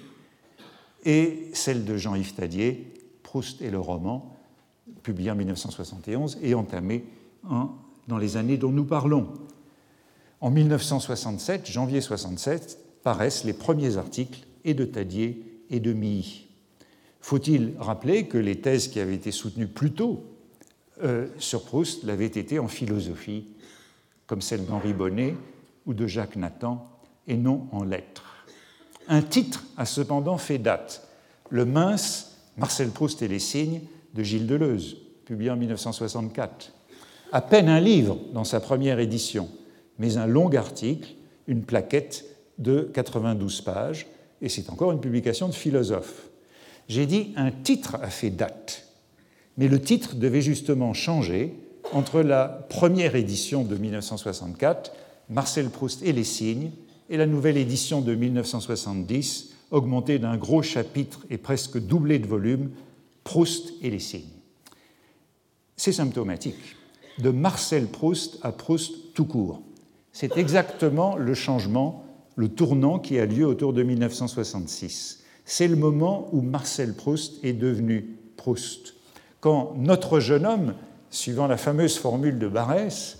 et 1.06 1.50
celles 1.54 1.86
de 1.86 1.96
Jean-Yves 1.96 2.36
Tadier, 2.36 2.94
Proust 3.24 3.62
et 3.62 3.72
le 3.72 3.80
roman, 3.80 4.38
publiées 5.02 5.32
en 5.32 5.36
1971 5.36 6.38
et 6.44 6.54
entamées 6.54 7.06
dans 8.08 8.18
les 8.18 8.36
années 8.36 8.58
dont 8.58 8.72
nous 8.72 8.86
parlons. 8.86 9.30
En 10.42 10.52
1967, 10.52 11.72
janvier 11.72 12.00
1967, 12.00 12.78
paraissent 13.04 13.44
les 13.44 13.54
premiers 13.54 13.98
articles 13.98 14.46
et 14.64 14.74
de 14.74 14.86
Tadier 14.86 15.44
et 15.70 15.80
de 15.80 15.94
Milly. 15.94 16.48
Faut-il 17.20 17.74
rappeler 17.80 18.28
que 18.28 18.38
les 18.38 18.62
thèses 18.62 18.88
qui 18.88 19.00
avaient 19.00 19.16
été 19.16 19.32
soutenues 19.32 19.68
plus 19.68 19.92
tôt 19.92 20.26
euh, 21.04 21.28
sur 21.38 21.64
Proust 21.64 22.04
l'avaient 22.04 22.26
été 22.26 22.60
en 22.60 22.68
philosophie, 22.68 23.48
comme 24.28 24.42
celle 24.42 24.66
d'Henri 24.66 24.94
Bonnet 24.94 25.36
ou 25.86 25.94
de 25.94 26.08
Jacques 26.08 26.36
Nathan 26.36 26.90
et 27.28 27.38
non 27.38 27.68
en 27.72 27.84
lettres? 27.84 28.46
Un 29.08 29.22
titre 29.22 29.66
a 29.78 29.86
cependant 29.86 30.38
fait 30.38 30.58
date, 30.58 31.08
le 31.50 31.66
mince 31.66 32.38
Marcel 32.58 32.90
Proust 32.90 33.22
et 33.22 33.28
les 33.28 33.40
signes 33.40 33.82
de 34.14 34.24
Gilles 34.24 34.48
Deleuze, 34.48 34.98
publié 35.26 35.52
en 35.52 35.56
1964. 35.56 36.74
À 37.32 37.42
peine 37.42 37.70
un 37.70 37.80
livre 37.80 38.18
dans 38.34 38.44
sa 38.44 38.60
première 38.60 39.00
édition, 39.00 39.50
mais 40.00 40.18
un 40.18 40.28
long 40.28 40.54
article, 40.54 41.14
une 41.48 41.64
plaquette 41.64 42.26
de 42.62 42.90
92 42.94 43.62
pages, 43.62 44.08
et 44.42 44.50
c'est 44.50 44.70
encore 44.70 44.92
une 44.92 45.02
publication 45.02 45.48
de 45.48 45.54
philosophe. 45.54 46.30
J'ai 46.88 47.06
dit 47.06 47.34
un 47.36 47.52
titre 47.52 47.98
a 48.02 48.10
fait 48.10 48.30
date, 48.30 48.88
mais 49.58 49.68
le 49.68 49.82
titre 49.82 50.16
devait 50.16 50.42
justement 50.42 50.94
changer 50.94 51.54
entre 51.94 52.22
la 52.22 52.46
première 52.46 53.16
édition 53.16 53.64
de 53.64 53.76
1964, 53.76 54.94
Marcel 55.30 55.70
Proust 55.70 56.04
et 56.04 56.14
les 56.14 56.24
signes, 56.24 56.72
et 57.10 57.18
la 57.18 57.26
nouvelle 57.26 57.58
édition 57.58 58.02
de 58.02 58.16
1970, 58.16 59.54
augmentée 59.72 60.20
d'un 60.20 60.38
gros 60.38 60.62
chapitre 60.62 61.26
et 61.30 61.38
presque 61.38 61.78
doublée 61.78 62.20
de 62.20 62.28
volume, 62.28 62.72
Proust 63.24 63.74
et 63.82 63.90
les 63.90 64.00
signes. 64.00 64.22
C'est 65.76 65.92
symptomatique. 65.92 66.76
De 67.20 67.30
Marcel 67.30 67.88
Proust 67.88 68.40
à 68.42 68.52
Proust 68.52 69.14
tout 69.14 69.26
court. 69.26 69.62
C'est 70.12 70.38
exactement 70.38 71.16
le 71.16 71.34
changement, 71.34 72.06
le 72.36 72.50
tournant 72.50 73.00
qui 73.00 73.20
a 73.20 73.26
lieu 73.26 73.46
autour 73.46 73.74
de 73.74 73.84
1966. 73.84 75.24
C'est 75.46 75.68
le 75.68 75.76
moment 75.76 76.30
où 76.32 76.42
Marcel 76.42 76.94
Proust 76.94 77.44
est 77.44 77.54
devenu 77.54 78.18
Proust. 78.38 78.96
Quand 79.40 79.74
notre 79.78 80.20
jeune 80.20 80.46
homme, 80.46 80.74
suivant 81.10 81.48
la 81.48 81.58
fameuse 81.58 81.98
formule 81.98 82.40
de 82.40 82.48
Barès, 82.48 83.20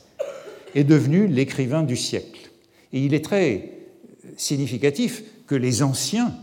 est 0.76 0.84
devenu 0.84 1.28
l'écrivain 1.28 1.84
du 1.84 1.98
siècle. 1.98 2.52
Et 2.94 3.04
il 3.04 3.14
est 3.14 3.26
très 3.26 3.72
significatif 4.38 5.24
que 5.48 5.56
les 5.56 5.84
anciens, 5.84 6.34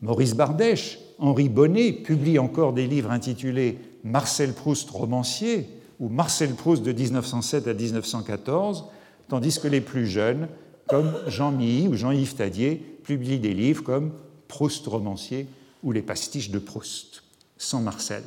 Maurice 0.00 0.34
Bardèche, 0.34 0.98
Henri 1.18 1.48
Bonnet, 1.48 1.92
publient 1.92 2.38
encore 2.38 2.72
des 2.72 2.86
livres 2.86 3.10
intitulés 3.10 3.78
Marcel 4.04 4.52
Proust 4.52 4.88
romancier 4.90 5.68
ou 5.98 6.08
Marcel 6.08 6.54
Proust 6.54 6.82
de 6.82 6.92
1907 6.92 7.68
à 7.68 7.74
1914, 7.74 8.86
tandis 9.28 9.58
que 9.58 9.68
les 9.68 9.80
plus 9.80 10.06
jeunes, 10.06 10.48
comme 10.88 11.12
Jean 11.26 11.52
Milly 11.52 11.88
ou 11.88 11.94
Jean-Yves 11.94 12.34
Tadier, 12.34 12.76
publient 13.02 13.38
des 13.38 13.54
livres 13.54 13.82
comme 13.82 14.12
Proust 14.48 14.86
romancier 14.86 15.46
ou 15.82 15.92
Les 15.92 16.02
pastiches 16.02 16.50
de 16.50 16.58
Proust, 16.58 17.22
sans 17.56 17.80
Marcel. 17.80 18.22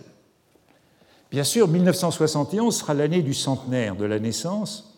Bien 1.31 1.43
sûr, 1.43 1.67
1971 1.67 2.75
sera 2.75 2.93
l'année 2.93 3.21
du 3.21 3.33
centenaire 3.33 3.95
de 3.95 4.05
la 4.05 4.19
naissance 4.19 4.97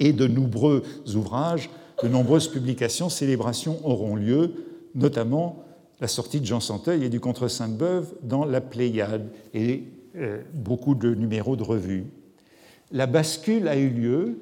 et 0.00 0.12
de 0.12 0.26
nombreux 0.26 0.82
ouvrages, 1.14 1.70
de 2.02 2.08
nombreuses 2.08 2.48
publications, 2.48 3.08
célébrations 3.08 3.78
auront 3.86 4.16
lieu, 4.16 4.54
notamment 4.94 5.64
la 6.00 6.08
sortie 6.08 6.40
de 6.40 6.46
Jean 6.46 6.60
Santeuil 6.60 7.04
et 7.04 7.08
du 7.08 7.20
Contre 7.20 7.46
Sainte-Beuve 7.46 8.12
dans 8.22 8.44
la 8.44 8.60
Pléiade 8.60 9.30
et 9.54 9.84
euh, 10.16 10.42
beaucoup 10.52 10.96
de 10.96 11.14
numéros 11.14 11.54
de 11.54 11.62
revues. 11.62 12.06
La 12.90 13.06
bascule 13.06 13.68
a 13.68 13.76
eu 13.76 13.88
lieu 13.88 14.38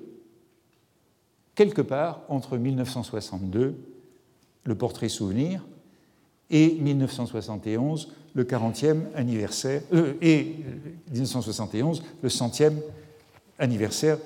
quelque 1.60 1.82
part 1.82 2.22
entre 2.30 2.56
1962, 2.56 3.76
le 4.64 4.74
portrait 4.74 5.10
souvenir, 5.10 5.62
et 6.48 6.78
1971, 6.80 8.14
le 8.32 8.44
40e 8.44 9.02
anniversaire, 9.14 9.82
euh, 9.92 10.14
et 10.22 10.54
1971, 11.12 12.02
le 12.22 12.28
centième 12.30 12.80
anniversaire 13.58 14.16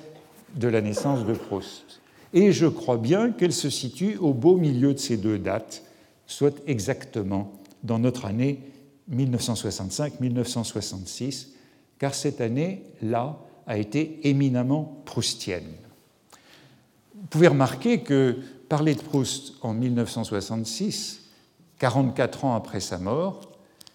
de 0.55 0.69
la 0.69 0.81
naissance 0.81 1.27
de 1.27 1.33
Proust. 1.33 2.01
Et 2.33 2.53
je 2.53 2.69
crois 2.69 2.99
bien 2.99 3.33
qu'elle 3.33 3.53
se 3.53 3.69
situe 3.69 4.17
au 4.19 4.33
beau 4.33 4.57
milieu 4.57 4.95
de 4.95 5.01
ces 5.01 5.17
deux 5.17 5.41
dates, 5.41 5.83
soit 6.29 6.55
exactement 6.69 7.51
dans 7.83 7.99
notre 7.99 8.27
année 8.27 8.61
1965-1966, 9.13 11.49
car 11.99 12.15
cette 12.15 12.41
année-là 12.41 13.41
a 13.67 13.77
été 13.77 14.21
éminemment 14.23 15.03
proustienne. 15.05 15.65
Vous 17.25 17.29
pouvez 17.31 17.49
remarquer 17.49 18.03
que 18.03 18.37
parler 18.69 18.95
de 18.95 19.01
Proust 19.01 19.55
en 19.63 19.73
1966, 19.73 21.23
44 21.79 22.45
ans 22.45 22.55
après 22.55 22.81
sa 22.81 22.99
mort, 22.99 23.41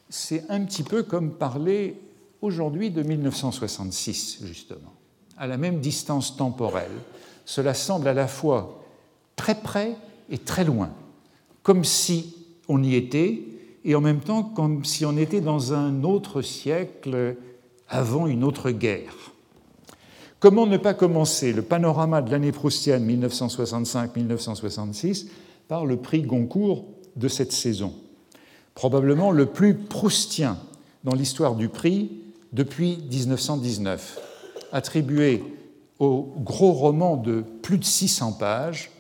c'est 0.10 0.50
un 0.50 0.66
petit 0.66 0.82
peu 0.82 1.04
comme 1.04 1.34
parler 1.34 2.02
aujourd'hui 2.42 2.90
de 2.90 3.04
1966, 3.04 4.40
justement, 4.44 4.94
à 5.38 5.46
la 5.46 5.58
même 5.58 5.80
distance 5.80 6.38
temporelle. 6.38 6.90
Cela 7.46 7.76
semble 7.76 8.08
à 8.08 8.16
la 8.16 8.28
fois 8.28 8.84
très 9.36 9.56
près 9.56 9.96
et 10.32 10.40
très 10.40 10.66
loin 10.66 10.90
comme 11.62 11.84
si 11.84 12.36
on 12.68 12.82
y 12.82 12.96
était, 12.96 13.44
et 13.86 13.94
en 13.94 14.02
même 14.02 14.22
temps 14.22 14.42
comme 14.42 14.84
si 14.84 15.06
on 15.06 15.16
était 15.18 15.40
dans 15.40 15.74
un 15.74 16.04
autre 16.04 16.42
siècle 16.42 17.36
avant 17.88 18.26
une 18.26 18.44
autre 18.44 18.72
guerre. 18.72 19.34
Comment 20.40 20.66
ne 20.66 20.78
pas 20.78 20.94
commencer 20.94 21.52
le 21.52 21.62
panorama 21.62 22.22
de 22.22 22.32
l'année 22.32 22.54
proustienne 22.54 23.06
1965-1966 23.06 25.28
par 25.68 25.86
le 25.86 25.98
prix 25.98 26.22
Goncourt 26.22 26.86
de 27.18 27.28
cette 27.28 27.52
saison? 27.52 27.94
Probablement 28.74 29.32
le 29.32 29.48
plus 29.48 29.76
proustien 29.76 30.58
dans 31.04 31.14
l'histoire 31.14 31.56
du 31.56 31.68
prix 31.68 32.22
depuis 32.54 33.00
1919, 33.12 34.18
attribué 34.72 35.44
au 36.00 36.34
gros 36.38 36.72
roman 36.72 37.18
de 37.18 37.44
plus 37.62 37.78
de 37.78 37.84
600 37.84 38.32
pages 38.34 38.92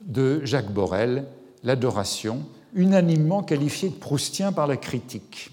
de 0.00 0.44
Jacques 0.44 0.72
Borel, 0.72 1.26
L'adoration, 1.64 2.44
unanimement 2.74 3.42
qualifié 3.42 3.88
de 3.88 3.94
proustien 3.94 4.52
par 4.52 4.66
la 4.66 4.76
critique, 4.76 5.50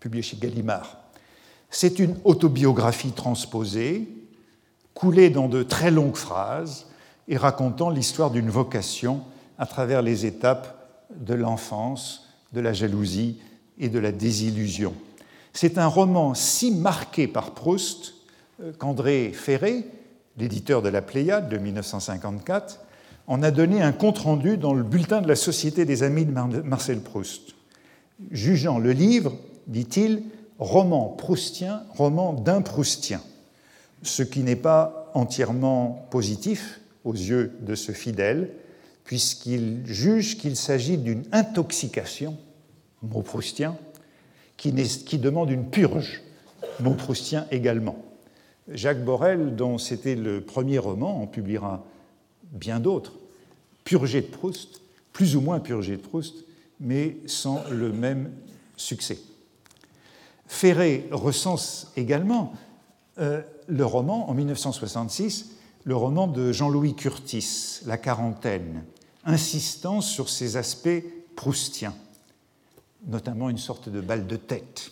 publié 0.00 0.22
chez 0.22 0.38
Gallimard. 0.38 0.96
C'est 1.68 1.98
une 1.98 2.16
autobiographie 2.24 3.12
transposée, 3.12 4.08
coulée 4.94 5.30
dans 5.30 5.48
de 5.48 5.62
très 5.62 5.90
longues 5.90 6.16
phrases 6.16 6.86
et 7.28 7.36
racontant 7.36 7.90
l'histoire 7.90 8.30
d'une 8.30 8.50
vocation 8.50 9.22
à 9.58 9.66
travers 9.66 10.02
les 10.02 10.26
étapes 10.26 10.76
de 11.14 11.34
l'enfance, 11.34 12.28
de 12.52 12.60
la 12.60 12.72
jalousie 12.72 13.38
et 13.78 13.88
de 13.88 13.98
la 13.98 14.12
désillusion. 14.12 14.94
C'est 15.52 15.78
un 15.78 15.86
roman 15.86 16.34
si 16.34 16.70
marqué 16.70 17.26
par 17.26 17.52
Proust 17.52 18.14
euh, 18.62 18.72
qu'André 18.78 19.32
Ferré, 19.34 19.84
l'éditeur 20.38 20.82
de 20.82 20.88
la 20.88 21.02
Pléiade 21.02 21.48
de 21.48 21.58
1954, 21.58 22.80
en 23.26 23.42
a 23.42 23.50
donné 23.50 23.82
un 23.82 23.92
compte-rendu 23.92 24.56
dans 24.56 24.74
le 24.74 24.82
bulletin 24.82 25.20
de 25.20 25.28
la 25.28 25.36
Société 25.36 25.84
des 25.84 26.02
Amis 26.02 26.24
de 26.24 26.60
Marcel 26.62 27.00
Proust. 27.00 27.54
Jugeant 28.30 28.78
le 28.78 28.92
livre, 28.92 29.32
dit-il, 29.66 30.24
roman 30.58 31.08
proustien, 31.08 31.82
roman 31.94 32.32
d'un 32.32 32.60
proustien, 32.60 33.20
ce 34.02 34.22
qui 34.22 34.40
n'est 34.40 34.56
pas 34.56 35.10
entièrement 35.14 36.06
positif 36.10 36.80
aux 37.04 37.14
yeux 37.14 37.52
de 37.60 37.74
ce 37.74 37.92
fidèle, 37.92 38.50
puisqu'il 39.04 39.82
juge 39.86 40.38
qu'il 40.38 40.56
s'agit 40.56 40.98
d'une 40.98 41.24
intoxication, 41.32 42.36
mot 43.02 43.22
proustien, 43.22 43.76
qui, 44.56 44.72
demande 45.18 45.50
une 45.50 45.70
purge, 45.70 46.22
mot 46.80 46.94
proustien 46.94 47.46
également. 47.50 47.96
Jacques 48.68 49.04
Borel, 49.04 49.56
dont 49.56 49.78
c'était 49.78 50.14
le 50.14 50.42
premier 50.42 50.78
roman, 50.78 51.22
en 51.22 51.26
publiera 51.26 51.84
bien 52.52 52.78
d'autres, 52.78 53.14
purgé 53.84 54.20
de 54.20 54.26
Proust, 54.26 54.82
plus 55.12 55.34
ou 55.34 55.40
moins 55.40 55.60
purgé 55.60 55.96
de 55.96 56.02
Proust, 56.02 56.44
mais 56.78 57.16
sans 57.26 57.64
le 57.70 57.90
même 57.90 58.30
succès. 58.76 59.18
Ferré 60.46 61.08
recense 61.10 61.90
également 61.96 62.52
euh, 63.18 63.42
le 63.70 63.86
roman, 63.86 64.28
en 64.28 64.34
1966, 64.34 65.52
le 65.84 65.96
roman 65.96 66.26
de 66.26 66.52
Jean-Louis 66.52 66.94
Curtis, 66.94 67.80
La 67.86 67.96
quarantaine, 67.96 68.84
insistant 69.24 70.00
sur 70.00 70.28
ses 70.28 70.56
aspects 70.56 71.02
proustiens, 71.36 71.94
notamment 73.06 73.48
une 73.48 73.58
sorte 73.58 73.88
de 73.88 74.00
balle 74.00 74.26
de 74.26 74.36
tête. 74.36 74.90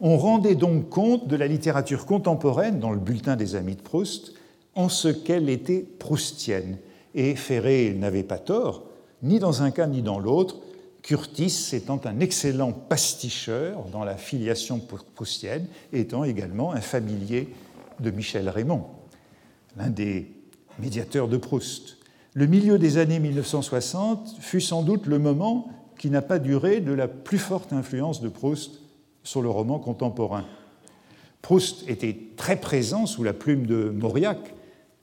On 0.00 0.16
rendait 0.16 0.54
donc 0.54 0.88
compte 0.88 1.26
de 1.26 1.36
la 1.36 1.46
littérature 1.46 2.06
contemporaine 2.06 2.78
dans 2.78 2.92
le 2.92 2.98
bulletin 2.98 3.36
des 3.36 3.56
Amis 3.56 3.76
de 3.76 3.82
Proust 3.82 4.34
en 4.74 4.88
ce 4.88 5.08
qu'elle 5.08 5.48
était 5.48 5.80
proustienne, 5.80 6.78
et 7.14 7.34
Ferré 7.34 7.94
n'avait 7.98 8.22
pas 8.22 8.38
tort, 8.38 8.84
ni 9.22 9.38
dans 9.38 9.62
un 9.62 9.70
cas 9.70 9.86
ni 9.86 10.02
dans 10.02 10.18
l'autre, 10.18 10.56
Curtis 11.02 11.70
étant 11.72 12.00
un 12.04 12.20
excellent 12.20 12.72
pasticheur 12.72 13.84
dans 13.92 14.04
la 14.04 14.16
filiation 14.16 14.80
proustienne, 15.14 15.66
étant 15.92 16.24
également 16.24 16.72
un 16.72 16.80
familier 16.80 17.48
de 18.00 18.10
Michel 18.10 18.48
Raymond, 18.48 18.84
l'un 19.76 19.90
des 19.90 20.32
médiateurs 20.78 21.28
de 21.28 21.36
Proust. 21.36 21.98
Le 22.34 22.46
milieu 22.46 22.78
des 22.78 22.98
années 22.98 23.18
1960 23.18 24.36
fut 24.40 24.60
sans 24.60 24.82
doute 24.82 25.06
le 25.06 25.18
moment 25.18 25.70
qui 25.98 26.10
n'a 26.10 26.22
pas 26.22 26.38
duré 26.38 26.80
de 26.80 26.92
la 26.92 27.08
plus 27.08 27.38
forte 27.38 27.72
influence 27.72 28.20
de 28.20 28.28
Proust 28.28 28.80
sur 29.22 29.42
le 29.42 29.48
roman 29.48 29.78
contemporain. 29.78 30.44
Proust 31.42 31.88
était 31.88 32.16
très 32.36 32.56
présent 32.56 33.06
sous 33.06 33.22
la 33.22 33.32
plume 33.32 33.66
de 33.66 33.88
Mauriac 33.90 34.54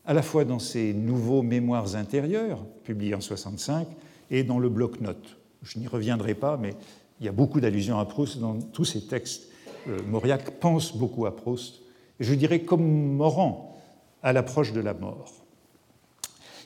à 0.05 0.13
la 0.13 0.21
fois 0.21 0.45
dans 0.45 0.59
ses 0.59 0.93
nouveaux 0.93 1.41
mémoires 1.41 1.95
intérieurs, 1.95 2.65
publiés 2.83 3.15
en 3.15 3.21
65, 3.21 3.87
et 4.29 4.43
dans 4.43 4.59
le 4.59 4.69
bloc-notes. 4.69 5.37
Je 5.61 5.79
n'y 5.79 5.87
reviendrai 5.87 6.33
pas, 6.33 6.57
mais 6.57 6.73
il 7.19 7.25
y 7.25 7.29
a 7.29 7.31
beaucoup 7.31 7.61
d'allusions 7.61 7.99
à 7.99 8.05
Proust 8.05 8.39
dans 8.39 8.59
tous 8.59 8.85
ces 8.85 9.07
textes. 9.07 9.49
Euh, 9.87 9.99
Mauriac 10.07 10.59
pense 10.59 10.97
beaucoup 10.97 11.25
à 11.25 11.35
Proust, 11.35 11.82
je 12.19 12.33
dirais 12.33 12.61
comme 12.61 13.15
Morand 13.15 13.75
à 14.21 14.33
l'approche 14.33 14.73
de 14.73 14.79
la 14.79 14.93
mort. 14.93 15.33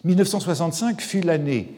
1965 0.03 1.01
fut 1.01 1.21
l'année 1.21 1.73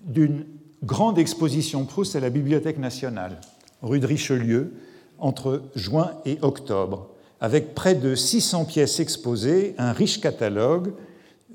d'une 0.00 0.46
grande 0.82 1.18
exposition 1.18 1.84
Proust 1.84 2.16
à 2.16 2.20
la 2.20 2.30
Bibliothèque 2.30 2.78
nationale, 2.78 3.40
rue 3.82 4.00
de 4.00 4.06
Richelieu, 4.06 4.74
entre 5.18 5.62
juin 5.74 6.12
et 6.24 6.38
octobre, 6.42 7.10
avec 7.40 7.74
près 7.74 7.94
de 7.94 8.14
600 8.14 8.64
pièces 8.64 9.00
exposées, 9.00 9.74
un 9.78 9.92
riche 9.92 10.20
catalogue, 10.20 10.92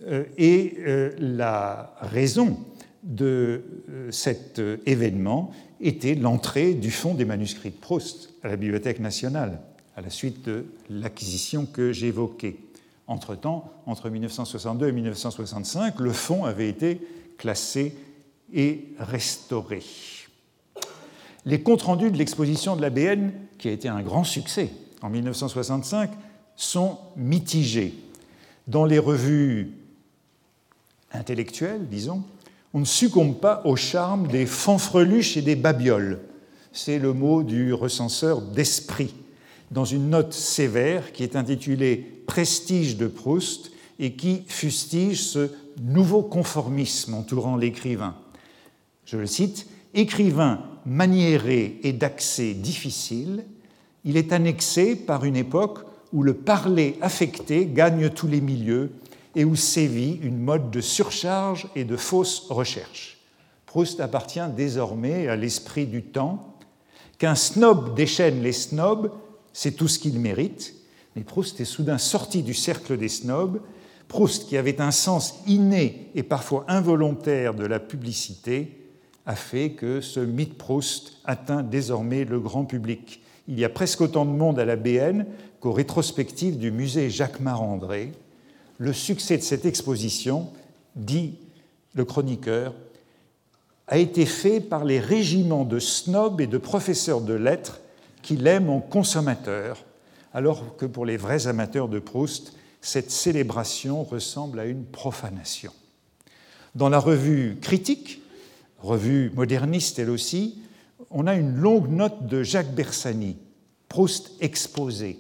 euh, 0.05 0.23
et 0.37 0.75
euh, 0.79 1.11
la 1.17 1.95
raison 2.01 2.57
de 3.03 3.63
euh, 3.89 4.11
cet 4.11 4.61
événement 4.85 5.51
était 5.81 6.15
l'entrée 6.15 6.73
du 6.73 6.91
fonds 6.91 7.13
des 7.13 7.25
manuscrits 7.25 7.71
de 7.71 7.75
Proust 7.75 8.33
à 8.43 8.49
la 8.49 8.55
Bibliothèque 8.55 8.99
nationale, 8.99 9.59
à 9.95 10.01
la 10.01 10.09
suite 10.09 10.43
de 10.45 10.65
l'acquisition 10.89 11.65
que 11.65 11.91
j'évoquais. 11.91 12.57
Entre-temps, 13.07 13.71
entre 13.85 14.09
1962 14.09 14.87
et 14.87 14.91
1965, 14.91 15.99
le 15.99 16.13
fonds 16.13 16.45
avait 16.45 16.69
été 16.69 17.01
classé 17.37 17.95
et 18.53 18.85
restauré. 18.99 19.83
Les 21.45 21.61
comptes 21.61 21.81
rendus 21.81 22.11
de 22.11 22.17
l'exposition 22.17 22.75
de 22.75 22.81
l'ABN, 22.81 23.31
qui 23.57 23.67
a 23.67 23.71
été 23.71 23.89
un 23.89 24.01
grand 24.01 24.23
succès 24.23 24.71
en 25.01 25.09
1965, 25.09 26.09
sont 26.55 26.97
mitigés. 27.17 27.93
Dans 28.67 28.85
les 28.85 28.99
revues 28.99 29.73
intellectuelles, 31.11 31.87
disons, 31.89 32.23
on 32.73 32.79
ne 32.79 32.85
succombe 32.85 33.39
pas 33.39 33.61
au 33.65 33.75
charme 33.75 34.27
des 34.27 34.45
fanfreluches 34.45 35.35
et 35.37 35.41
des 35.41 35.55
babioles. 35.55 36.21
C'est 36.71 36.97
le 36.97 37.13
mot 37.13 37.43
du 37.43 37.73
recenseur 37.73 38.41
d'esprit, 38.41 39.13
dans 39.73 39.85
une 39.85 40.09
note 40.09 40.33
sévère 40.33 41.11
qui 41.13 41.23
est 41.23 41.35
intitulée 41.35 41.97
Prestige 42.27 42.95
de 42.95 43.07
Proust 43.07 43.71
et 43.99 44.13
qui 44.13 44.43
fustige 44.47 45.21
ce 45.23 45.49
nouveau 45.81 46.21
conformisme 46.21 47.15
entourant 47.15 47.57
l'écrivain. 47.57 48.15
Je 49.05 49.17
le 49.17 49.25
cite, 49.25 49.67
Écrivain 49.95 50.61
maniéré 50.85 51.79
et 51.83 51.93
d'accès 51.93 52.53
difficile, 52.53 53.43
il 54.05 54.17
est 54.17 54.31
annexé 54.31 54.95
par 54.95 55.25
une 55.25 55.35
époque 55.35 55.79
où 56.11 56.23
le 56.23 56.33
parler 56.33 56.97
affecté 57.01 57.65
gagne 57.65 58.09
tous 58.09 58.27
les 58.27 58.41
milieux 58.41 58.91
et 59.35 59.45
où 59.45 59.55
sévit 59.55 60.19
une 60.21 60.37
mode 60.37 60.69
de 60.69 60.81
surcharge 60.81 61.67
et 61.75 61.83
de 61.83 61.95
fausse 61.95 62.47
recherche. 62.49 63.17
Proust 63.65 63.99
appartient 63.99 64.39
désormais 64.55 65.27
à 65.27 65.35
l'esprit 65.35 65.87
du 65.87 66.03
temps. 66.03 66.57
Qu'un 67.17 67.35
snob 67.35 67.95
déchaîne 67.95 68.43
les 68.43 68.51
snobs, 68.51 69.11
c'est 69.53 69.71
tout 69.71 69.87
ce 69.87 69.99
qu'il 69.99 70.19
mérite. 70.19 70.75
Mais 71.15 71.23
Proust 71.23 71.61
est 71.61 71.65
soudain 71.65 71.99
sorti 71.99 72.41
du 72.41 72.53
cercle 72.53 72.97
des 72.97 73.09
snobs. 73.09 73.61
Proust, 74.07 74.47
qui 74.47 74.57
avait 74.57 74.81
un 74.81 74.91
sens 74.91 75.35
inné 75.47 76.09
et 76.15 76.23
parfois 76.23 76.65
involontaire 76.67 77.53
de 77.53 77.65
la 77.65 77.79
publicité, 77.79 78.79
a 79.25 79.35
fait 79.35 79.71
que 79.71 80.01
ce 80.01 80.19
mythe 80.19 80.57
Proust 80.57 81.19
atteint 81.23 81.63
désormais 81.63 82.25
le 82.25 82.39
grand 82.39 82.65
public. 82.65 83.21
Il 83.47 83.59
y 83.59 83.65
a 83.65 83.69
presque 83.69 84.01
autant 84.01 84.25
de 84.25 84.31
monde 84.31 84.59
à 84.59 84.65
la 84.65 84.75
BN 84.75 85.25
qu'aux 85.59 85.71
rétrospectives 85.71 86.57
du 86.57 86.71
musée 86.71 87.09
Jacques 87.09 87.39
Marandré. 87.39 88.11
Le 88.79 88.91
succès 88.91 89.37
de 89.37 89.43
cette 89.43 89.65
exposition, 89.65 90.49
dit 90.95 91.35
le 91.93 92.05
chroniqueur, 92.05 92.73
a 93.87 93.97
été 93.97 94.25
fait 94.25 94.59
par 94.59 94.85
les 94.85 94.99
régiments 94.99 95.65
de 95.65 95.79
snobs 95.79 96.41
et 96.41 96.47
de 96.47 96.57
professeurs 96.57 97.21
de 97.21 97.33
lettres 97.33 97.79
qui 98.23 98.37
l'aiment 98.37 98.69
en 98.69 98.79
consommateur, 98.79 99.85
alors 100.33 100.75
que 100.77 100.87
pour 100.87 101.05
les 101.05 101.17
vrais 101.17 101.45
amateurs 101.45 101.89
de 101.89 101.99
Proust, 101.99 102.53
cette 102.81 103.11
célébration 103.11 104.03
ressemble 104.03 104.59
à 104.59 104.65
une 104.65 104.85
profanation. 104.85 105.71
Dans 106.73 106.89
la 106.89 106.99
revue 106.99 107.57
Critique, 107.61 108.21
revue 108.79 109.31
moderniste 109.35 109.99
elle 109.99 110.09
aussi, 110.09 110.57
on 111.11 111.27
a 111.27 111.35
une 111.35 111.55
longue 111.55 111.89
note 111.89 112.25
de 112.25 112.41
Jacques 112.41 112.73
Bersani, 112.73 113.37
Proust 113.89 114.31
exposé. 114.39 115.19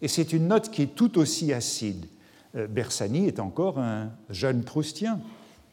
Et 0.00 0.08
c'est 0.08 0.32
une 0.32 0.48
note 0.48 0.70
qui 0.70 0.82
est 0.82 0.94
tout 0.94 1.18
aussi 1.18 1.52
acide. 1.52 2.06
Euh, 2.56 2.66
Bersani 2.66 3.26
est 3.26 3.40
encore 3.40 3.78
un 3.78 4.10
jeune 4.30 4.64
Proustien, 4.64 5.20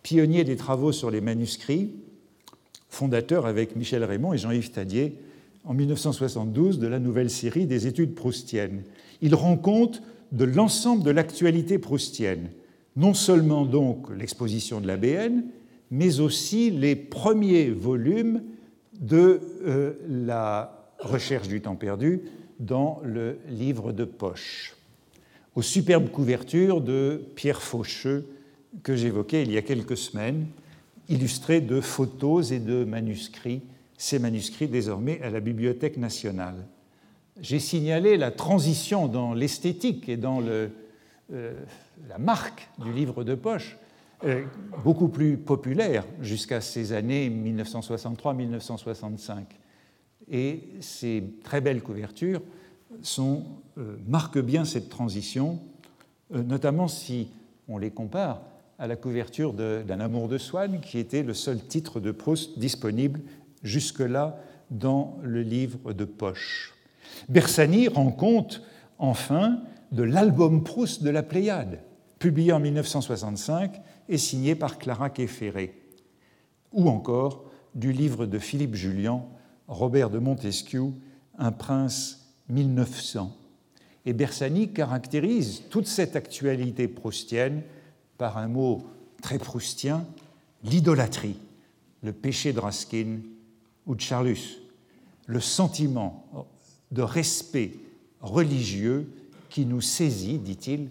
pionnier 0.04 0.44
des 0.44 0.58
travaux 0.58 0.92
sur 0.92 1.12
les 1.12 1.22
manuscrits, 1.22 1.92
fondateur 2.90 3.46
avec 3.46 3.76
Michel 3.76 4.04
Raymond 4.04 4.34
et 4.34 4.38
Jean-Yves 4.38 4.72
Tadier 4.72 5.16
en 5.64 5.74
1972 5.74 6.80
de 6.80 6.88
la 6.88 7.00
nouvelle 7.00 7.30
série 7.30 7.66
des 7.66 7.88
études 7.88 8.16
proustiennes. 8.16 8.84
Il 9.22 9.36
rend 9.36 9.58
compte 9.58 10.02
de 10.32 10.46
l'ensemble 10.46 11.04
de 11.04 11.12
l'actualité 11.12 11.78
proustienne, 11.78 12.50
non 12.96 13.14
seulement 13.14 13.66
donc 13.66 14.08
l'exposition 14.16 14.82
de 14.82 14.88
l'ABN, 14.88 15.44
mais 15.92 16.20
aussi 16.20 16.72
les 16.72 16.96
premiers 16.96 17.70
volumes 17.70 18.42
de 19.00 19.42
euh, 19.66 19.94
la 20.08 20.94
recherche 21.00 21.48
du 21.48 21.62
temps 21.62 21.76
perdu 21.76 22.22
dans 22.60 23.02
le 23.04 23.38
livre 23.50 23.92
de 23.92 24.06
poche, 24.06 24.76
aux 25.56 25.62
superbes 25.62 26.10
couvertures 26.10 26.80
de 26.80 27.22
Pierre 27.36 27.62
Faucheux 27.62 28.28
que 28.84 28.96
j'évoquais 28.96 29.44
il 29.44 29.52
y 29.52 29.58
a 29.58 29.62
quelques 29.62 29.98
semaines, 29.98 30.46
illustrées 31.10 31.62
de 31.62 31.82
photos 31.82 32.52
et 32.52 32.60
de 32.60 32.84
manuscrits, 32.86 33.62
ces 34.02 34.18
manuscrits 34.18 34.68
désormais 34.68 35.22
à 35.22 35.30
la 35.30 35.40
Bibliothèque 35.40 35.98
nationale. 35.98 36.66
J'ai 37.40 37.60
signalé 37.60 38.18
la 38.18 38.32
transition 38.32 39.08
dans 39.08 39.36
l'esthétique 39.36 40.10
et 40.10 40.18
dans 40.18 40.42
euh, 40.42 40.70
la 42.10 42.18
marque 42.18 42.68
du 42.80 42.92
livre 42.92 43.24
de 43.24 43.36
poche 43.36 43.78
euh, 44.24 44.44
beaucoup 44.84 45.08
plus 45.08 45.38
populaire 45.38 46.04
jusqu'à 46.20 46.62
ces 46.62 46.94
années 46.94 47.30
1963-1965. 47.30 49.44
Et 50.32 50.64
ces 50.80 51.24
très 51.44 51.62
belles 51.62 51.84
couvertures 51.84 52.42
euh, 53.20 53.38
marquent 54.08 54.42
bien 54.42 54.66
cette 54.66 54.90
transition, 54.90 55.60
notamment 56.32 56.88
si 56.88 57.28
on 57.68 57.78
les 57.78 57.92
compare 57.92 58.42
à 58.80 58.88
la 58.88 58.96
couverture 58.96 59.54
d'un 59.54 60.00
amour 60.00 60.28
de 60.28 60.40
Swann, 60.40 60.82
qui 60.82 60.98
était 60.98 61.22
le 61.22 61.36
seul 61.36 61.60
titre 61.60 62.00
de 62.00 62.10
Proust 62.10 62.58
disponible 62.58 63.20
jusque-là 63.64 64.40
dans 64.70 65.20
le 65.22 65.42
livre 65.42 65.94
de 65.94 66.06
poche. 66.06 66.74
Bersani 67.30 67.88
rend 67.88 68.12
compte 68.12 68.62
enfin 68.98 69.62
de 69.92 70.04
l'album 70.04 70.64
Proust 70.64 71.04
de 71.04 71.10
la 71.10 71.24
Pléiade, 71.24 71.80
publié 72.20 72.54
en 72.54 72.60
1965 72.60 73.82
et 74.08 74.18
signé 74.18 74.56
par 74.56 74.78
Clara 74.78 75.10
Quefferré, 75.10 75.82
ou 76.72 76.90
encore 76.90 77.52
du 77.76 77.92
livre 77.92 78.26
de 78.26 78.40
Philippe 78.40 78.76
Julien, 78.76 79.24
Robert 79.68 80.10
de 80.10 80.20
Montesquieu, 80.20 80.86
Un 81.38 81.52
prince 81.52 82.30
1900. 82.50 83.36
Et 84.06 84.14
Bersani 84.14 84.72
caractérise 84.72 85.64
toute 85.70 85.88
cette 85.88 86.16
actualité 86.16 86.88
proustienne 86.88 87.62
par 88.18 88.38
un 88.38 88.48
mot 88.48 88.86
très 89.22 89.40
proustien, 89.40 90.06
l'idolâtrie, 90.64 91.38
le 92.04 92.14
péché 92.14 92.54
de 92.54 92.60
Raskin 92.60 93.20
ou 93.88 93.96
de 93.96 94.02
Charlus, 94.02 94.60
le 95.26 95.40
sentiment 95.40 96.26
de 96.92 97.02
respect 97.02 97.74
religieux 98.22 99.08
qui 99.50 99.66
nous 99.66 99.82
saisit, 99.82 100.38
dit-il, 100.38 100.90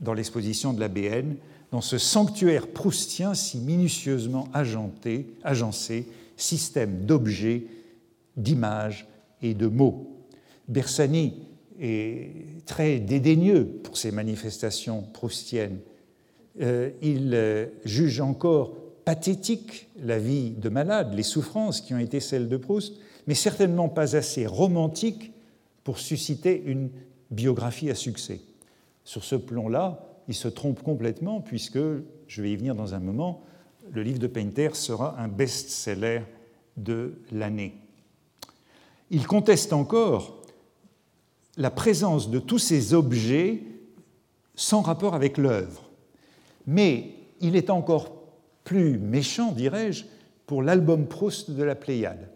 dans 0.00 0.14
l'exposition 0.14 0.72
de 0.72 0.80
la 0.80 0.88
BN, 0.88 1.34
dans 1.70 1.80
ce 1.80 1.98
sanctuaire 1.98 2.68
proustien 2.68 3.34
si 3.34 3.58
minutieusement 3.58 4.48
agencé, 4.54 6.06
système 6.36 7.04
d'objets, 7.04 7.64
d'images 8.36 9.06
et 9.42 9.54
de 9.54 9.66
mots. 9.66 10.16
Bersani 10.68 11.34
est 11.80 12.64
très 12.64 12.98
dédaigneux 12.98 13.66
pour 13.82 13.96
ces 13.96 14.12
manifestations 14.12 15.02
proustiennes. 15.12 15.80
Euh, 16.60 16.90
il 17.02 17.30
euh, 17.34 17.66
juge 17.84 18.20
encore 18.20 18.74
pathétique 19.04 19.87
la 20.02 20.18
vie 20.18 20.50
de 20.50 20.68
malade, 20.68 21.14
les 21.14 21.22
souffrances 21.22 21.80
qui 21.80 21.94
ont 21.94 21.98
été 21.98 22.20
celles 22.20 22.48
de 22.48 22.56
Proust, 22.56 22.94
mais 23.26 23.34
certainement 23.34 23.88
pas 23.88 24.16
assez 24.16 24.46
romantique 24.46 25.32
pour 25.84 25.98
susciter 25.98 26.62
une 26.64 26.90
biographie 27.30 27.90
à 27.90 27.94
succès. 27.94 28.40
Sur 29.04 29.24
ce 29.24 29.36
plan-là, 29.36 30.06
il 30.28 30.34
se 30.34 30.48
trompe 30.48 30.82
complètement 30.82 31.40
puisque, 31.40 31.78
je 32.26 32.42
vais 32.42 32.52
y 32.52 32.56
venir 32.56 32.74
dans 32.74 32.94
un 32.94 33.00
moment, 33.00 33.42
le 33.90 34.02
livre 34.02 34.18
de 34.18 34.26
Painter 34.26 34.70
sera 34.74 35.18
un 35.18 35.28
best-seller 35.28 36.22
de 36.76 37.14
l'année. 37.32 37.74
Il 39.10 39.26
conteste 39.26 39.72
encore 39.72 40.42
la 41.56 41.70
présence 41.70 42.30
de 42.30 42.38
tous 42.38 42.58
ces 42.58 42.94
objets 42.94 43.62
sans 44.54 44.82
rapport 44.82 45.14
avec 45.14 45.38
l'œuvre. 45.38 45.90
Mais 46.66 47.14
il 47.40 47.56
est 47.56 47.70
encore 47.70 48.17
plus 48.68 48.98
méchant, 48.98 49.52
dirais-je, 49.52 50.04
pour 50.44 50.62
l'album 50.62 51.06
Proust 51.06 51.52
de 51.52 51.62
la 51.62 51.74
Pléiade 51.74 52.28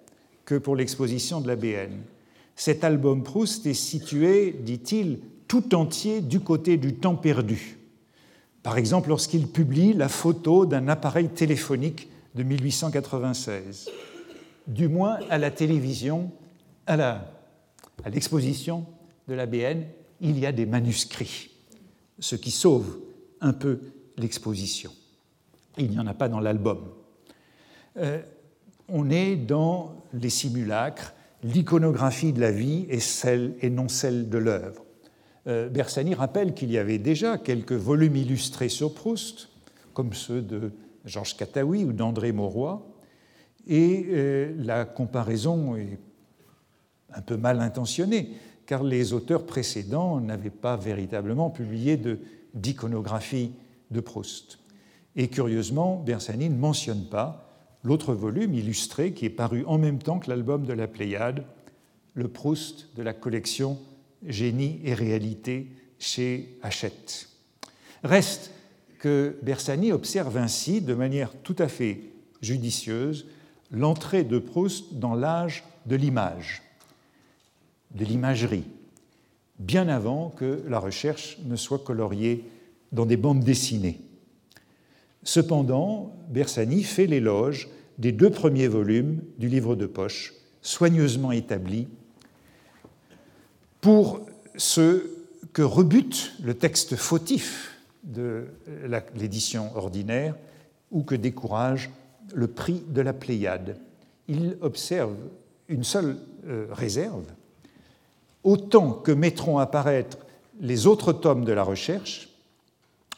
que 0.46 0.54
pour 0.54 0.76
l'exposition 0.76 1.42
de 1.42 1.46
la 1.46 1.56
BN. 1.56 1.92
Cet 2.56 2.84
album 2.84 3.22
Proust 3.22 3.66
est 3.66 3.74
situé, 3.74 4.56
dit-il, 4.58 5.18
tout 5.46 5.74
entier 5.74 6.22
du 6.22 6.40
côté 6.40 6.78
du 6.78 6.94
temps 6.94 7.16
perdu. 7.16 7.76
Par 8.62 8.78
exemple, 8.78 9.10
lorsqu'il 9.10 9.46
publie 9.46 9.92
la 9.92 10.08
photo 10.08 10.64
d'un 10.64 10.88
appareil 10.88 11.28
téléphonique 11.28 12.08
de 12.34 12.44
1896. 12.44 13.90
Du 14.66 14.88
moins 14.88 15.18
à 15.28 15.36
la 15.36 15.50
télévision, 15.50 16.30
à 16.86 17.26
l'exposition 18.10 18.86
de 19.28 19.34
la 19.34 19.44
BN, 19.44 19.82
il 20.22 20.38
y 20.38 20.46
a 20.46 20.52
des 20.52 20.64
manuscrits, 20.64 21.50
ce 22.20 22.36
qui 22.36 22.50
sauve 22.50 23.00
un 23.42 23.52
peu 23.52 23.80
l'exposition. 24.16 24.92
Il 25.78 25.90
n'y 25.90 25.98
en 25.98 26.06
a 26.06 26.14
pas 26.14 26.28
dans 26.28 26.40
l'album. 26.40 26.80
Euh, 27.96 28.20
on 28.88 29.10
est 29.10 29.36
dans 29.36 30.02
les 30.12 30.30
simulacres, 30.30 31.14
l'iconographie 31.42 32.32
de 32.32 32.40
la 32.40 32.50
vie 32.50 32.86
est 32.88 33.00
celle 33.00 33.54
et 33.60 33.70
non 33.70 33.88
celle 33.88 34.28
de 34.28 34.38
l'œuvre. 34.38 34.84
Euh, 35.46 35.68
Bersani 35.68 36.14
rappelle 36.14 36.54
qu'il 36.54 36.70
y 36.70 36.78
avait 36.78 36.98
déjà 36.98 37.38
quelques 37.38 37.72
volumes 37.72 38.16
illustrés 38.16 38.68
sur 38.68 38.94
Proust, 38.94 39.48
comme 39.94 40.12
ceux 40.12 40.40
de 40.40 40.72
Georges 41.04 41.36
Cataoui 41.36 41.84
ou 41.84 41.92
d'André 41.92 42.32
Mauroy, 42.32 42.86
et 43.66 44.06
euh, 44.08 44.54
la 44.58 44.84
comparaison 44.84 45.76
est 45.76 45.98
un 47.14 47.22
peu 47.22 47.36
mal 47.36 47.60
intentionnée, 47.60 48.30
car 48.66 48.82
les 48.82 49.12
auteurs 49.12 49.44
précédents 49.44 50.20
n'avaient 50.20 50.50
pas 50.50 50.76
véritablement 50.76 51.50
publié 51.50 52.00
d'iconographie 52.54 53.52
de, 53.90 54.00
Proust. 54.00 54.58
Et 55.16 55.28
curieusement, 55.28 56.02
Bersani 56.04 56.48
ne 56.48 56.56
mentionne 56.56 57.04
pas 57.04 57.48
l'autre 57.84 58.14
volume 58.14 58.54
illustré 58.54 59.12
qui 59.12 59.26
est 59.26 59.30
paru 59.30 59.64
en 59.66 59.78
même 59.78 59.98
temps 59.98 60.18
que 60.18 60.30
l'album 60.30 60.64
de 60.64 60.72
la 60.72 60.86
Pléiade, 60.86 61.44
le 62.14 62.28
Proust 62.28 62.88
de 62.96 63.02
la 63.02 63.12
collection 63.12 63.78
Génie 64.26 64.80
et 64.84 64.94
réalité 64.94 65.68
chez 65.98 66.56
Hachette. 66.62 67.28
Reste 68.04 68.52
que 68.98 69.36
Bersani 69.42 69.92
observe 69.92 70.36
ainsi, 70.36 70.80
de 70.80 70.94
manière 70.94 71.32
tout 71.42 71.56
à 71.58 71.68
fait 71.68 72.00
judicieuse, 72.40 73.26
l'entrée 73.70 74.22
de 74.22 74.38
Proust 74.38 74.94
dans 74.94 75.14
l'âge 75.14 75.64
de 75.86 75.96
l'image, 75.96 76.62
de 77.94 78.04
l'imagerie, 78.04 78.64
bien 79.58 79.88
avant 79.88 80.30
que 80.30 80.62
la 80.68 80.78
recherche 80.78 81.38
ne 81.44 81.56
soit 81.56 81.80
coloriée 81.80 82.44
dans 82.92 83.06
des 83.06 83.16
bandes 83.16 83.42
dessinées. 83.42 84.00
Cependant, 85.24 86.14
Bersani 86.30 86.82
fait 86.82 87.06
l'éloge 87.06 87.68
des 87.98 88.12
deux 88.12 88.30
premiers 88.30 88.68
volumes 88.68 89.20
du 89.38 89.48
livre 89.48 89.76
de 89.76 89.86
poche, 89.86 90.34
soigneusement 90.62 91.32
établis, 91.32 91.88
pour 93.80 94.20
ce 94.56 95.06
que 95.52 95.62
rebute 95.62 96.32
le 96.42 96.54
texte 96.54 96.96
fautif 96.96 97.76
de 98.04 98.46
l'édition 99.14 99.76
ordinaire 99.76 100.34
ou 100.90 101.02
que 101.02 101.14
décourage 101.14 101.90
le 102.34 102.46
prix 102.46 102.82
de 102.88 103.00
la 103.00 103.12
Pléiade. 103.12 103.76
Il 104.28 104.56
observe 104.60 105.14
une 105.68 105.84
seule 105.84 106.16
euh, 106.46 106.66
réserve. 106.70 107.24
Autant 108.44 108.92
que 108.92 109.12
mettront 109.12 109.58
apparaître 109.58 110.18
les 110.60 110.86
autres 110.86 111.12
tomes 111.12 111.44
de 111.44 111.52
la 111.52 111.62
recherche, 111.62 112.28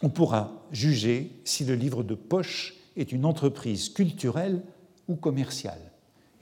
on 0.05 0.11
pourra 0.11 0.53
juger 0.71 1.31
si 1.45 1.65
le 1.65 1.75
livre 1.75 2.03
de 2.03 2.15
poche 2.15 2.75
est 2.95 3.11
une 3.11 3.25
entreprise 3.25 3.89
culturelle 3.89 4.61
ou 5.09 5.15
commerciale. 5.17 5.81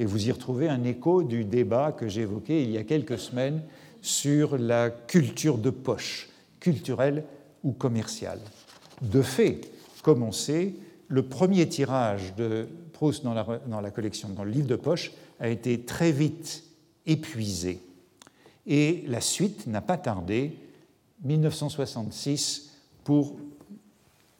Et 0.01 0.05
vous 0.05 0.27
y 0.27 0.33
retrouvez 0.33 0.69
un 0.69 0.83
écho 0.83 1.23
du 1.23 1.45
débat 1.45 1.93
que 1.93 2.09
j'évoquais 2.09 2.65
il 2.65 2.73
y 2.73 2.77
a 2.79 2.83
quelques 2.83 3.19
semaines 3.19 3.63
sur 4.01 4.59
la 4.59 4.91
culture 4.91 5.59
de 5.59 5.71
poche, 5.71 6.29
culturelle 6.59 7.23
ou 7.63 7.71
commerciale. 7.71 8.41
De 9.01 9.23
fait, 9.23 9.71
comme 10.03 10.25
on 10.25 10.33
sait, 10.33 10.75
le 11.07 11.23
premier 11.23 11.69
tirage 11.69 12.35
de 12.35 12.67
Proust 12.93 13.23
dans 13.23 13.33
la, 13.81 13.91
collection, 13.93 14.29
dans 14.31 14.43
le 14.43 14.51
livre 14.51 14.67
de 14.67 14.77
poche, 14.77 15.13
a 15.39 15.49
été 15.49 15.83
très 15.83 16.11
vite 16.11 16.65
épuisé. 17.07 17.81
Et 18.67 19.05
la 19.07 19.21
suite 19.21 19.69
n'a 19.69 19.83
pas 19.83 19.99
tardé, 19.99 20.59
1966 21.23 22.73
pour 23.05 23.37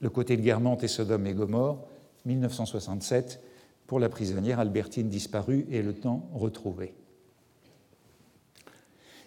le 0.03 0.11
côté 0.11 0.37
de 0.37 0.43
Guermantes 0.43 0.83
et 0.83 0.89
Sodome 0.89 1.27
et 1.27 1.33
Gomorre, 1.33 1.79
1967 2.27 3.41
pour 3.87 4.01
la 4.01 4.09
prisonnière 4.09 4.59
Albertine 4.59 5.09
disparue 5.09 5.65
et 5.71 5.81
le 5.81 5.95
temps 5.95 6.29
retrouvé. 6.35 6.93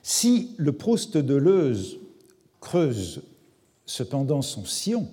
Si 0.03 0.53
le 0.57 0.73
Proust 0.73 1.17
de 1.17 1.35
Leuze 1.35 1.97
creuse 2.59 3.23
cependant 3.85 4.41
son 4.41 4.65
sillon 4.65 5.07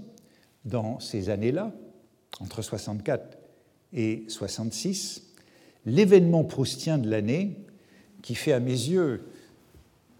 dans 0.64 1.00
ces 1.00 1.30
années-là, 1.30 1.72
entre 2.40 2.60
64 2.60 3.38
et 3.92 4.24
66, 4.28 5.22
l'événement 5.86 6.44
proustien 6.44 6.98
de 6.98 7.08
l'année, 7.08 7.56
qui 8.20 8.34
fait 8.34 8.52
à 8.52 8.60
mes 8.60 8.70
yeux 8.70 9.24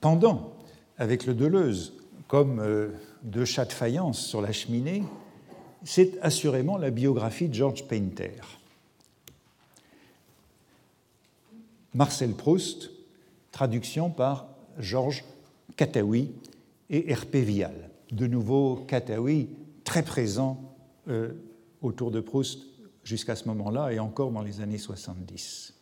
pendant 0.01 0.53
avec 0.99 1.27
le 1.27 1.35
Deleuze 1.35 1.95
comme 2.29 2.61
euh, 2.61 2.89
deux 3.23 3.45
chats 3.45 3.65
de 3.65 3.73
faïence 3.73 4.25
sur 4.25 4.41
la 4.41 4.53
cheminée, 4.53 5.03
c'est 5.85 6.19
assurément 6.21 6.79
la 6.79 6.91
biographie 6.91 7.49
de 7.49 7.55
George 7.55 7.87
Painter. 7.87 8.41
Marcel 11.95 12.33
Proust, 12.33 12.91
traduction 13.51 14.11
par 14.11 14.49
Georges 14.79 15.25
Cataoui 15.77 16.31
et 16.89 17.13
R.P. 17.13 17.43
Vial. 17.43 17.91
De 18.11 18.27
nouveau, 18.27 18.77
Cataoui 18.89 19.49
très 19.85 20.03
présent 20.03 20.75
euh, 21.09 21.33
autour 21.83 22.11
de 22.11 22.21
Proust 22.21 22.61
jusqu'à 23.05 23.37
ce 23.37 23.47
moment-là 23.49 23.93
et 23.93 23.99
encore 23.99 24.31
dans 24.31 24.43
les 24.43 24.61
années 24.61 24.79
70. 24.79 25.75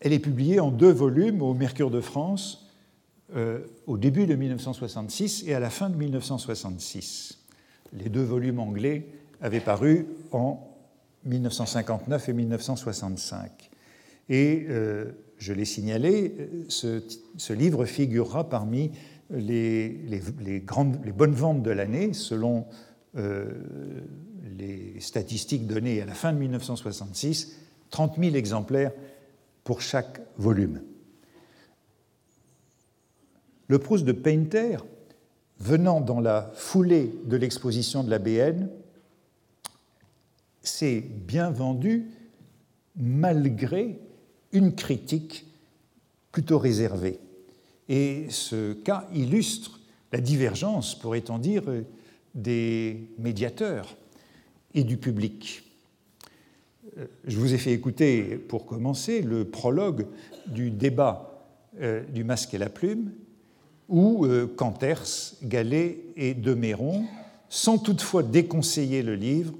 Elle 0.00 0.12
est 0.12 0.18
publiée 0.18 0.60
en 0.60 0.70
deux 0.70 0.92
volumes 0.92 1.42
au 1.42 1.54
Mercure 1.54 1.90
de 1.90 2.00
France 2.00 2.66
euh, 3.34 3.66
au 3.86 3.98
début 3.98 4.26
de 4.26 4.34
1966 4.34 5.44
et 5.46 5.54
à 5.54 5.60
la 5.60 5.70
fin 5.70 5.90
de 5.90 5.96
1966. 5.96 7.45
Les 7.96 8.08
deux 8.08 8.22
volumes 8.22 8.60
anglais 8.60 9.06
avaient 9.40 9.60
paru 9.60 10.06
en 10.32 10.66
1959 11.24 12.28
et 12.28 12.32
1965. 12.32 13.70
Et 14.28 14.66
euh, 14.68 15.12
je 15.38 15.52
l'ai 15.52 15.64
signalé, 15.64 16.34
ce, 16.68 17.52
livre 17.52 17.84
figurera 17.84 18.48
parmi 18.48 18.92
les, 19.30 20.22
bonnes 21.14 21.34
ventes 21.34 21.62
de 21.62 21.70
l'année 21.70 22.12
selon 22.12 22.66
euh, 23.16 23.50
les 24.58 25.00
statistiques 25.00 25.66
données 25.66 26.00
à 26.00 26.06
la 26.06 26.14
fin 26.14 26.32
de 26.32 26.38
1966, 26.38 27.56
30 27.90 28.18
000 28.18 28.34
exemplaires 28.34 28.92
pour 29.64 29.80
chaque 29.80 30.20
volume. 30.36 30.82
Le 33.68 33.78
Proust 33.78 34.04
de 34.04 34.12
Painter, 34.12 34.78
venant 35.58 36.00
dans 36.00 36.20
la 36.20 36.50
foulée 36.54 37.14
de 37.24 37.36
l'exposition 37.36 38.04
de 38.04 38.10
la 38.10 38.18
BN, 38.18 38.68
s'est 40.62 41.00
bien 41.00 41.50
vendu 41.50 42.10
malgré 42.96 44.00
une 44.52 44.74
critique 44.74 45.46
plutôt 46.32 46.58
réservée. 46.58 47.20
Et 47.88 48.26
ce 48.30 48.72
cas 48.72 49.08
illustre 49.14 49.80
la 50.12 50.20
divergence, 50.20 50.98
pourrait-on 50.98 51.38
dire, 51.38 51.62
des 52.34 53.10
médiateurs 53.18 53.96
et 54.74 54.84
du 54.84 54.96
public. 54.96 55.62
Euh, 56.98 57.06
je 57.26 57.38
vous 57.38 57.54
ai 57.54 57.58
fait 57.58 57.72
écouter, 57.72 58.36
pour 58.36 58.66
commencer, 58.66 59.22
le 59.22 59.44
prologue 59.44 60.06
du 60.46 60.70
débat 60.70 61.48
euh, 61.80 62.04
du 62.04 62.24
masque 62.24 62.54
et 62.54 62.58
la 62.58 62.68
plume, 62.68 63.12
où 63.88 64.24
euh, 64.24 64.46
Canters, 64.56 65.34
Gallet 65.42 66.00
et 66.16 66.34
Deméron, 66.34 67.04
sans 67.48 67.78
toutefois 67.78 68.22
déconseiller 68.22 69.02
le 69.02 69.14
livre, 69.14 69.54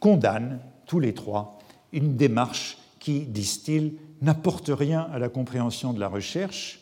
condamnent 0.00 0.60
tous 0.86 1.00
les 1.00 1.14
trois 1.14 1.58
une 1.92 2.16
démarche 2.16 2.78
qui, 2.98 3.20
disent-ils, 3.20 3.94
n'apporte 4.20 4.70
rien 4.72 5.08
à 5.12 5.18
la 5.18 5.28
compréhension 5.28 5.92
de 5.92 6.00
la 6.00 6.08
recherche 6.08 6.80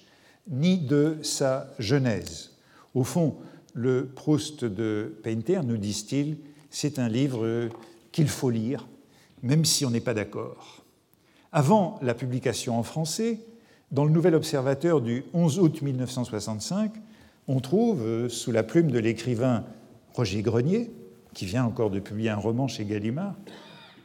ni 0.49 0.79
de 0.79 1.19
sa 1.23 1.69
genèse. 1.79 2.53
Au 2.95 3.05
fond, 3.05 3.37
le 3.75 4.07
Proust 4.07 4.65
de 4.65 5.19
Painter, 5.23 5.61
nous 5.65 5.77
disent-ils, 5.77 6.37
c'est 6.71 6.99
un 6.99 7.09
livre 7.09 7.69
qu'il 8.13 8.29
faut 8.29 8.51
lire, 8.51 8.87
même 9.43 9.65
si 9.65 9.85
on 9.85 9.91
n'est 9.91 10.01
pas 10.01 10.15
d'accord. 10.15 10.85
Avant 11.53 11.99
la 12.03 12.15
publication 12.15 12.79
en 12.79 12.83
français, 12.83 13.41
dans 13.91 14.05
le 14.05 14.11
Nouvel 14.11 14.35
Observateur 14.35 15.01
du 15.01 15.25
11 15.35 15.59
août 15.59 15.83
1965, 15.83 16.93
on 17.49 17.61
trouve, 17.61 18.29
sous 18.29 18.53
la 18.53 18.63
plume 18.63 18.91
de 18.91 18.99
l'écrivain 18.99 19.65
Roger 20.15 20.43
Grenier, 20.43 20.91
qui 21.35 21.45
vient 21.45 21.65
encore 21.65 21.91
de 21.91 21.99
publier 21.99 22.31
un 22.31 22.37
roman 22.37 22.69
chez 22.69 22.85
Gallimard, 22.85 23.35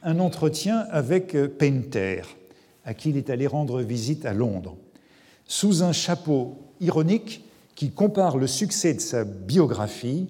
un 0.04 0.20
entretien 0.20 0.86
avec 0.92 1.38
Painter, 1.58 2.22
à 2.84 2.94
qui 2.94 3.10
il 3.10 3.18
est 3.18 3.30
allé 3.30 3.48
rendre 3.48 3.82
visite 3.82 4.26
à 4.26 4.34
Londres, 4.34 4.78
sous 5.46 5.84
un 5.84 5.92
chapeau 5.92 6.58
ironique 6.80 7.44
qui 7.76 7.92
compare 7.92 8.38
le 8.38 8.48
succès 8.48 8.94
de 8.94 9.02
sa 9.02 9.24
biographie 9.24 10.28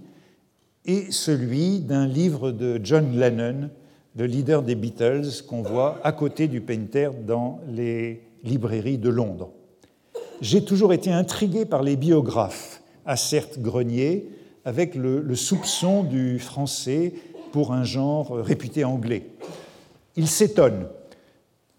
et 0.86 1.12
celui 1.12 1.80
d'un 1.80 2.08
livre 2.08 2.51
de 2.51 2.80
John 2.84 3.18
Lennon, 3.18 3.70
le 4.16 4.26
leader 4.26 4.64
des 4.64 4.76
Beatles, 4.76 5.43
qu'on 5.47 5.62
voit 5.62 5.99
à 6.03 6.12
côté 6.12 6.47
du 6.47 6.62
Painter 6.62 7.10
dans 7.26 7.60
les 7.70 8.22
librairies 8.46 8.98
de 8.98 9.10
Londres. 9.10 9.52
J'ai 10.39 10.64
toujours 10.64 10.93
été 10.93 11.12
intrigué 11.12 11.66
par 11.66 11.84
les 11.84 11.96
biographes, 11.96 12.82
asserte 13.06 13.60
Grenier, 13.60 14.30
avec 14.64 14.96
le, 14.96 15.22
le 15.22 15.36
soupçon 15.36 16.04
du 16.04 16.39
français 16.39 17.14
pour 17.52 17.74
un 17.74 17.84
genre 17.84 18.36
réputé 18.38 18.84
anglais. 18.84 19.28
Il 20.16 20.28
s'étonne. 20.28 20.88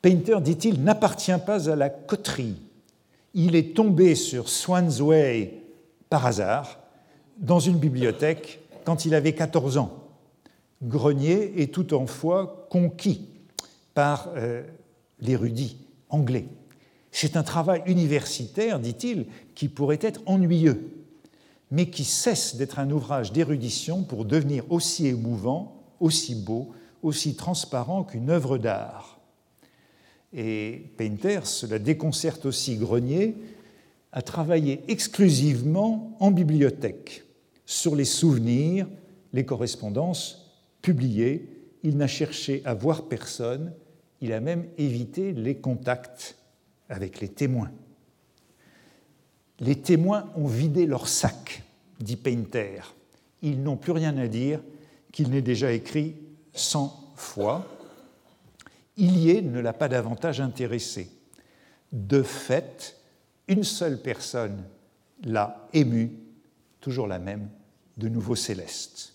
Painter, 0.03 0.39
dit-il, 0.41 0.83
n'appartient 0.83 1.39
pas 1.45 1.71
à 1.71 1.77
la 1.77 1.89
coterie. 1.89 2.57
Il 3.35 3.57
est 3.57 3.75
tombé 3.75 4.15
sur 4.15 4.49
Swan's 4.49 5.01
Way 5.01 5.63
par 6.09 6.27
hasard 6.27 6.79
dans 7.39 7.61
une 7.61 7.79
bibliothèque 7.79 8.61
quand 8.85 9.05
il 9.05 9.15
avait 9.15 9.35
14 9.35 9.79
ans. 9.79 9.93
Grenier 10.83 11.61
est 11.61 11.73
tout 11.73 11.95
en 11.95 12.07
foi 12.07 12.67
conquis 12.71 13.29
par 13.95 14.31
euh, 14.37 14.63
l'érudit 15.21 15.86
anglais. 16.09 16.49
C'est 17.11 17.37
un 17.37 17.43
travail 17.43 17.83
universitaire, 17.87 18.79
dit-il, 18.79 19.27
qui 19.55 19.69
pourrait 19.69 19.99
être 20.03 20.21
ennuyeux, 20.27 20.91
mais 21.71 21.89
qui 21.89 22.05
cesse 22.05 22.57
d'être 22.57 22.79
un 22.79 22.91
ouvrage 22.91 23.33
d'érudition 23.33 24.03
pour 24.03 24.25
devenir 24.25 24.71
aussi 24.71 25.07
émouvant, 25.07 25.83
aussi 26.01 26.35
beau, 26.35 26.73
aussi 27.03 27.35
transparent 27.35 28.05
qu'une 28.05 28.31
œuvre 28.31 28.59
d'art. 28.59 29.19
Et 30.33 30.91
Painter, 30.97 31.41
cela 31.45 31.79
déconcerte 31.79 32.47
aussi 32.47 32.77
Grenier, 32.77 33.35
a 34.13 34.23
travaillé 34.23 34.83
exclusivement 34.89 36.17
en 36.21 36.31
bibliothèque 36.31 37.25
sur 37.65 37.97
les 37.97 38.05
souvenirs, 38.05 38.87
les 39.33 39.45
correspondances 39.45 40.61
publiées. 40.83 41.49
Il 41.83 41.97
n'a 41.97 42.07
cherché 42.07 42.63
à 42.65 42.75
voir 42.75 43.09
personne, 43.09 43.73
il 44.21 44.33
a 44.33 44.41
même 44.41 44.67
évité 44.79 45.33
les 45.33 45.57
contacts 45.57 46.37
avec 46.89 47.21
les 47.21 47.29
témoins. 47.29 47.71
Les 49.61 49.77
témoins 49.77 50.31
ont 50.37 50.47
vidé 50.47 50.87
leur 50.87 51.09
sac, 51.09 51.63
dit 52.01 52.17
Painter. 52.17 52.81
Ils 53.43 53.63
n'ont 53.63 53.77
plus 53.77 53.93
rien 53.93 54.17
à 54.19 54.29
dire 54.29 54.61
qu'il 55.13 55.31
n'ait 55.31 55.43
déjà 55.43 55.73
écrit 55.73 56.17
cent 56.53 57.13
fois. 57.17 57.67
Ilié 58.97 59.43
ne 59.43 59.61
l'a 59.61 59.73
pas 59.73 59.89
davantage 59.89 60.41
intéressé. 60.41 61.11
De 61.93 62.23
fait, 62.23 62.97
une 63.49 63.65
seule 63.65 64.01
personne 64.01 64.65
l'a 65.25 65.69
ému 65.73 66.13
toujours 66.81 67.07
la 67.07 67.19
même, 67.19 67.49
de 67.97 68.09
Nouveau 68.09 68.37
Céleste, 68.37 69.15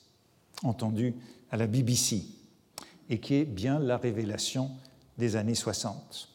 entendu 0.64 1.14
à 1.52 1.58
la 1.58 1.68
BBC, 1.68 2.24
et 3.10 3.20
qui 3.20 3.36
est 3.36 3.45
bien 3.45 3.80
la 3.80 3.97
révélation 3.97 4.72
des 5.22 5.38
années 5.38 5.55
60. 5.55 6.30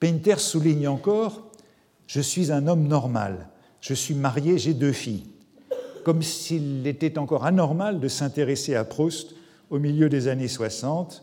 Painter 0.00 0.38
souligne 0.38 0.88
encore 0.88 1.52
Je 2.08 2.20
suis 2.20 2.50
un 2.50 2.66
homme 2.66 2.88
normal, 2.88 3.48
je 3.80 3.94
suis 3.94 4.14
marié, 4.14 4.58
j'ai 4.58 4.74
deux 4.74 4.92
filles, 4.92 5.26
comme 6.04 6.22
s'il 6.22 6.86
était 6.86 7.18
encore 7.18 7.44
anormal 7.44 8.00
de 8.00 8.08
s'intéresser 8.08 8.74
à 8.74 8.84
Proust 8.84 9.34
au 9.70 9.78
milieu 9.78 10.08
des 10.08 10.26
années 10.26 10.48
60, 10.48 11.22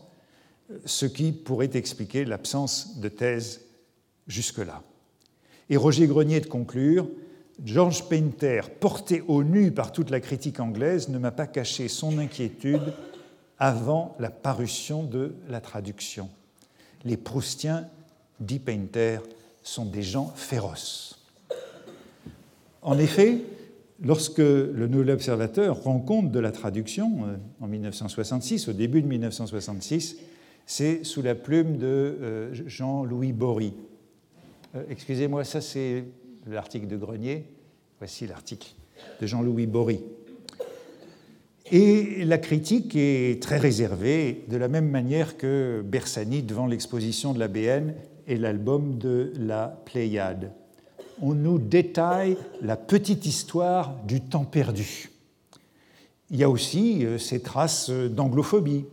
ce 0.84 1.06
qui 1.06 1.32
pourrait 1.32 1.70
expliquer 1.74 2.24
l'absence 2.24 2.98
de 2.98 3.08
thèse 3.08 3.62
jusque-là. 4.26 4.82
Et 5.68 5.76
Roger 5.76 6.06
Grenier 6.06 6.40
de 6.40 6.46
conclure 6.46 7.08
George 7.64 8.08
Painter, 8.08 8.62
porté 8.80 9.22
au 9.28 9.44
nu 9.44 9.72
par 9.72 9.92
toute 9.92 10.10
la 10.10 10.20
critique 10.20 10.60
anglaise, 10.60 11.08
ne 11.08 11.18
m'a 11.18 11.30
pas 11.30 11.46
caché 11.46 11.88
son 11.88 12.18
inquiétude 12.18 12.94
avant 13.58 14.16
la 14.18 14.30
parution 14.30 15.02
de 15.02 15.34
la 15.48 15.60
traduction. 15.60 16.28
Les 17.04 17.16
Proustiens, 17.16 17.88
dit 18.40 18.58
Painter, 18.58 19.18
sont 19.62 19.84
des 19.84 20.02
gens 20.02 20.32
féroces. 20.34 21.18
En 22.82 22.98
effet, 22.98 23.38
lorsque 24.02 24.38
le 24.38 24.86
Nouvel 24.88 25.10
Observateur 25.10 25.82
rend 25.82 26.00
compte 26.00 26.32
de 26.32 26.40
la 26.40 26.50
traduction 26.50 27.26
euh, 27.26 27.36
en 27.60 27.68
1966, 27.68 28.68
au 28.68 28.72
début 28.72 29.02
de 29.02 29.06
1966, 29.06 30.16
c'est 30.66 31.04
sous 31.04 31.22
la 31.22 31.34
plume 31.34 31.78
de 31.78 31.86
euh, 31.86 32.54
Jean-Louis 32.66 33.32
Bory. 33.32 33.74
Euh, 34.74 34.82
excusez-moi, 34.90 35.44
ça 35.44 35.60
c'est 35.60 36.04
l'article 36.46 36.88
de 36.88 36.96
Grenier. 36.96 37.46
Voici 37.98 38.26
l'article 38.26 38.74
de 39.20 39.26
Jean-Louis 39.26 39.66
Bory. 39.66 40.00
Et 41.74 42.26
la 42.26 42.36
critique 42.36 42.94
est 42.96 43.42
très 43.42 43.56
réservée, 43.56 44.44
de 44.48 44.58
la 44.58 44.68
même 44.68 44.90
manière 44.90 45.38
que 45.38 45.82
Bersani 45.82 46.42
devant 46.42 46.66
l'exposition 46.66 47.32
de 47.32 47.38
la 47.38 47.48
BN 47.48 47.94
et 48.26 48.36
l'album 48.36 48.98
de 48.98 49.32
la 49.38 49.68
Pléiade. 49.86 50.52
On 51.22 51.32
nous 51.32 51.58
détaille 51.58 52.36
la 52.60 52.76
petite 52.76 53.24
histoire 53.24 53.96
du 54.06 54.20
temps 54.20 54.44
perdu. 54.44 55.08
Il 56.30 56.36
y 56.36 56.44
a 56.44 56.50
aussi 56.50 57.06
euh, 57.06 57.16
ces 57.16 57.40
traces 57.40 57.88
d'anglophobie. 57.88 58.84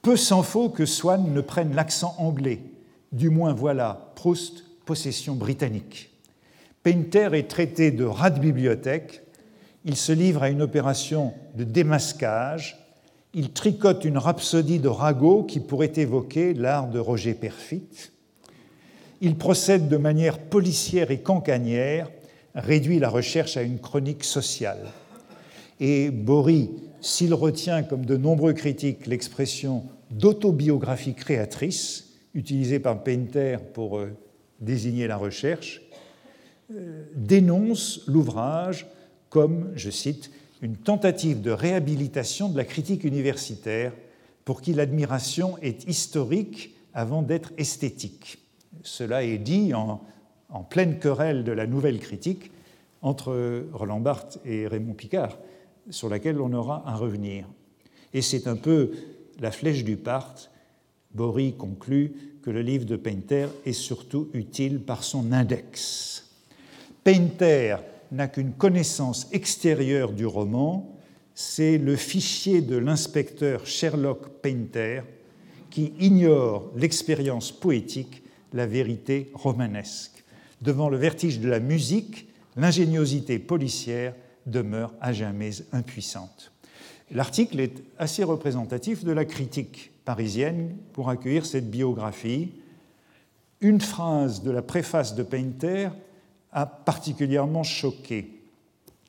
Peu 0.00 0.16
s'en 0.16 0.44
faut 0.44 0.68
que 0.68 0.86
Swann 0.86 1.34
ne 1.34 1.40
prenne 1.40 1.74
l'accent 1.74 2.14
anglais. 2.18 2.60
Du 3.10 3.30
moins 3.30 3.52
voilà, 3.52 4.12
Proust, 4.14 4.62
possession 4.84 5.34
britannique. 5.34 6.10
Painter 6.84 7.30
est 7.32 7.48
traité 7.48 7.90
de 7.90 8.04
rat 8.04 8.30
bibliothèque, 8.30 9.22
il 9.86 9.96
se 9.96 10.12
livre 10.12 10.42
à 10.42 10.50
une 10.50 10.62
opération 10.62 11.32
de 11.54 11.64
démasquage, 11.64 12.76
il 13.32 13.52
tricote 13.52 14.04
une 14.04 14.18
rhapsodie 14.18 14.80
de 14.80 14.88
ragots 14.88 15.44
qui 15.44 15.60
pourrait 15.60 15.92
évoquer 15.96 16.54
l'art 16.54 16.88
de 16.88 16.98
Roger 16.98 17.34
Perfit, 17.34 18.10
il 19.20 19.36
procède 19.36 19.88
de 19.88 19.96
manière 19.96 20.38
policière 20.38 21.10
et 21.10 21.20
cancanière, 21.20 22.10
réduit 22.54 22.98
la 22.98 23.08
recherche 23.08 23.56
à 23.56 23.62
une 23.62 23.78
chronique 23.78 24.24
sociale. 24.24 24.88
Et 25.78 26.10
Bory, 26.10 26.70
s'il 27.00 27.32
retient 27.32 27.82
comme 27.82 28.04
de 28.04 28.16
nombreux 28.16 28.54
critiques 28.54 29.06
l'expression 29.06 29.84
d'autobiographie 30.10 31.14
créatrice, 31.14 32.14
utilisée 32.34 32.80
par 32.80 33.02
Painter 33.02 33.58
pour 33.72 33.98
euh, 33.98 34.10
désigner 34.60 35.06
la 35.06 35.16
recherche, 35.16 35.82
euh, 36.74 37.04
dénonce 37.14 38.02
l'ouvrage 38.06 38.86
comme, 39.36 39.70
je 39.74 39.90
cite, 39.90 40.30
une 40.62 40.78
tentative 40.78 41.42
de 41.42 41.50
réhabilitation 41.50 42.48
de 42.48 42.56
la 42.56 42.64
critique 42.64 43.04
universitaire 43.04 43.92
pour 44.46 44.62
qui 44.62 44.72
l'admiration 44.72 45.58
est 45.58 45.86
historique 45.86 46.74
avant 46.94 47.20
d'être 47.20 47.52
esthétique. 47.58 48.38
Cela 48.82 49.24
est 49.24 49.36
dit 49.36 49.74
en, 49.74 50.00
pleine 50.70 50.98
querelle 50.98 51.44
de 51.44 51.52
la 51.52 51.66
nouvelle 51.66 51.98
critique 51.98 52.50
entre 53.02 53.66
Roland 53.74 54.00
Barthes 54.00 54.38
et 54.46 54.66
Raymond 54.66 54.94
Picard, 54.94 55.36
sur 55.90 56.08
laquelle 56.08 56.40
on 56.40 56.54
aura 56.54 56.82
à 56.86 56.96
revenir. 56.96 57.46
Et 58.14 58.22
c'est 58.22 58.46
un 58.46 58.56
peu 58.56 58.92
la 59.38 59.50
flèche 59.50 59.84
du 59.84 59.98
Part. 59.98 60.48
Bory 61.12 61.52
conclut 61.52 62.38
que 62.42 62.48
le 62.48 62.62
livre 62.62 62.86
de 62.86 62.96
Painter 62.96 63.48
est 63.66 63.74
surtout 63.74 64.30
utile 64.32 64.80
par 64.80 65.04
son 65.04 65.30
index. 65.30 66.26
Painter 67.04 67.76
n'a 68.12 68.28
qu'une 68.28 68.52
connaissance 68.52 69.28
extérieure 69.32 70.12
du 70.12 70.26
roman, 70.26 70.96
c'est 71.34 71.78
le 71.78 71.96
fichier 71.96 72.62
de 72.62 72.76
l'inspecteur 72.76 73.66
Sherlock 73.66 74.40
Painter 74.40 75.02
qui 75.70 75.92
ignore 76.00 76.70
l'expérience 76.76 77.52
poétique, 77.52 78.22
la 78.52 78.66
vérité 78.66 79.30
romanesque. 79.34 80.24
Devant 80.62 80.88
le 80.88 80.96
vertige 80.96 81.40
de 81.40 81.48
la 81.48 81.60
musique, 81.60 82.28
l'ingéniosité 82.56 83.38
policière 83.38 84.14
demeure 84.46 84.94
à 85.00 85.12
jamais 85.12 85.50
impuissante. 85.72 86.52
L'article 87.10 87.60
est 87.60 87.82
assez 87.98 88.24
représentatif 88.24 89.04
de 89.04 89.12
la 89.12 89.24
critique 89.24 89.92
parisienne 90.04 90.76
pour 90.92 91.10
accueillir 91.10 91.44
cette 91.44 91.70
biographie. 91.70 92.52
Une 93.60 93.80
phrase 93.80 94.42
de 94.42 94.50
la 94.50 94.62
préface 94.62 95.14
de 95.14 95.22
Painter 95.22 95.90
a 96.56 96.64
particulièrement 96.64 97.62
choqué. 97.62 98.40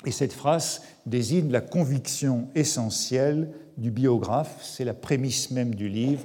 Et 0.06 0.12
cette 0.12 0.34
phrase 0.34 0.82
désigne 1.06 1.50
la 1.50 1.62
conviction 1.62 2.50
essentielle 2.56 3.50
du 3.78 3.90
biographe, 3.90 4.60
c'est 4.62 4.84
la 4.84 4.94
prémisse 4.94 5.50
même 5.52 5.74
du 5.74 5.88
livre. 5.88 6.24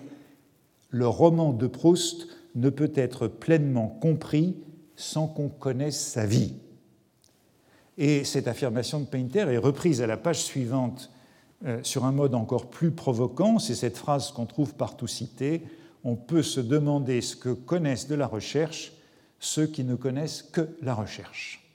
Le 0.90 1.06
roman 1.06 1.52
de 1.52 1.68
Proust 1.68 2.26
ne 2.56 2.70
peut 2.70 2.92
être 2.96 3.28
pleinement 3.28 3.86
compris 3.86 4.56
sans 4.96 5.28
qu'on 5.28 5.48
connaisse 5.48 5.98
sa 5.98 6.26
vie. 6.26 6.54
Et 7.98 8.24
cette 8.24 8.48
affirmation 8.48 8.98
de 8.98 9.06
Painter 9.06 9.46
est 9.48 9.58
reprise 9.58 10.02
à 10.02 10.08
la 10.08 10.16
page 10.16 10.42
suivante 10.42 11.10
euh, 11.64 11.78
sur 11.84 12.04
un 12.04 12.12
mode 12.12 12.34
encore 12.34 12.68
plus 12.68 12.90
provocant, 12.90 13.60
c'est 13.60 13.76
cette 13.76 13.96
phrase 13.96 14.32
qu'on 14.32 14.46
trouve 14.46 14.74
partout 14.74 15.06
citée, 15.06 15.62
on 16.02 16.16
peut 16.16 16.42
se 16.42 16.58
demander 16.58 17.20
ce 17.20 17.36
que 17.36 17.50
connaissent 17.50 18.08
de 18.08 18.16
la 18.16 18.26
recherche 18.26 18.92
ceux 19.42 19.66
qui 19.66 19.82
ne 19.82 19.96
connaissent 19.96 20.42
que 20.42 20.68
la 20.82 20.94
recherche. 20.94 21.68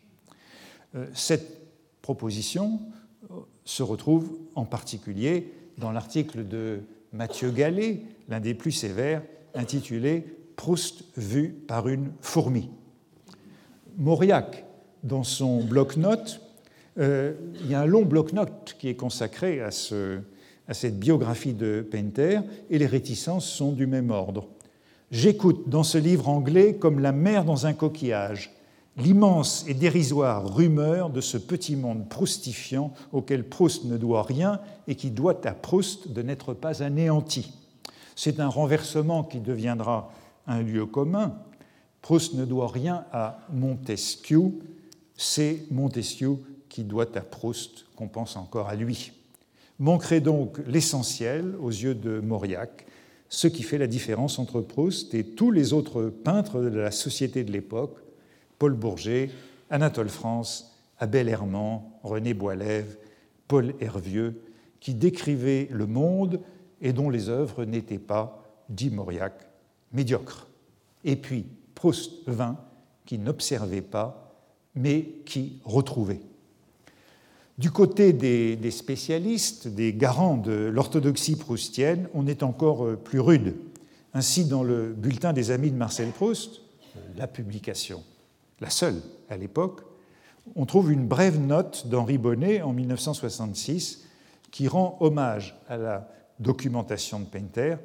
Euh, 0.95 1.05
cette 1.13 1.59
proposition 2.01 2.79
euh, 3.29 3.35
se 3.65 3.83
retrouve 3.83 4.31
en 4.55 4.63
particulier 4.63 5.51
dans 5.77 5.91
l'article 5.91 6.47
de 6.47 6.79
Mathieu 7.11 7.51
Gallet, 7.51 8.03
l'un 8.29 8.39
des 8.39 8.53
plus 8.53 8.71
sévères, 8.71 9.21
intitulé 9.53 10.25
Proust 10.55 11.03
vu 11.17 11.49
par 11.49 11.89
une 11.89 12.13
fourmi. 12.21 12.69
Mauriac, 13.97 14.65
dans 15.03 15.23
son 15.23 15.61
bloc-notes, 15.61 16.39
euh, 16.97 17.33
il 17.61 17.69
y 17.69 17.75
a 17.75 17.81
un 17.81 17.85
long 17.85 18.03
bloc-notes 18.03 18.77
qui 18.79 18.87
est 18.87 18.95
consacré 18.95 19.61
à, 19.61 19.67
à 20.67 20.73
cette 20.73 20.97
biographie 20.97 21.53
de 21.53 21.85
Painter, 21.91 22.39
et 22.69 22.79
les 22.79 22.87
réticences 22.87 23.45
sont 23.45 23.73
du 23.73 23.87
même 23.87 24.09
ordre. 24.09 24.47
J'écoute 25.11 25.69
dans 25.69 25.83
ce 25.83 25.97
livre 25.97 26.27
anglais 26.27 26.75
comme 26.75 26.99
la 26.99 27.11
mer 27.11 27.45
dans 27.45 27.65
un 27.65 27.73
coquillage 27.73 28.51
l'immense 28.97 29.63
et 29.67 29.73
dérisoire 29.73 30.53
rumeur 30.53 31.09
de 31.09 31.21
ce 31.21 31.37
petit 31.37 31.75
monde 31.75 32.09
proustifiant 32.09 32.93
auquel 33.11 33.47
Proust 33.47 33.85
ne 33.85 33.97
doit 33.97 34.23
rien 34.23 34.59
et 34.87 34.95
qui 34.95 35.11
doit 35.11 35.45
à 35.45 35.53
Proust 35.53 36.11
de 36.11 36.21
n'être 36.21 36.53
pas 36.53 36.83
anéanti. 36.83 37.53
C'est 38.15 38.39
un 38.39 38.47
renversement 38.47 39.23
qui 39.23 39.39
deviendra 39.39 40.11
un 40.47 40.61
lieu 40.61 40.85
commun. 40.85 41.37
Proust 42.01 42.33
ne 42.33 42.45
doit 42.45 42.69
rien 42.69 43.05
à 43.11 43.39
Montesquieu, 43.53 44.51
c'est 45.15 45.65
Montesquieu 45.69 46.37
qui 46.67 46.83
doit 46.83 47.15
à 47.15 47.21
Proust 47.21 47.85
qu'on 47.95 48.07
pense 48.07 48.35
encore 48.35 48.67
à 48.67 48.75
lui. 48.75 49.11
Manquerait 49.79 50.21
donc 50.21 50.57
l'essentiel 50.65 51.53
aux 51.61 51.69
yeux 51.69 51.93
de 51.93 52.19
Mauriac, 52.19 52.87
ce 53.29 53.47
qui 53.47 53.63
fait 53.63 53.77
la 53.77 53.87
différence 53.87 54.39
entre 54.39 54.61
Proust 54.61 55.13
et 55.13 55.23
tous 55.23 55.51
les 55.51 55.73
autres 55.73 56.05
peintres 56.05 56.61
de 56.61 56.77
la 56.77 56.91
société 56.91 57.43
de 57.43 57.51
l'époque, 57.51 57.97
Paul 58.59 58.73
Bourget, 58.73 59.29
Anatole 59.69 60.09
France, 60.09 60.77
Abel 60.99 61.29
Herman, 61.29 61.81
René 62.03 62.33
Boilève, 62.33 62.97
Paul 63.47 63.75
Hervieux, 63.79 64.41
qui 64.79 64.93
décrivaient 64.93 65.67
le 65.71 65.87
monde 65.87 66.39
et 66.81 66.93
dont 66.93 67.09
les 67.09 67.29
œuvres 67.29 67.65
n'étaient 67.65 67.99
pas, 67.99 68.43
dit 68.69 68.89
Mauriac, 68.89 69.33
médiocres. 69.93 70.47
Et 71.03 71.15
puis 71.15 71.45
Proust 71.75 72.11
vint, 72.27 72.57
qui 73.05 73.17
n'observait 73.17 73.81
pas, 73.81 74.35
mais 74.75 75.07
qui 75.25 75.59
retrouvait. 75.63 76.21
Du 77.57 77.71
côté 77.71 78.13
des, 78.13 78.71
spécialistes, 78.71 79.67
des 79.67 79.91
garants 79.91 80.37
de 80.37 80.51
l'orthodoxie 80.51 81.35
proustienne, 81.35 82.07
on 82.13 82.27
est 82.27 82.43
encore 82.43 82.85
euh, 82.85 82.95
plus 82.95 83.19
rude. 83.19 83.55
Ainsi, 84.13 84.45
dans 84.45 84.63
le 84.63 84.93
bulletin 84.93 85.33
des 85.33 85.49
amis 85.49 85.71
de 85.71 85.75
Marcel 85.75 86.09
Proust, 86.09 86.61
la 87.17 87.25
publication, 87.25 88.03
la 88.59 88.69
seule 88.69 89.01
à 89.29 89.37
l'époque, 89.37 89.81
on 90.55 90.67
trouve 90.67 90.91
une 90.91 91.07
brève 91.07 91.39
note 91.39 91.87
d'Henri 91.87 92.19
Bonnet 92.19 92.61
en 92.61 92.73
1966 92.73 94.05
qui 94.51 94.67
rend 94.67 94.97
hommage 94.99 95.59
à 95.67 95.77
la 95.77 96.09
documentation 96.39 97.19
de 97.19 97.25
Painter, 97.25 97.77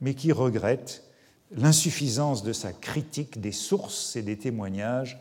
mais 0.00 0.14
qui 0.14 0.32
regrette 0.32 1.04
l'insuffisance 1.52 2.42
de 2.42 2.52
sa 2.52 2.72
critique 2.72 3.40
des 3.40 3.52
sources 3.52 4.16
et 4.16 4.22
des 4.22 4.36
témoignages, 4.36 5.20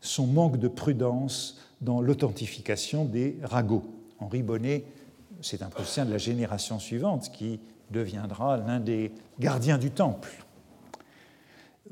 son 0.00 0.26
manque 0.26 0.58
de 0.58 0.68
prudence 0.68 1.60
dans 1.80 2.00
l'authentification 2.00 3.04
des 3.04 3.38
ragots. 3.42 3.84
Henri 4.18 4.42
Bonnet, 4.42 4.84
c'est 5.40 5.62
un 5.62 5.68
Proustien 5.68 6.04
de 6.04 6.10
la 6.10 6.18
génération 6.18 6.78
suivante 6.78 7.30
qui 7.32 7.60
deviendra 7.90 8.56
l'un 8.56 8.80
des 8.80 9.12
gardiens 9.38 9.78
du 9.78 9.90
temple. 9.90 10.44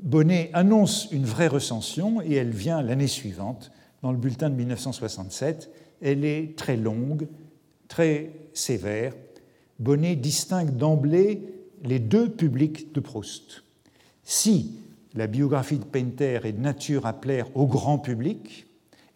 Bonnet 0.01 0.51
annonce 0.53 1.07
une 1.11 1.25
vraie 1.25 1.47
recension 1.47 2.21
et 2.21 2.33
elle 2.33 2.51
vient 2.51 2.81
l'année 2.81 3.07
suivante 3.07 3.71
dans 4.03 4.11
le 4.11 4.17
bulletin 4.17 4.49
de 4.49 4.55
1967. 4.55 5.71
Elle 6.01 6.23
est 6.23 6.55
très 6.55 6.77
longue, 6.77 7.27
très 7.87 8.31
sévère. 8.53 9.13
Bonnet 9.79 10.15
distingue 10.15 10.75
d'emblée 10.75 11.53
les 11.83 11.99
deux 11.99 12.29
publics 12.29 12.93
de 12.93 12.99
Proust. 12.99 13.63
Si 14.23 14.79
la 15.15 15.27
biographie 15.27 15.79
de 15.79 15.85
Painter 15.85 16.41
est 16.43 16.53
de 16.53 16.61
nature 16.61 17.05
à 17.05 17.13
plaire 17.13 17.47
au 17.55 17.65
grand 17.65 17.97
public, 17.97 18.66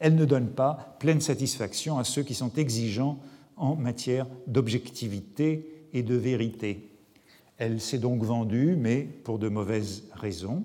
elle 0.02 0.16
ne 0.16 0.26
donne 0.26 0.49
pas 0.49 0.97
pleine 0.99 1.22
satisfaction 1.22 1.99
à 1.99 2.04
ceux 2.04 2.24
qui 2.24 2.34
sont 2.34 2.52
exigeants 2.56 3.20
en 3.56 3.76
matière 3.76 4.26
d'objectivité 4.47 5.88
et 5.93 6.02
de 6.02 6.16
vérité. 6.16 6.89
Elle 7.58 7.80
s'est 7.80 7.99
donc 7.99 8.24
vendue, 8.24 8.76
mais 8.76 9.04
pour 9.04 9.38
de 9.38 9.47
mauvaises 9.47 10.04
raisons. 10.14 10.64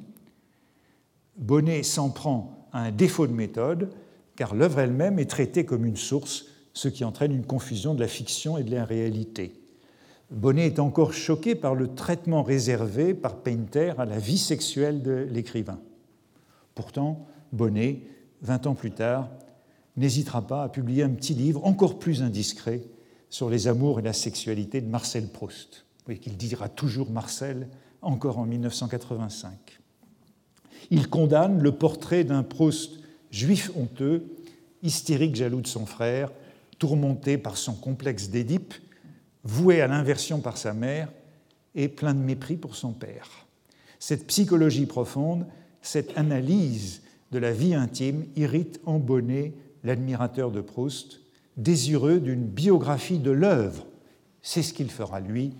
Bonnet 1.36 1.82
s'en 1.82 2.08
prend 2.08 2.66
à 2.72 2.80
un 2.80 2.90
défaut 2.90 3.26
de 3.26 3.34
méthode, 3.34 3.90
car 4.36 4.54
l'œuvre 4.54 4.80
elle-même 4.80 5.18
est 5.18 5.30
traitée 5.30 5.66
comme 5.66 5.84
une 5.84 5.96
source, 5.96 6.46
ce 6.72 6.88
qui 6.88 7.04
entraîne 7.04 7.32
une 7.32 7.44
confusion 7.44 7.94
de 7.94 8.00
la 8.00 8.08
fiction 8.08 8.56
et 8.56 8.64
de 8.64 8.74
la 8.74 8.86
réalité. 8.86 9.52
Bonnet 10.30 10.66
est 10.66 10.78
encore 10.78 11.12
choqué 11.12 11.54
par 11.54 11.74
le 11.74 11.94
traitement 11.94 12.42
réservé 12.42 13.12
par 13.12 13.36
Painter 13.36 13.92
à 13.98 14.06
la 14.06 14.18
vie 14.18 14.38
sexuelle 14.38 15.02
de 15.02 15.28
l'écrivain. 15.30 15.78
Pourtant, 16.74 17.26
Bonnet 17.52 18.00
20 18.46 18.68
ans 18.68 18.74
plus 18.74 18.92
tard, 18.92 19.28
n'hésitera 19.96 20.46
pas 20.46 20.62
à 20.62 20.68
publier 20.68 21.02
un 21.02 21.10
petit 21.10 21.34
livre 21.34 21.66
encore 21.66 21.98
plus 21.98 22.22
indiscret 22.22 22.82
sur 23.28 23.50
les 23.50 23.66
amours 23.66 23.98
et 23.98 24.02
la 24.02 24.12
sexualité 24.12 24.80
de 24.80 24.88
Marcel 24.88 25.26
Proust. 25.26 25.84
Oui, 26.08 26.20
qu'il 26.20 26.36
dira 26.36 26.68
toujours 26.68 27.10
Marcel, 27.10 27.68
encore 28.02 28.38
en 28.38 28.46
1985. 28.46 29.80
Il 30.90 31.08
condamne 31.08 31.60
le 31.60 31.72
portrait 31.72 32.22
d'un 32.22 32.44
Proust 32.44 33.00
juif 33.32 33.72
honteux, 33.74 34.24
hystérique 34.84 35.34
jaloux 35.34 35.60
de 35.60 35.66
son 35.66 35.84
frère, 35.84 36.30
tourmenté 36.78 37.38
par 37.38 37.56
son 37.56 37.74
complexe 37.74 38.28
d'Édipe, 38.28 38.74
voué 39.42 39.80
à 39.80 39.88
l'inversion 39.88 40.38
par 40.38 40.56
sa 40.56 40.72
mère 40.72 41.08
et 41.74 41.88
plein 41.88 42.14
de 42.14 42.20
mépris 42.20 42.56
pour 42.56 42.76
son 42.76 42.92
père. 42.92 43.28
Cette 43.98 44.28
psychologie 44.28 44.86
profonde, 44.86 45.46
cette 45.82 46.16
analyse 46.16 47.02
de 47.32 47.38
la 47.38 47.52
vie 47.52 47.74
intime 47.74 48.24
irrite 48.36 48.80
en 48.86 48.98
bonnet 48.98 49.54
l'admirateur 49.84 50.50
de 50.50 50.60
Proust, 50.60 51.20
désireux 51.56 52.20
d'une 52.20 52.44
biographie 52.44 53.18
de 53.18 53.30
l'œuvre. 53.30 53.86
C'est 54.42 54.62
ce 54.62 54.72
qu'il 54.72 54.90
fera, 54.90 55.20
lui, 55.20 55.52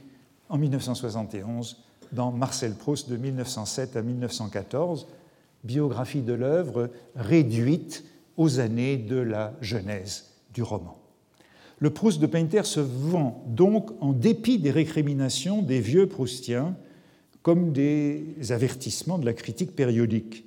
en 0.49 0.59
1971, 0.59 1.85
dans 2.13 2.31
Marcel 2.31 2.75
Proust 2.75 3.09
de 3.09 3.17
1907 3.17 3.97
à 3.97 4.03
1914, 4.03 5.09
biographie 5.65 6.23
de 6.23 6.33
l'œuvre 6.33 6.91
réduite 7.17 8.05
aux 8.37 8.61
années 8.61 8.97
de 8.97 9.17
la 9.17 9.55
genèse 9.61 10.33
du 10.55 10.63
roman. 10.63 10.99
Le 11.79 11.91
Proust 11.91 12.21
de 12.21 12.27
Painter 12.27 12.65
se 12.65 12.81
vend 12.81 13.45
donc 13.49 13.91
en 14.01 14.13
dépit 14.13 14.59
des 14.59 14.71
récriminations 14.71 15.63
des 15.63 15.81
vieux 15.81 16.07
proustiens 16.09 16.77
comme 17.43 17.73
des 17.73 18.37
avertissements 18.51 19.19
de 19.19 19.27
la 19.27 19.35
critique 19.35 19.77
périodique 19.77 20.46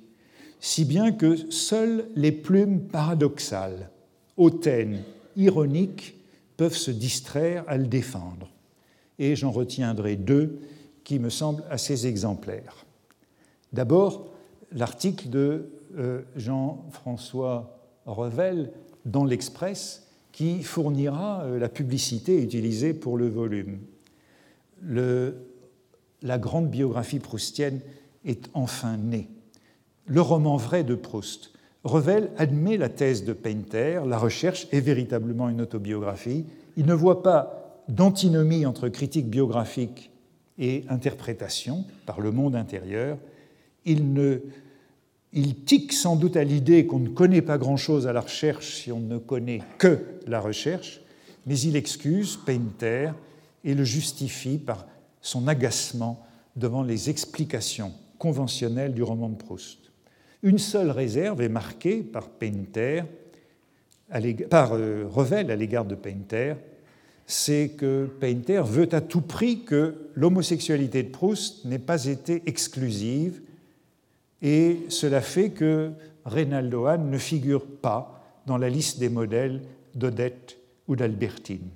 si 0.60 0.84
bien 0.84 1.10
que 1.10 1.50
seules 1.50 2.06
les 2.14 2.32
plumes 2.32 2.82
paradoxales, 2.82 3.90
hautaines, 4.36 5.02
ironiques, 5.36 6.16
peuvent 6.56 6.76
se 6.76 6.90
distraire 6.90 7.64
à 7.66 7.78
le 7.78 7.86
défendre. 7.86 8.50
Et 9.18 9.36
j'en 9.36 9.50
retiendrai 9.50 10.16
deux 10.16 10.60
qui 11.02 11.18
me 11.18 11.30
semblent 11.30 11.64
assez 11.70 12.06
exemplaires. 12.06 12.84
D'abord, 13.72 14.28
l'article 14.72 15.30
de 15.30 15.70
euh, 15.96 16.22
Jean-François 16.36 17.78
Revel 18.04 18.70
dans 19.06 19.24
l'Express 19.24 20.06
qui 20.32 20.62
fournira 20.62 21.42
euh, 21.42 21.58
la 21.58 21.68
publicité 21.68 22.42
utilisée 22.42 22.92
pour 22.92 23.16
le 23.16 23.28
volume. 23.28 23.78
la 24.82 26.38
grande 26.38 26.70
biographie 26.70 27.18
proustienne 27.18 27.80
est 28.24 28.50
enfin 28.52 28.98
née 28.98 29.28
le 30.10 30.20
roman 30.20 30.56
vrai 30.56 30.82
de 30.82 30.96
Proust. 30.96 31.52
Revel 31.84 32.30
admet 32.36 32.76
la 32.76 32.88
thèse 32.88 33.24
de 33.24 33.32
Painter, 33.32 34.00
la 34.06 34.18
recherche 34.18 34.66
est 34.72 34.80
véritablement 34.80 35.48
une 35.48 35.60
autobiographie. 35.60 36.44
Il 36.76 36.86
ne 36.86 36.94
voit 36.94 37.22
pas 37.22 37.84
d'antinomie 37.88 38.66
entre 38.66 38.88
critique 38.88 39.30
biographique 39.30 40.10
et 40.58 40.84
interprétation 40.88 41.84
par 42.06 42.20
le 42.20 42.32
monde 42.32 42.56
intérieur. 42.56 43.18
Il, 43.86 44.12
ne, 44.12 44.40
il 45.32 45.54
tique 45.64 45.92
sans 45.92 46.16
doute 46.16 46.36
à 46.36 46.44
l'idée 46.44 46.86
qu'on 46.86 46.98
ne 46.98 47.08
connaît 47.08 47.40
pas 47.40 47.56
grand-chose 47.56 48.08
à 48.08 48.12
la 48.12 48.20
recherche 48.20 48.82
si 48.82 48.92
on 48.92 49.00
ne 49.00 49.16
connaît 49.16 49.62
que 49.78 50.00
la 50.26 50.40
recherche, 50.40 51.00
mais 51.46 51.58
il 51.60 51.76
excuse 51.76 52.36
Painter 52.44 53.12
et 53.64 53.74
le 53.74 53.84
justifie 53.84 54.58
par 54.58 54.86
son 55.22 55.46
agacement 55.46 56.26
devant 56.56 56.82
les 56.82 57.10
explications 57.10 57.92
conventionnelles 58.18 58.92
du 58.92 59.04
roman 59.04 59.28
de 59.28 59.36
Proust. 59.36 59.89
Une 60.42 60.58
seule 60.58 60.90
réserve 60.90 61.42
est 61.42 61.50
marquée 61.50 62.02
par 62.02 62.28
Painter, 62.30 63.02
par 64.48 64.72
euh, 64.72 65.04
Revel 65.08 65.50
à 65.50 65.56
l'égard 65.56 65.84
de 65.84 65.94
Painter. 65.94 66.54
c'est 67.26 67.70
que 67.76 68.06
Painter 68.18 68.62
veut 68.64 68.88
à 68.92 69.00
tout 69.00 69.20
prix 69.20 69.64
que 69.64 70.10
l'homosexualité 70.14 71.02
de 71.04 71.10
Proust 71.10 71.64
n'ait 71.64 71.78
pas 71.78 72.06
été 72.06 72.42
exclusive, 72.46 73.40
et 74.42 74.78
cela 74.88 75.20
fait 75.20 75.50
que 75.50 75.92
Reynaldo 76.24 76.86
Hahn 76.86 77.10
ne 77.10 77.18
figure 77.18 77.66
pas 77.66 78.24
dans 78.46 78.58
la 78.58 78.68
liste 78.68 78.98
des 78.98 79.10
modèles 79.10 79.60
d'Odette 79.94 80.56
ou 80.88 80.96
d'Albertine. 80.96 81.68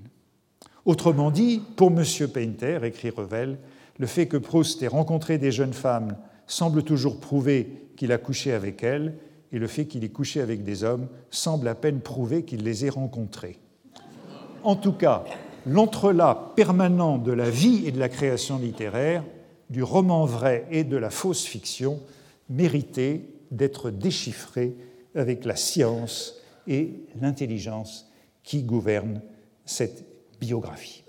Autrement 0.84 1.30
dit, 1.30 1.62
pour 1.76 1.90
M. 1.90 2.04
Painter, 2.32 2.80
écrit 2.82 3.10
Revel, 3.10 3.58
le 3.98 4.06
fait 4.06 4.26
que 4.26 4.36
Proust 4.36 4.82
ait 4.82 4.88
rencontré 4.88 5.38
des 5.38 5.52
jeunes 5.52 5.72
femmes 5.72 6.16
semble 6.46 6.82
toujours 6.82 7.20
prouver 7.20 7.88
qu'il 7.96 8.12
a 8.12 8.18
couché 8.18 8.52
avec 8.52 8.82
elles, 8.82 9.14
et 9.52 9.58
le 9.58 9.66
fait 9.68 9.86
qu'il 9.86 10.02
ait 10.04 10.08
couché 10.08 10.40
avec 10.40 10.64
des 10.64 10.82
hommes 10.82 11.06
semble 11.30 11.68
à 11.68 11.74
peine 11.74 12.00
prouver 12.00 12.44
qu'il 12.44 12.64
les 12.64 12.84
ait 12.86 12.90
rencontrés. 12.90 13.58
En 14.64 14.74
tout 14.74 14.92
cas, 14.92 15.24
l'entrelac 15.66 16.54
permanent 16.56 17.18
de 17.18 17.32
la 17.32 17.50
vie 17.50 17.86
et 17.86 17.92
de 17.92 18.00
la 18.00 18.08
création 18.08 18.58
littéraire, 18.58 19.22
du 19.70 19.82
roman 19.82 20.24
vrai 20.24 20.66
et 20.70 20.82
de 20.82 20.96
la 20.96 21.10
fausse 21.10 21.44
fiction, 21.44 22.00
méritait 22.50 23.22
d'être 23.50 23.90
déchiffré 23.90 24.74
avec 25.14 25.44
la 25.44 25.56
science 25.56 26.34
et 26.66 27.04
l'intelligence 27.20 28.10
qui 28.42 28.62
gouvernent 28.62 29.22
cette 29.64 30.04
biographie. 30.40 31.04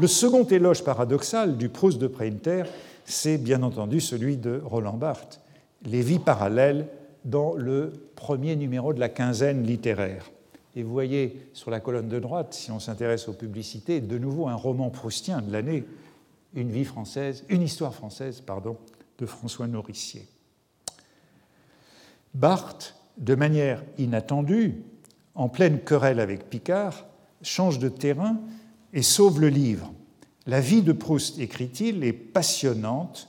Le 0.00 0.06
second 0.06 0.44
éloge 0.44 0.84
paradoxal 0.84 1.56
du 1.56 1.68
Proust 1.68 1.98
de 1.98 2.06
Preinter, 2.06 2.64
c'est 3.08 3.38
bien 3.38 3.62
entendu 3.62 4.00
celui 4.00 4.36
de 4.36 4.60
Roland 4.64 4.96
Barthes, 4.96 5.40
Les 5.84 6.02
vies 6.02 6.18
parallèles 6.18 6.88
dans 7.24 7.54
le 7.54 7.92
premier 8.16 8.56
numéro 8.56 8.92
de 8.92 9.00
la 9.00 9.08
quinzaine 9.08 9.64
littéraire. 9.64 10.30
Et 10.74 10.82
vous 10.82 10.92
voyez 10.92 11.48
sur 11.52 11.70
la 11.70 11.80
colonne 11.80 12.08
de 12.08 12.18
droite, 12.18 12.52
si 12.52 12.70
on 12.70 12.80
s'intéresse 12.80 13.28
aux 13.28 13.32
publicités, 13.32 14.00
de 14.00 14.18
nouveau 14.18 14.48
un 14.48 14.54
roman 14.54 14.90
proustien 14.90 15.40
de 15.40 15.52
l'année, 15.52 15.84
Une 16.54 16.70
vie 16.70 16.84
française, 16.84 17.44
une 17.50 17.62
histoire 17.62 17.94
française, 17.94 18.40
pardon, 18.40 18.76
de 19.18 19.26
François 19.26 19.66
Nourricier. 19.66 20.26
Barthes, 22.34 22.94
de 23.18 23.34
manière 23.34 23.82
inattendue, 23.98 24.82
en 25.34 25.48
pleine 25.48 25.80
querelle 25.80 26.20
avec 26.20 26.48
Picard, 26.48 27.06
change 27.42 27.78
de 27.78 27.88
terrain 27.88 28.38
et 28.92 29.02
sauve 29.02 29.40
le 29.40 29.48
livre. 29.48 29.92
La 30.48 30.60
vie 30.60 30.80
de 30.80 30.92
Proust, 30.92 31.38
écrit-il, 31.38 32.02
est 32.04 32.14
passionnante, 32.14 33.28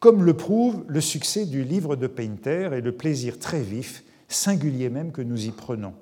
comme 0.00 0.24
le 0.24 0.34
prouve 0.34 0.82
le 0.88 1.02
succès 1.02 1.44
du 1.44 1.62
livre 1.62 1.96
de 1.96 2.06
Painter 2.06 2.70
et 2.72 2.80
le 2.80 2.92
plaisir 2.92 3.38
très 3.38 3.60
vif, 3.60 4.04
singulier 4.26 4.88
même, 4.88 5.12
que 5.12 5.20
nous 5.20 5.44
y 5.44 5.50
prenons. 5.50 5.92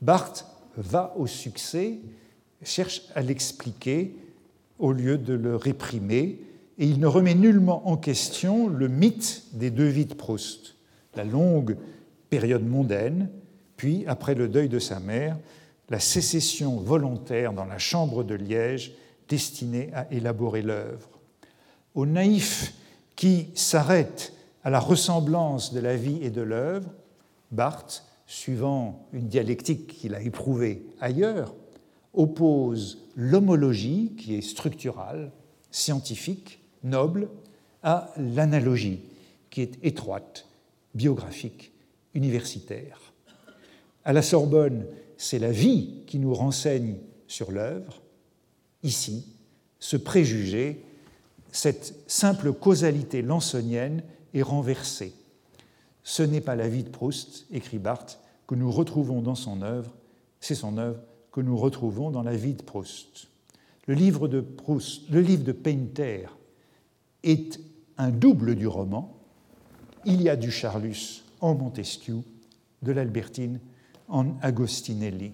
Barthes 0.00 0.46
va 0.78 1.14
au 1.18 1.26
succès, 1.26 1.98
cherche 2.62 3.02
à 3.14 3.20
l'expliquer 3.20 4.16
au 4.78 4.92
lieu 4.92 5.18
de 5.18 5.34
le 5.34 5.56
réprimer, 5.56 6.40
et 6.78 6.86
il 6.86 6.98
ne 6.98 7.06
remet 7.06 7.34
nullement 7.34 7.86
en 7.86 7.98
question 7.98 8.66
le 8.66 8.88
mythe 8.88 9.42
des 9.52 9.70
deux 9.70 9.88
vies 9.88 10.06
de 10.06 10.14
Proust, 10.14 10.76
la 11.16 11.24
longue 11.24 11.76
période 12.30 12.66
mondaine, 12.66 13.28
puis, 13.76 14.04
après 14.06 14.34
le 14.34 14.48
deuil 14.48 14.70
de 14.70 14.78
sa 14.78 15.00
mère, 15.00 15.36
la 15.90 16.00
sécession 16.00 16.78
volontaire 16.78 17.52
dans 17.52 17.66
la 17.66 17.78
chambre 17.78 18.24
de 18.24 18.34
Liège 18.34 18.94
destinée 19.28 19.90
à 19.94 20.06
élaborer 20.12 20.62
l'œuvre. 20.62 21.08
Au 21.94 22.06
naïf 22.06 22.74
qui 23.16 23.48
s'arrête 23.54 24.32
à 24.64 24.70
la 24.70 24.80
ressemblance 24.80 25.72
de 25.72 25.80
la 25.80 25.96
vie 25.96 26.18
et 26.22 26.30
de 26.30 26.42
l'œuvre, 26.42 26.90
Barthes, 27.50 28.04
suivant 28.26 29.06
une 29.12 29.28
dialectique 29.28 29.98
qu'il 29.98 30.14
a 30.14 30.20
éprouvée 30.20 30.84
ailleurs, 31.00 31.54
oppose 32.12 32.98
l'homologie, 33.16 34.12
qui 34.18 34.34
est 34.34 34.42
structurale, 34.42 35.32
scientifique, 35.70 36.60
noble, 36.82 37.28
à 37.82 38.12
l'analogie, 38.16 39.00
qui 39.50 39.62
est 39.62 39.78
étroite, 39.82 40.46
biographique, 40.94 41.72
universitaire. 42.14 43.00
À 44.04 44.12
la 44.12 44.22
Sorbonne, 44.22 44.86
c'est 45.16 45.38
la 45.38 45.50
vie 45.50 46.02
qui 46.06 46.18
nous 46.18 46.34
renseigne 46.34 46.96
sur 47.26 47.50
l'œuvre. 47.50 48.00
Ici, 48.82 49.26
ce 49.80 49.96
préjugé, 49.96 50.84
cette 51.52 51.94
simple 52.06 52.52
causalité 52.52 53.22
lansonienne 53.22 54.02
est 54.34 54.42
renversée. 54.42 55.14
Ce 56.04 56.22
n'est 56.22 56.40
pas 56.40 56.56
la 56.56 56.68
vie 56.68 56.84
de 56.84 56.88
Proust, 56.88 57.46
écrit 57.50 57.78
Barthes, 57.78 58.20
que 58.46 58.54
nous 58.54 58.70
retrouvons 58.70 59.20
dans 59.20 59.34
son 59.34 59.62
œuvre, 59.62 59.94
c'est 60.40 60.54
son 60.54 60.78
œuvre 60.78 61.00
que 61.32 61.40
nous 61.40 61.56
retrouvons 61.56 62.10
dans 62.10 62.22
la 62.22 62.36
vie 62.36 62.54
de 62.54 62.62
Proust. 62.62 63.28
Le 63.86 63.94
livre 63.94 64.28
de 64.28 64.40
Proust, 64.40 65.08
le 65.10 65.20
livre 65.20 65.44
de 65.44 65.52
Painter 65.52 66.26
est 67.22 67.60
un 67.96 68.10
double 68.10 68.54
du 68.54 68.66
roman. 68.66 69.18
Il 70.04 70.22
y 70.22 70.28
a 70.28 70.36
du 70.36 70.50
Charlus 70.50 71.24
en 71.40 71.54
Montesquieu, 71.54 72.22
de 72.82 72.92
l'Albertine 72.92 73.60
en 74.08 74.38
Agostinelli. 74.40 75.32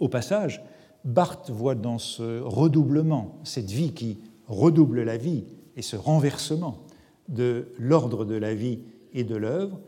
Au 0.00 0.08
passage, 0.08 0.62
Barthes 1.08 1.48
voit 1.48 1.74
dans 1.74 1.98
ce 1.98 2.42
redoublement, 2.42 3.38
cette 3.42 3.70
vie 3.70 3.94
qui 3.94 4.18
redouble 4.46 5.02
la 5.02 5.16
vie 5.16 5.44
et 5.74 5.80
ce 5.80 5.96
renversement 5.96 6.84
de 7.28 7.68
l'ordre 7.78 8.26
de 8.26 8.34
la 8.34 8.54
vie 8.54 8.80
et 9.14 9.24
de 9.24 9.34
l'œuvre, 9.34 9.80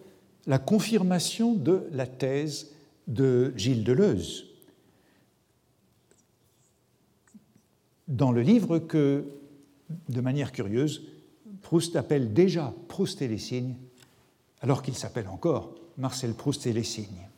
la 0.46 0.58
confirmation 0.58 1.52
de 1.52 1.86
la 1.92 2.06
thèse 2.06 2.72
de 3.06 3.52
Gilles 3.54 3.84
Deleuze. 3.84 4.46
Dans 8.08 8.32
le 8.32 8.40
livre 8.40 8.78
que, 8.78 9.24
de 10.08 10.20
manière 10.22 10.52
curieuse, 10.52 11.02
Proust 11.60 11.96
appelle 11.96 12.32
déjà 12.32 12.72
Proust 12.88 13.20
et 13.20 13.28
les 13.28 13.36
signes, 13.36 13.74
alors 14.62 14.82
qu'il 14.82 14.94
s'appelle 14.94 15.28
encore 15.28 15.74
Marcel 15.98 16.32
Proust 16.32 16.66
et 16.66 16.72
les 16.72 16.82
signes. 16.82 17.28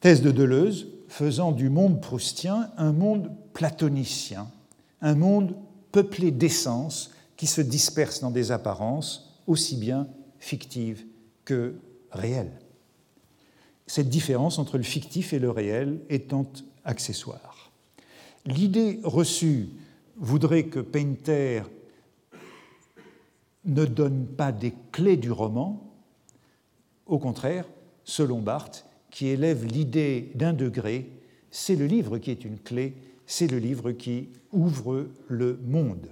Thèse 0.00 0.20
de 0.20 0.30
Deleuze 0.30 0.86
faisant 1.08 1.52
du 1.52 1.70
monde 1.70 2.00
proustien 2.00 2.70
un 2.76 2.92
monde 2.92 3.30
platonicien, 3.52 4.48
un 5.00 5.14
monde 5.14 5.56
peuplé 5.92 6.30
d'essences 6.30 7.10
qui 7.36 7.46
se 7.46 7.60
dispersent 7.60 8.20
dans 8.20 8.30
des 8.30 8.52
apparences 8.52 9.40
aussi 9.46 9.76
bien 9.76 10.08
fictives 10.38 11.04
que 11.44 11.76
réelles. 12.10 12.58
Cette 13.86 14.08
différence 14.08 14.58
entre 14.58 14.78
le 14.78 14.82
fictif 14.82 15.32
et 15.32 15.38
le 15.38 15.50
réel 15.50 16.00
étant 16.08 16.46
accessoire. 16.84 17.70
L'idée 18.46 19.00
reçue 19.04 19.68
voudrait 20.16 20.64
que 20.64 20.80
Painter 20.80 21.62
ne 23.64 23.84
donne 23.84 24.26
pas 24.26 24.52
des 24.52 24.74
clés 24.92 25.16
du 25.16 25.30
roman, 25.30 25.92
au 27.06 27.18
contraire, 27.18 27.66
selon 28.04 28.40
Barthes, 28.40 28.86
qui 29.14 29.28
élève 29.28 29.64
l'idée 29.64 30.32
d'un 30.34 30.52
degré, 30.52 31.08
c'est 31.52 31.76
le 31.76 31.86
livre 31.86 32.18
qui 32.18 32.32
est 32.32 32.44
une 32.44 32.58
clé, 32.58 32.96
c'est 33.26 33.46
le 33.46 33.58
livre 33.58 33.92
qui 33.92 34.28
ouvre 34.52 35.06
le 35.28 35.56
monde. 35.64 36.08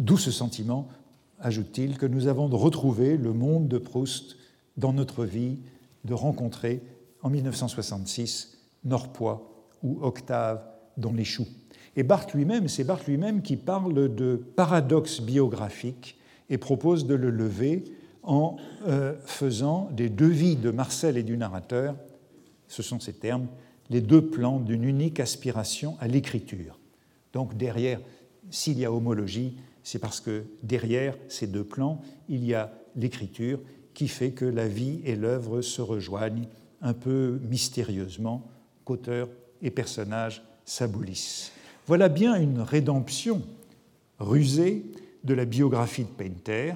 D'où 0.00 0.18
ce 0.18 0.32
sentiment, 0.32 0.88
ajoute-t-il, 1.38 1.98
que 1.98 2.06
nous 2.06 2.26
avons 2.26 2.48
de 2.48 2.56
retrouver 2.56 3.16
le 3.16 3.32
monde 3.32 3.68
de 3.68 3.78
Proust 3.78 4.38
dans 4.76 4.92
notre 4.92 5.24
vie, 5.24 5.58
de 6.04 6.12
rencontrer 6.12 6.82
en 7.22 7.30
1966 7.30 8.58
Norpois 8.84 9.48
ou 9.84 10.00
Octave 10.02 10.64
dans 10.96 11.12
les 11.12 11.24
choux. 11.24 11.46
Et 11.94 12.02
Barthes 12.02 12.34
lui-même, 12.34 12.66
c'est 12.66 12.82
Barthes 12.82 13.06
lui-même 13.06 13.42
qui 13.42 13.56
parle 13.56 14.12
de 14.16 14.34
paradoxe 14.56 15.20
biographique 15.20 16.18
et 16.50 16.58
propose 16.58 17.06
de 17.06 17.14
le 17.14 17.30
lever 17.30 17.84
en 18.26 18.56
euh, 18.86 19.14
faisant 19.24 19.88
des 19.92 20.08
deux 20.08 20.28
vies 20.28 20.56
de 20.56 20.70
Marcel 20.70 21.16
et 21.16 21.22
du 21.22 21.36
narrateur, 21.36 21.94
ce 22.68 22.82
sont 22.82 23.00
ces 23.00 23.14
termes, 23.14 23.46
les 23.88 24.00
deux 24.00 24.26
plans 24.26 24.58
d'une 24.58 24.84
unique 24.84 25.20
aspiration 25.20 25.96
à 26.00 26.08
l'écriture. 26.08 26.78
Donc 27.32 27.56
derrière, 27.56 28.00
s'il 28.50 28.78
y 28.78 28.84
a 28.84 28.92
homologie, 28.92 29.56
c'est 29.82 30.00
parce 30.00 30.20
que 30.20 30.44
derrière 30.62 31.16
ces 31.28 31.46
deux 31.46 31.64
plans, 31.64 32.02
il 32.28 32.44
y 32.44 32.54
a 32.54 32.72
l'écriture 32.96 33.60
qui 33.94 34.08
fait 34.08 34.32
que 34.32 34.44
la 34.44 34.68
vie 34.68 35.00
et 35.04 35.16
l'œuvre 35.16 35.62
se 35.62 35.80
rejoignent 35.80 36.48
un 36.82 36.92
peu 36.92 37.40
mystérieusement, 37.48 38.46
qu'auteur 38.84 39.28
et 39.62 39.70
personnage 39.70 40.42
s'abolissent. 40.64 41.52
Voilà 41.86 42.08
bien 42.08 42.34
une 42.34 42.60
rédemption 42.60 43.42
rusée 44.18 44.84
de 45.24 45.34
la 45.34 45.44
biographie 45.44 46.04
de 46.04 46.08
Painter, 46.08 46.74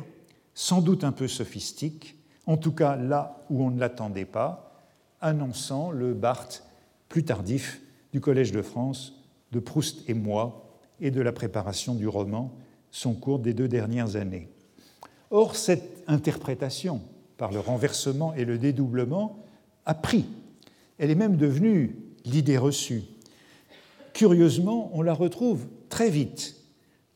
sans 0.55 0.81
doute 0.81 1.05
un 1.05 1.13
peu 1.13 1.29
sophistique, 1.29 2.17
en 2.47 2.57
tout 2.57 2.73
cas 2.73 2.97
là 2.97 3.45
où 3.51 3.63
on 3.65 3.71
ne 3.71 3.81
l'attendait 3.81 4.25
pas, 4.25 4.75
annonçant 5.21 5.91
le 5.91 6.15
Barthes 6.15 6.65
plus 7.09 7.25
tardif 7.25 7.81
du 8.13 8.21
Collège 8.21 8.53
de 8.53 8.63
France, 8.63 9.15
de 9.53 9.61
Proust 9.61 10.09
et 10.09 10.15
moi, 10.15 10.67
et 11.01 11.11
de 11.11 11.21
la 11.21 11.33
préparation 11.33 11.95
du 11.95 12.09
roman, 12.09 12.53
son 12.91 13.15
cours 13.15 13.39
des 13.39 13.55
deux 13.55 13.69
dernières 13.69 14.17
années. 14.17 14.49
Or, 15.31 15.57
cette 15.57 16.03
interprétation, 16.07 17.01
par 17.37 17.53
le 17.53 17.61
renversement 17.61 18.35
et 18.35 18.45
le 18.45 18.59
dédoublement, 18.59 19.39
a 19.87 19.95
pris. 19.95 20.27
Elle 20.99 21.11
est 21.11 21.15
même 21.15 21.37
devenue 21.37 21.97
l'idée 22.25 22.59
reçue. 22.59 23.03
Curieusement, 24.13 24.91
on 24.93 25.03
la 25.03 25.15
retrouve 25.15 25.67
très 25.89 26.11
vite 26.11 26.57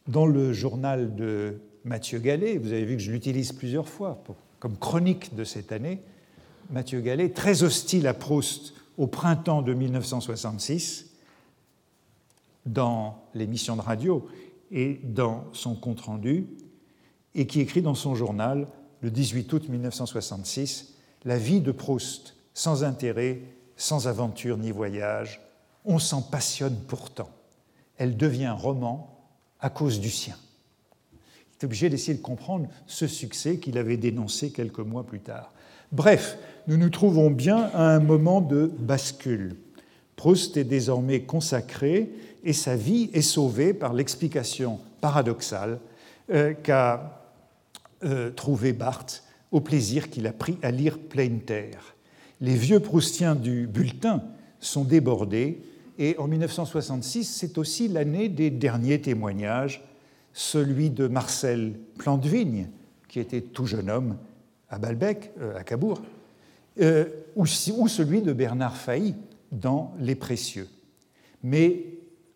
dans 0.06 0.26
le 0.26 0.52
journal 0.52 1.14
de 1.14 1.60
Mathieu 1.84 2.18
Gallet. 2.18 2.58
Vous 2.58 2.72
avez 2.72 2.84
vu 2.84 2.96
que 2.96 3.02
je 3.02 3.12
l'utilise 3.12 3.52
plusieurs 3.52 3.88
fois 3.88 4.22
comme 4.58 4.78
chronique 4.78 5.34
de 5.34 5.44
cette 5.44 5.72
année. 5.72 6.00
Mathieu 6.70 7.00
Gallet, 7.00 7.28
très 7.28 7.62
hostile 7.62 8.06
à 8.06 8.14
Proust 8.14 8.72
au 8.96 9.06
printemps 9.06 9.60
de 9.60 9.74
1966, 9.74 11.10
dans 12.64 13.22
l'émission 13.34 13.76
de 13.76 13.82
radio 13.82 14.26
et 14.70 15.00
dans 15.04 15.44
son 15.52 15.74
compte-rendu, 15.74 16.46
et 17.34 17.46
qui 17.46 17.60
écrit 17.60 17.82
dans 17.82 17.94
son 17.94 18.14
journal, 18.14 18.66
le 19.02 19.10
18 19.10 19.52
août 19.52 19.68
1966, 19.68 20.94
La 21.24 21.36
vie 21.36 21.60
de 21.60 21.72
Proust, 21.72 22.36
sans 22.54 22.84
intérêt, 22.84 23.42
sans 23.76 24.08
aventure 24.08 24.56
ni 24.56 24.70
voyage, 24.70 25.42
on 25.84 25.98
s'en 25.98 26.22
passionne 26.22 26.78
pourtant. 26.88 27.28
Elle 27.98 28.16
devient 28.16 28.54
roman 28.56 29.28
à 29.60 29.68
cause 29.68 30.00
du 30.00 30.08
sien. 30.08 30.36
Est 31.64 31.66
obligé 31.66 31.88
d'essayer 31.88 32.12
de 32.12 32.22
comprendre 32.22 32.68
ce 32.86 33.06
succès 33.06 33.56
qu'il 33.56 33.78
avait 33.78 33.96
dénoncé 33.96 34.50
quelques 34.50 34.80
mois 34.80 35.06
plus 35.06 35.20
tard. 35.20 35.50
Bref, 35.92 36.36
nous 36.66 36.76
nous 36.76 36.90
trouvons 36.90 37.30
bien 37.30 37.70
à 37.72 37.94
un 37.94 38.00
moment 38.00 38.42
de 38.42 38.70
bascule. 38.78 39.56
Proust 40.14 40.58
est 40.58 40.64
désormais 40.64 41.22
consacré 41.22 42.10
et 42.44 42.52
sa 42.52 42.76
vie 42.76 43.08
est 43.14 43.22
sauvée 43.22 43.72
par 43.72 43.94
l'explication 43.94 44.78
paradoxale 45.00 45.78
euh, 46.30 46.52
qu'a 46.52 47.24
euh, 48.04 48.30
trouvée 48.30 48.74
Barthes 48.74 49.24
au 49.50 49.60
plaisir 49.60 50.10
qu'il 50.10 50.26
a 50.26 50.34
pris 50.34 50.58
à 50.60 50.70
lire 50.70 50.98
Pleine 50.98 51.40
Terre. 51.40 51.94
Les 52.42 52.56
vieux 52.56 52.80
proustiens 52.80 53.36
du 53.36 53.66
bulletin 53.66 54.22
sont 54.60 54.84
débordés 54.84 55.62
et 55.98 56.14
en 56.18 56.28
1966, 56.28 57.24
c'est 57.24 57.56
aussi 57.56 57.88
l'année 57.88 58.28
des 58.28 58.50
derniers 58.50 59.00
témoignages, 59.00 59.82
celui 60.34 60.90
de 60.90 61.06
Marcel 61.06 61.78
Plantevigne, 61.96 62.68
qui 63.08 63.20
était 63.20 63.40
tout 63.40 63.66
jeune 63.66 63.88
homme 63.88 64.18
à 64.68 64.78
Balbec, 64.78 65.30
euh, 65.40 65.56
à 65.56 65.62
Cabourg, 65.62 66.02
euh, 66.80 67.06
ou, 67.36 67.46
celui 67.46 68.20
de 68.20 68.32
Bernard 68.32 68.76
Failly 68.76 69.14
dans 69.52 69.94
Les 70.00 70.16
Précieux. 70.16 70.68
Mais, 71.44 71.84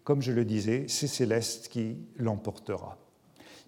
comme 0.05 0.23
je 0.23 0.31
le 0.31 0.45
disais, 0.45 0.85
c'est 0.87 1.09
Céleste 1.09 1.69
qui 1.69 1.97
l'emportera. 2.17 2.97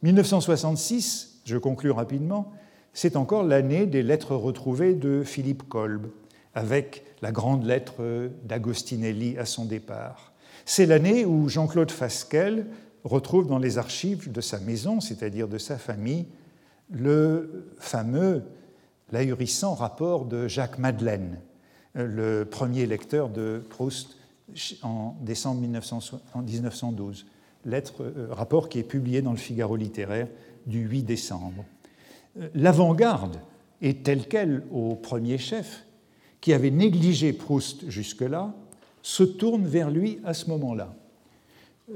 1966, 0.02 1.40
je 1.44 1.58
conclus 1.58 1.90
rapidement, 1.90 2.52
c'est 2.92 3.16
encore 3.16 3.42
l'année 3.42 3.86
des 3.86 4.04
lettres 4.04 4.36
retrouvées 4.36 4.94
de 4.94 5.22
Philippe 5.24 5.68
Kolb, 5.68 6.06
avec 6.54 7.04
la 7.20 7.32
grande 7.32 7.64
lettre 7.64 8.30
d'Agostinelli 8.44 9.38
à 9.38 9.44
son 9.44 9.64
départ. 9.64 10.32
C'est 10.64 10.86
l'année 10.86 11.24
où 11.24 11.48
Jean-Claude 11.48 11.90
Fasquelle 11.90 12.66
retrouve 13.04 13.46
dans 13.46 13.58
les 13.58 13.78
archives 13.78 14.30
de 14.30 14.40
sa 14.40 14.58
maison, 14.60 15.00
c'est-à-dire 15.00 15.48
de 15.48 15.58
sa 15.58 15.78
famille, 15.78 16.26
le 16.90 17.72
fameux, 17.78 18.42
l'ahurissant 19.12 19.74
rapport 19.74 20.24
de 20.24 20.48
Jacques 20.48 20.78
Madeleine, 20.78 21.38
le 21.94 22.44
premier 22.44 22.86
lecteur 22.86 23.28
de 23.28 23.62
Proust 23.70 24.16
en 24.82 25.16
décembre 25.20 25.60
1912. 25.60 27.26
Lettre, 27.66 28.02
euh, 28.02 28.28
rapport 28.30 28.68
qui 28.68 28.78
est 28.78 28.84
publié 28.84 29.22
dans 29.22 29.32
le 29.32 29.36
Figaro 29.36 29.76
littéraire 29.76 30.28
du 30.66 30.80
8 30.80 31.02
décembre. 31.02 31.64
Euh, 32.38 32.48
l'avant-garde 32.54 33.36
est 33.82 34.02
telle 34.04 34.26
qu'elle 34.26 34.62
au 34.72 34.94
premier 34.94 35.36
chef, 35.38 35.84
qui 36.40 36.52
avait 36.54 36.70
négligé 36.70 37.32
Proust 37.32 37.88
jusque-là, 37.90 38.54
se 39.02 39.22
tourne 39.22 39.66
vers 39.66 39.90
lui 39.90 40.20
à 40.24 40.32
ce 40.34 40.48
moment-là. 40.50 40.94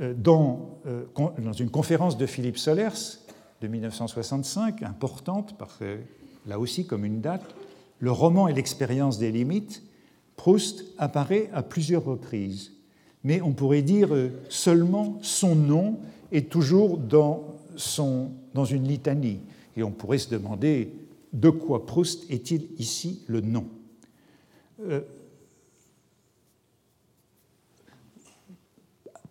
Euh, 0.01 0.13
dans, 0.17 0.81
euh, 0.87 1.05
dans, 1.39 1.53
une 1.53 1.71
conférence 1.71 2.19
de 2.19 2.27
Philippe 2.27 2.59
Solers 2.59 3.21
de 3.61 3.69
1965, 3.69 4.83
importante, 4.83 5.55
parce 5.57 5.77
que 5.77 5.99
là 6.47 6.59
aussi 6.59 6.85
comme 6.85 7.05
une 7.05 7.21
date, 7.21 7.55
le 8.01 8.11
roman 8.11 8.49
et 8.49 8.53
l'expérience 8.53 9.19
des 9.19 9.31
limites, 9.31 9.83
Proust 10.37 10.85
apparaît 10.99 11.49
à 11.53 11.63
plusieurs 11.63 12.05
reprises. 12.05 12.73
Mais 13.23 13.41
on 13.41 13.53
pourrait 13.53 13.83
dire 13.83 14.13
euh, 14.13 14.31
seulement 14.49 15.19
son 15.23 15.55
nom 15.55 16.01
est 16.33 16.51
toujours 16.51 16.99
dans, 16.99 17.55
son, 17.77 18.33
dans 18.53 18.65
une 18.65 18.89
litanie. 18.89 19.41
Et 19.77 19.85
on 19.85 19.93
pourrait 19.93 20.19
se 20.19 20.31
demander 20.31 20.93
de 21.33 21.51
quoi 21.51 21.87
Proust 21.87 22.29
est-il 22.31 22.67
ici 22.79 23.23
le 23.29 23.41
nom? 23.41 23.67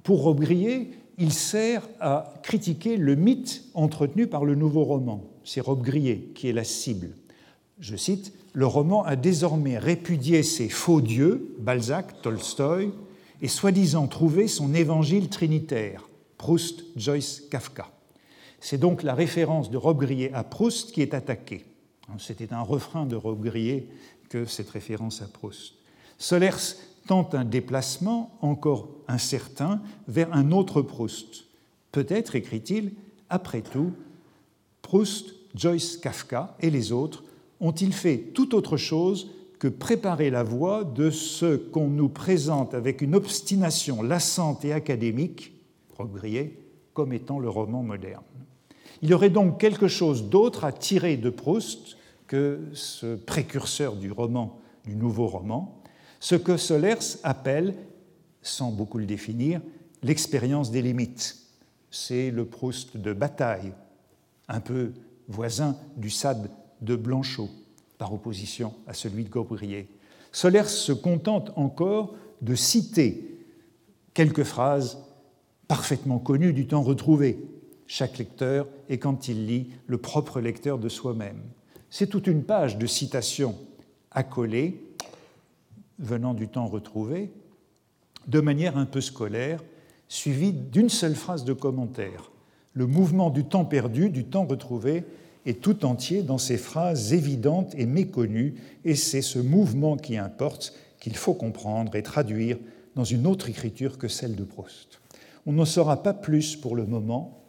Pour 0.04 0.24
Robbe-Grillet, 0.24 0.90
il 1.18 1.34
sert 1.34 1.88
à 2.00 2.34
critiquer 2.44 2.98
le 2.98 3.16
mythe 3.16 3.64
entretenu 3.74 4.28
par 4.28 4.46
le 4.46 4.56
nouveau 4.56 4.84
roman. 4.84 5.24
C'est 5.44 5.62
Robbe-Grillet 5.62 6.32
qui 6.36 6.50
est 6.50 6.54
la 6.54 6.64
cible. 6.64 7.12
Je 7.80 7.96
cite 7.96 8.34
Le 8.54 8.66
roman 8.66 9.04
a 9.04 9.16
désormais 9.16 9.78
répudié 9.78 10.44
ses 10.44 10.70
faux 10.70 11.02
dieux, 11.02 11.56
Balzac, 11.60 12.22
Tolstoï, 12.22 12.92
et 13.42 13.48
soi-disant 13.48 14.08
trouvé 14.08 14.48
son 14.48 14.74
évangile 14.74 15.30
trinitaire, 15.30 16.08
Proust, 16.38 16.84
Joyce, 16.96 17.42
Kafka. 17.50 17.90
C'est 18.60 18.78
donc 18.78 19.04
la 19.04 19.14
référence 19.14 19.70
de 19.70 19.78
Robbe-Grillet 19.78 20.32
à 20.34 20.44
Proust 20.44 20.92
qui 20.92 21.02
est 21.02 21.14
attaquée. 21.14 21.66
C'était 22.20 22.54
un 22.54 22.62
refrain 22.62 23.06
de 23.06 23.16
Robbe-Grillet 23.16 23.88
que 24.30 24.46
cette 24.46 24.70
référence 24.70 25.22
à 25.22 25.28
Proust. 25.28 25.74
Solers 26.18 26.78
tente 27.08 27.36
un 27.36 27.46
déplacement 27.46 28.38
encore 28.42 28.90
incertain 29.08 29.82
vers 30.08 30.34
un 30.34 30.52
autre 30.52 30.82
Proust. 30.82 31.46
Peut-être, 31.92 32.36
écrit-il, 32.36 32.94
après 33.30 33.62
tout, 33.62 33.92
Proust, 34.82 35.36
Joyce, 35.56 35.98
Kafka 35.98 36.56
et 36.60 36.70
les 36.70 36.92
autres 36.92 37.24
ont-ils 37.60 37.94
fait 37.94 38.18
tout 38.18 38.56
autre 38.56 38.78
chose 38.78 39.32
que 39.60 39.68
préparer 39.68 40.30
la 40.30 40.44
voie 40.44 40.84
de 40.84 41.10
ce 41.10 41.56
qu'on 41.56 41.88
nous 41.88 42.10
présente 42.10 42.74
avec 42.74 43.02
une 43.02 43.16
obstination 43.16 44.02
lassante 44.02 44.66
et 44.66 44.74
académique, 44.74 45.54
comme 46.94 47.14
étant 47.14 47.40
le 47.40 47.50
roman 47.50 47.82
moderne. 47.82 48.24
Il 49.02 49.10
y 49.10 49.14
aurait 49.14 49.30
donc 49.30 49.60
quelque 49.60 49.88
chose 49.88 50.26
d'autre 50.30 50.66
à 50.66 50.72
tirer 50.72 51.18
de 51.18 51.30
Proust 51.30 51.98
que 52.28 52.60
ce 52.74 53.16
précurseur 53.16 53.96
du 53.96 54.12
roman, 54.12 54.60
du 54.86 54.96
nouveau 54.96 55.28
roman, 55.28 55.82
ce 56.24 56.36
que 56.36 56.56
Solers 56.56 57.18
appelle, 57.24 57.76
sans 58.42 58.72
beaucoup 58.72 58.98
le 58.98 59.06
définir, 59.06 59.60
l'expérience 60.04 60.72
des 60.72 60.82
limites. 60.82 61.36
C'est 61.92 62.32
le 62.32 62.46
Proust 62.46 62.96
de 62.96 63.12
bataille, 63.12 63.74
un 64.48 64.62
peu 64.62 64.94
voisin 65.28 65.76
du 65.98 66.10
Sade 66.10 66.50
de 66.80 66.96
Blanchot, 66.96 67.50
par 67.98 68.14
opposition 68.14 68.74
à 68.88 68.94
celui 68.94 69.26
de 69.26 69.30
Gaubrier. 69.30 69.90
Solers 70.32 70.70
se 70.70 70.94
contente 70.94 71.52
encore 71.58 72.16
de 72.42 72.56
citer 72.56 73.38
quelques 74.14 74.46
phrases 74.46 75.00
parfaitement 75.68 76.20
connues 76.20 76.54
du 76.54 76.68
temps 76.68 76.84
retrouvé. 76.84 77.38
Chaque 77.86 78.18
lecteur 78.18 78.70
est, 78.88 78.98
quand 78.98 79.28
il 79.28 79.46
lit, 79.46 79.72
le 79.88 79.98
propre 79.98 80.40
lecteur 80.40 80.80
de 80.80 80.88
soi-même. 80.88 81.42
C'est 81.90 82.08
toute 82.08 82.28
une 82.28 82.46
page 82.46 82.78
de 82.78 82.88
citations 82.88 83.58
accolées, 84.10 84.93
venant 86.04 86.34
du 86.34 86.48
temps 86.48 86.68
retrouvé, 86.68 87.32
de 88.28 88.40
manière 88.40 88.78
un 88.78 88.86
peu 88.86 89.02
scolaire, 89.02 89.64
suivie 90.08 90.54
d'une 90.54 90.90
seule 90.90 91.16
phrase 91.16 91.44
de 91.46 91.54
commentaire. 91.54 92.32
Le 92.74 92.86
mouvement 92.86 93.30
du 93.30 93.46
temps 93.46 93.66
perdu, 93.66 94.10
du 94.10 94.26
temps 94.26 94.46
retrouvé, 94.46 95.06
est 95.46 95.62
tout 95.62 95.86
entier 95.86 96.24
dans 96.24 96.38
ces 96.38 96.58
phrases 96.58 97.14
évidentes 97.14 97.74
et 97.76 97.86
méconnues, 97.86 98.56
et 98.86 98.96
c'est 98.96 99.22
ce 99.22 99.40
mouvement 99.40 99.98
qui 99.98 100.18
importe, 100.18 100.74
qu'il 101.00 101.16
faut 101.16 101.34
comprendre 101.34 101.96
et 101.96 102.04
traduire 102.04 102.58
dans 102.96 103.04
une 103.04 103.28
autre 103.28 103.50
écriture 103.50 103.98
que 103.98 104.08
celle 104.08 104.36
de 104.36 104.44
Proust. 104.44 105.02
On 105.46 105.54
n'en 105.54 105.66
saura 105.66 106.02
pas 106.02 106.14
plus 106.14 106.56
pour 106.56 106.76
le 106.76 106.86
moment. 106.86 107.42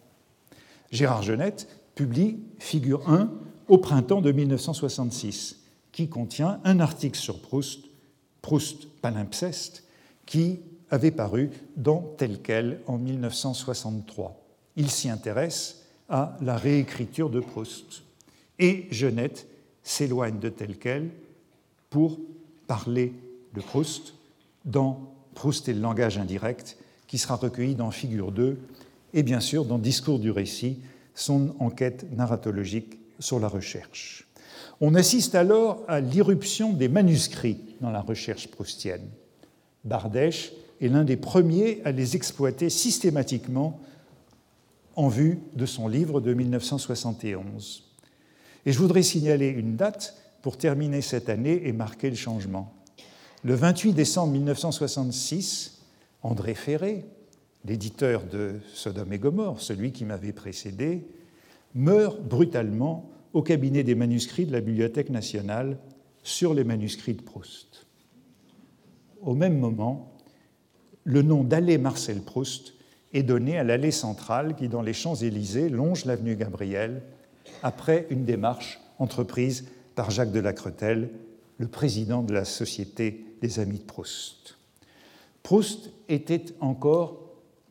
Gérard 0.91 1.23
Genette 1.23 1.69
publie 1.95 2.39
Figure 2.59 3.09
1 3.09 3.31
au 3.69 3.79
printemps 3.79 4.21
de 4.21 4.33
1966, 4.33 5.61
qui 5.93 6.09
contient 6.09 6.61
un 6.65 6.81
article 6.81 7.19
sur 7.19 7.41
Proust, 7.41 7.85
Proust 8.45 8.89
palimpseste, 9.01 9.85
qui 10.27 10.61
avait 10.91 11.11
paru 11.11 11.49
dans 11.79 12.13
Tel 12.19 12.43
quel 12.43 12.81
en 12.87 12.99
1963. 12.99 14.39
Il 14.77 14.91
s'y 14.91 15.09
intéresse 15.09 15.87
à 16.11 16.37
la 16.43 16.59
réécriture 16.59 17.31
de 17.31 17.41
Proust. 17.41 18.03
Et 18.59 18.87
Genette 18.91 19.47
s'éloigne 19.83 20.41
de 20.41 20.51
Tel 20.51 20.77
quel 20.77 21.09
pour 21.89 22.19
parler 22.67 23.15
de 23.55 23.63
Proust 23.63 24.13
dans 24.67 25.01
Proust 25.35 25.71
et 25.71 25.73
le 25.73 25.81
langage 25.81 26.19
indirect, 26.19 26.77
qui 27.07 27.17
sera 27.17 27.37
recueilli 27.37 27.75
dans 27.75 27.91
Figure 27.91 28.31
2 28.31 28.59
et 29.15 29.23
bien 29.23 29.41
sûr 29.41 29.65
dans 29.65 29.79
Discours 29.79 30.19
du 30.19 30.31
récit, 30.31 30.81
son 31.15 31.55
enquête 31.61 32.05
narratologique 32.15 32.99
sur 33.19 33.41
la 33.41 33.49
recherche. 33.49 34.27
On 34.81 34.95
assiste 34.95 35.35
alors 35.35 35.83
à 35.89 36.01
l'irruption 36.01 36.73
des 36.73 36.89
manuscrits 36.89 37.61
dans 37.81 37.91
la 37.91 38.01
recherche 38.01 38.49
proustienne. 38.49 39.09
Bardèche 39.85 40.53
est 40.81 40.89
l'un 40.89 41.05
des 41.05 41.17
premiers 41.17 41.81
à 41.85 41.93
les 41.93 42.17
exploiter 42.17 42.71
systématiquement 42.71 43.81
en 44.97 45.09
vue 45.09 45.39
de 45.55 45.67
son 45.67 45.89
livre 45.89 46.21
de 46.21 46.35
1971. 46.35 47.85
Et 48.67 48.73
je 48.73 48.79
voudrais 48.79 49.03
signaler 49.03 49.49
une 49.49 49.77
date 49.77 50.17
pour 50.43 50.57
terminer 50.57 51.03
cette 51.03 51.29
année 51.29 51.67
et 51.67 51.73
marquer 51.73 52.11
le 52.11 52.17
changement. 52.17 52.73
Le 53.43 53.55
28 53.55 53.93
décembre 53.93 54.33
1966, 54.33 55.83
André 56.23 56.55
Ferré, 56.55 57.05
l'éditeur 57.65 58.25
de 58.25 58.61
Sodome 58.73 59.13
et 59.13 59.19
Gomorre, 59.19 59.61
celui 59.61 59.93
qui 59.93 60.05
m'avait 60.05 60.33
précédé, 60.33 61.07
meurt 61.75 62.21
brutalement 62.23 63.11
au 63.35 63.43
cabinet 63.43 63.83
des 63.83 63.97
manuscrits 63.97 64.47
de 64.47 64.53
la 64.53 64.61
Bibliothèque 64.61 65.11
nationale 65.11 65.79
sur 66.23 66.55
les 66.55 66.65
manuscrits 66.65 67.15
de 67.15 67.23
Proust. 67.23 67.87
Au 69.21 69.35
même 69.35 69.59
moment, 69.59 70.17
le 71.03 71.21
nom 71.23 71.45
d'allée 71.45 71.77
Marcel 71.77 72.23
Proust 72.23 72.75
est 73.13 73.25
donné 73.25 73.59
à 73.59 73.65
l'allée 73.65 73.91
centrale 73.91 74.55
qui, 74.55 74.69
dans 74.69 74.83
les 74.83 74.93
Champs-Élysées, 74.93 75.69
longe 75.69 76.05
l'avenue 76.05 76.37
Gabriel, 76.37 77.03
après 77.63 78.07
une 78.11 78.25
démarche 78.25 78.81
entreprise 78.99 79.67
par 79.95 80.11
Jacques 80.11 80.33
de 80.33 80.41
Lacretelle, 80.41 81.11
le 81.59 81.69
président 81.69 82.23
de 82.23 82.33
la 82.33 82.45
Société 82.45 83.25
des 83.41 83.59
Amis 83.59 83.79
de 83.79 83.85
Proust. 83.85 84.57
Proust 85.43 85.91
était 86.09 86.47
encore 86.61 87.21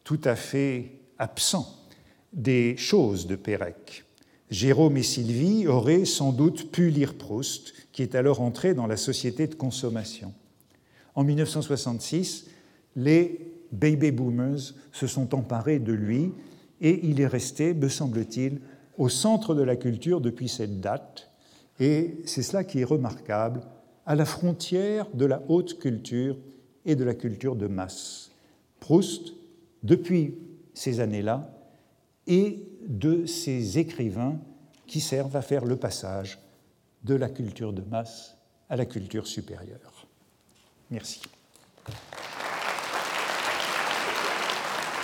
tout 0.04 0.22
à 0.26 0.36
fait 0.36 0.92
absent 1.18 1.88
des 2.34 2.76
choses 2.78 3.28
de 3.28 3.36
Pérec. 3.36 4.06
Jérôme 4.50 4.98
et 4.98 5.04
Sylvie 5.04 5.68
auraient 5.68 6.06
sans 6.06 6.32
doute 6.32 6.72
pu 6.72 6.90
lire 6.90 7.16
Proust, 7.16 7.74
qui 7.92 8.02
est 8.02 8.16
alors 8.16 8.42
entré 8.42 8.74
dans 8.74 8.88
la 8.88 8.98
société 8.98 9.48
de 9.48 9.56
consommation. 9.56 10.34
En 11.16 11.24
1966, 11.24 12.48
les 12.96 13.54
baby 13.72 14.12
boomers 14.12 14.74
se 14.92 15.08
sont 15.08 15.34
emparés 15.34 15.80
de 15.80 15.94
lui 15.94 16.32
et 16.82 17.00
il 17.08 17.22
est 17.22 17.28
resté, 17.28 17.74
me 17.74 17.90
semble-t-il, 17.90 18.60
au 18.98 19.10
centre 19.10 19.56
de 19.56 19.64
la 19.64 19.76
culture 19.76 20.22
depuis 20.22 20.50
cette 20.50 20.80
date. 20.80 21.30
Et 21.80 22.18
c'est 22.26 22.44
cela 22.44 22.64
qui 22.64 22.82
est 22.82 22.86
remarquable, 22.86 23.62
à 24.06 24.16
la 24.16 24.26
frontière 24.26 25.08
de 25.14 25.26
la 25.26 25.42
haute 25.48 25.80
culture 25.80 26.38
et 26.86 26.96
de 26.96 27.04
la 27.04 27.16
culture 27.16 27.56
de 27.56 27.68
masse. 27.68 28.32
Proust, 28.80 29.34
depuis 29.82 30.36
ces 30.74 31.00
années-là, 31.00 31.50
et 32.28 32.73
de 32.88 33.26
ces 33.26 33.80
écrivains 33.80 34.40
qui 34.88 35.02
servent 35.02 35.36
à 35.36 35.42
faire 35.42 35.66
le 35.66 35.76
passage 35.76 36.40
de 37.04 37.16
la 37.16 37.28
culture 37.30 37.74
de 37.74 37.82
masse 37.82 38.38
à 38.70 38.76
la 38.76 38.86
culture 38.86 39.26
supérieure. 39.28 40.08
Merci. 40.90 41.22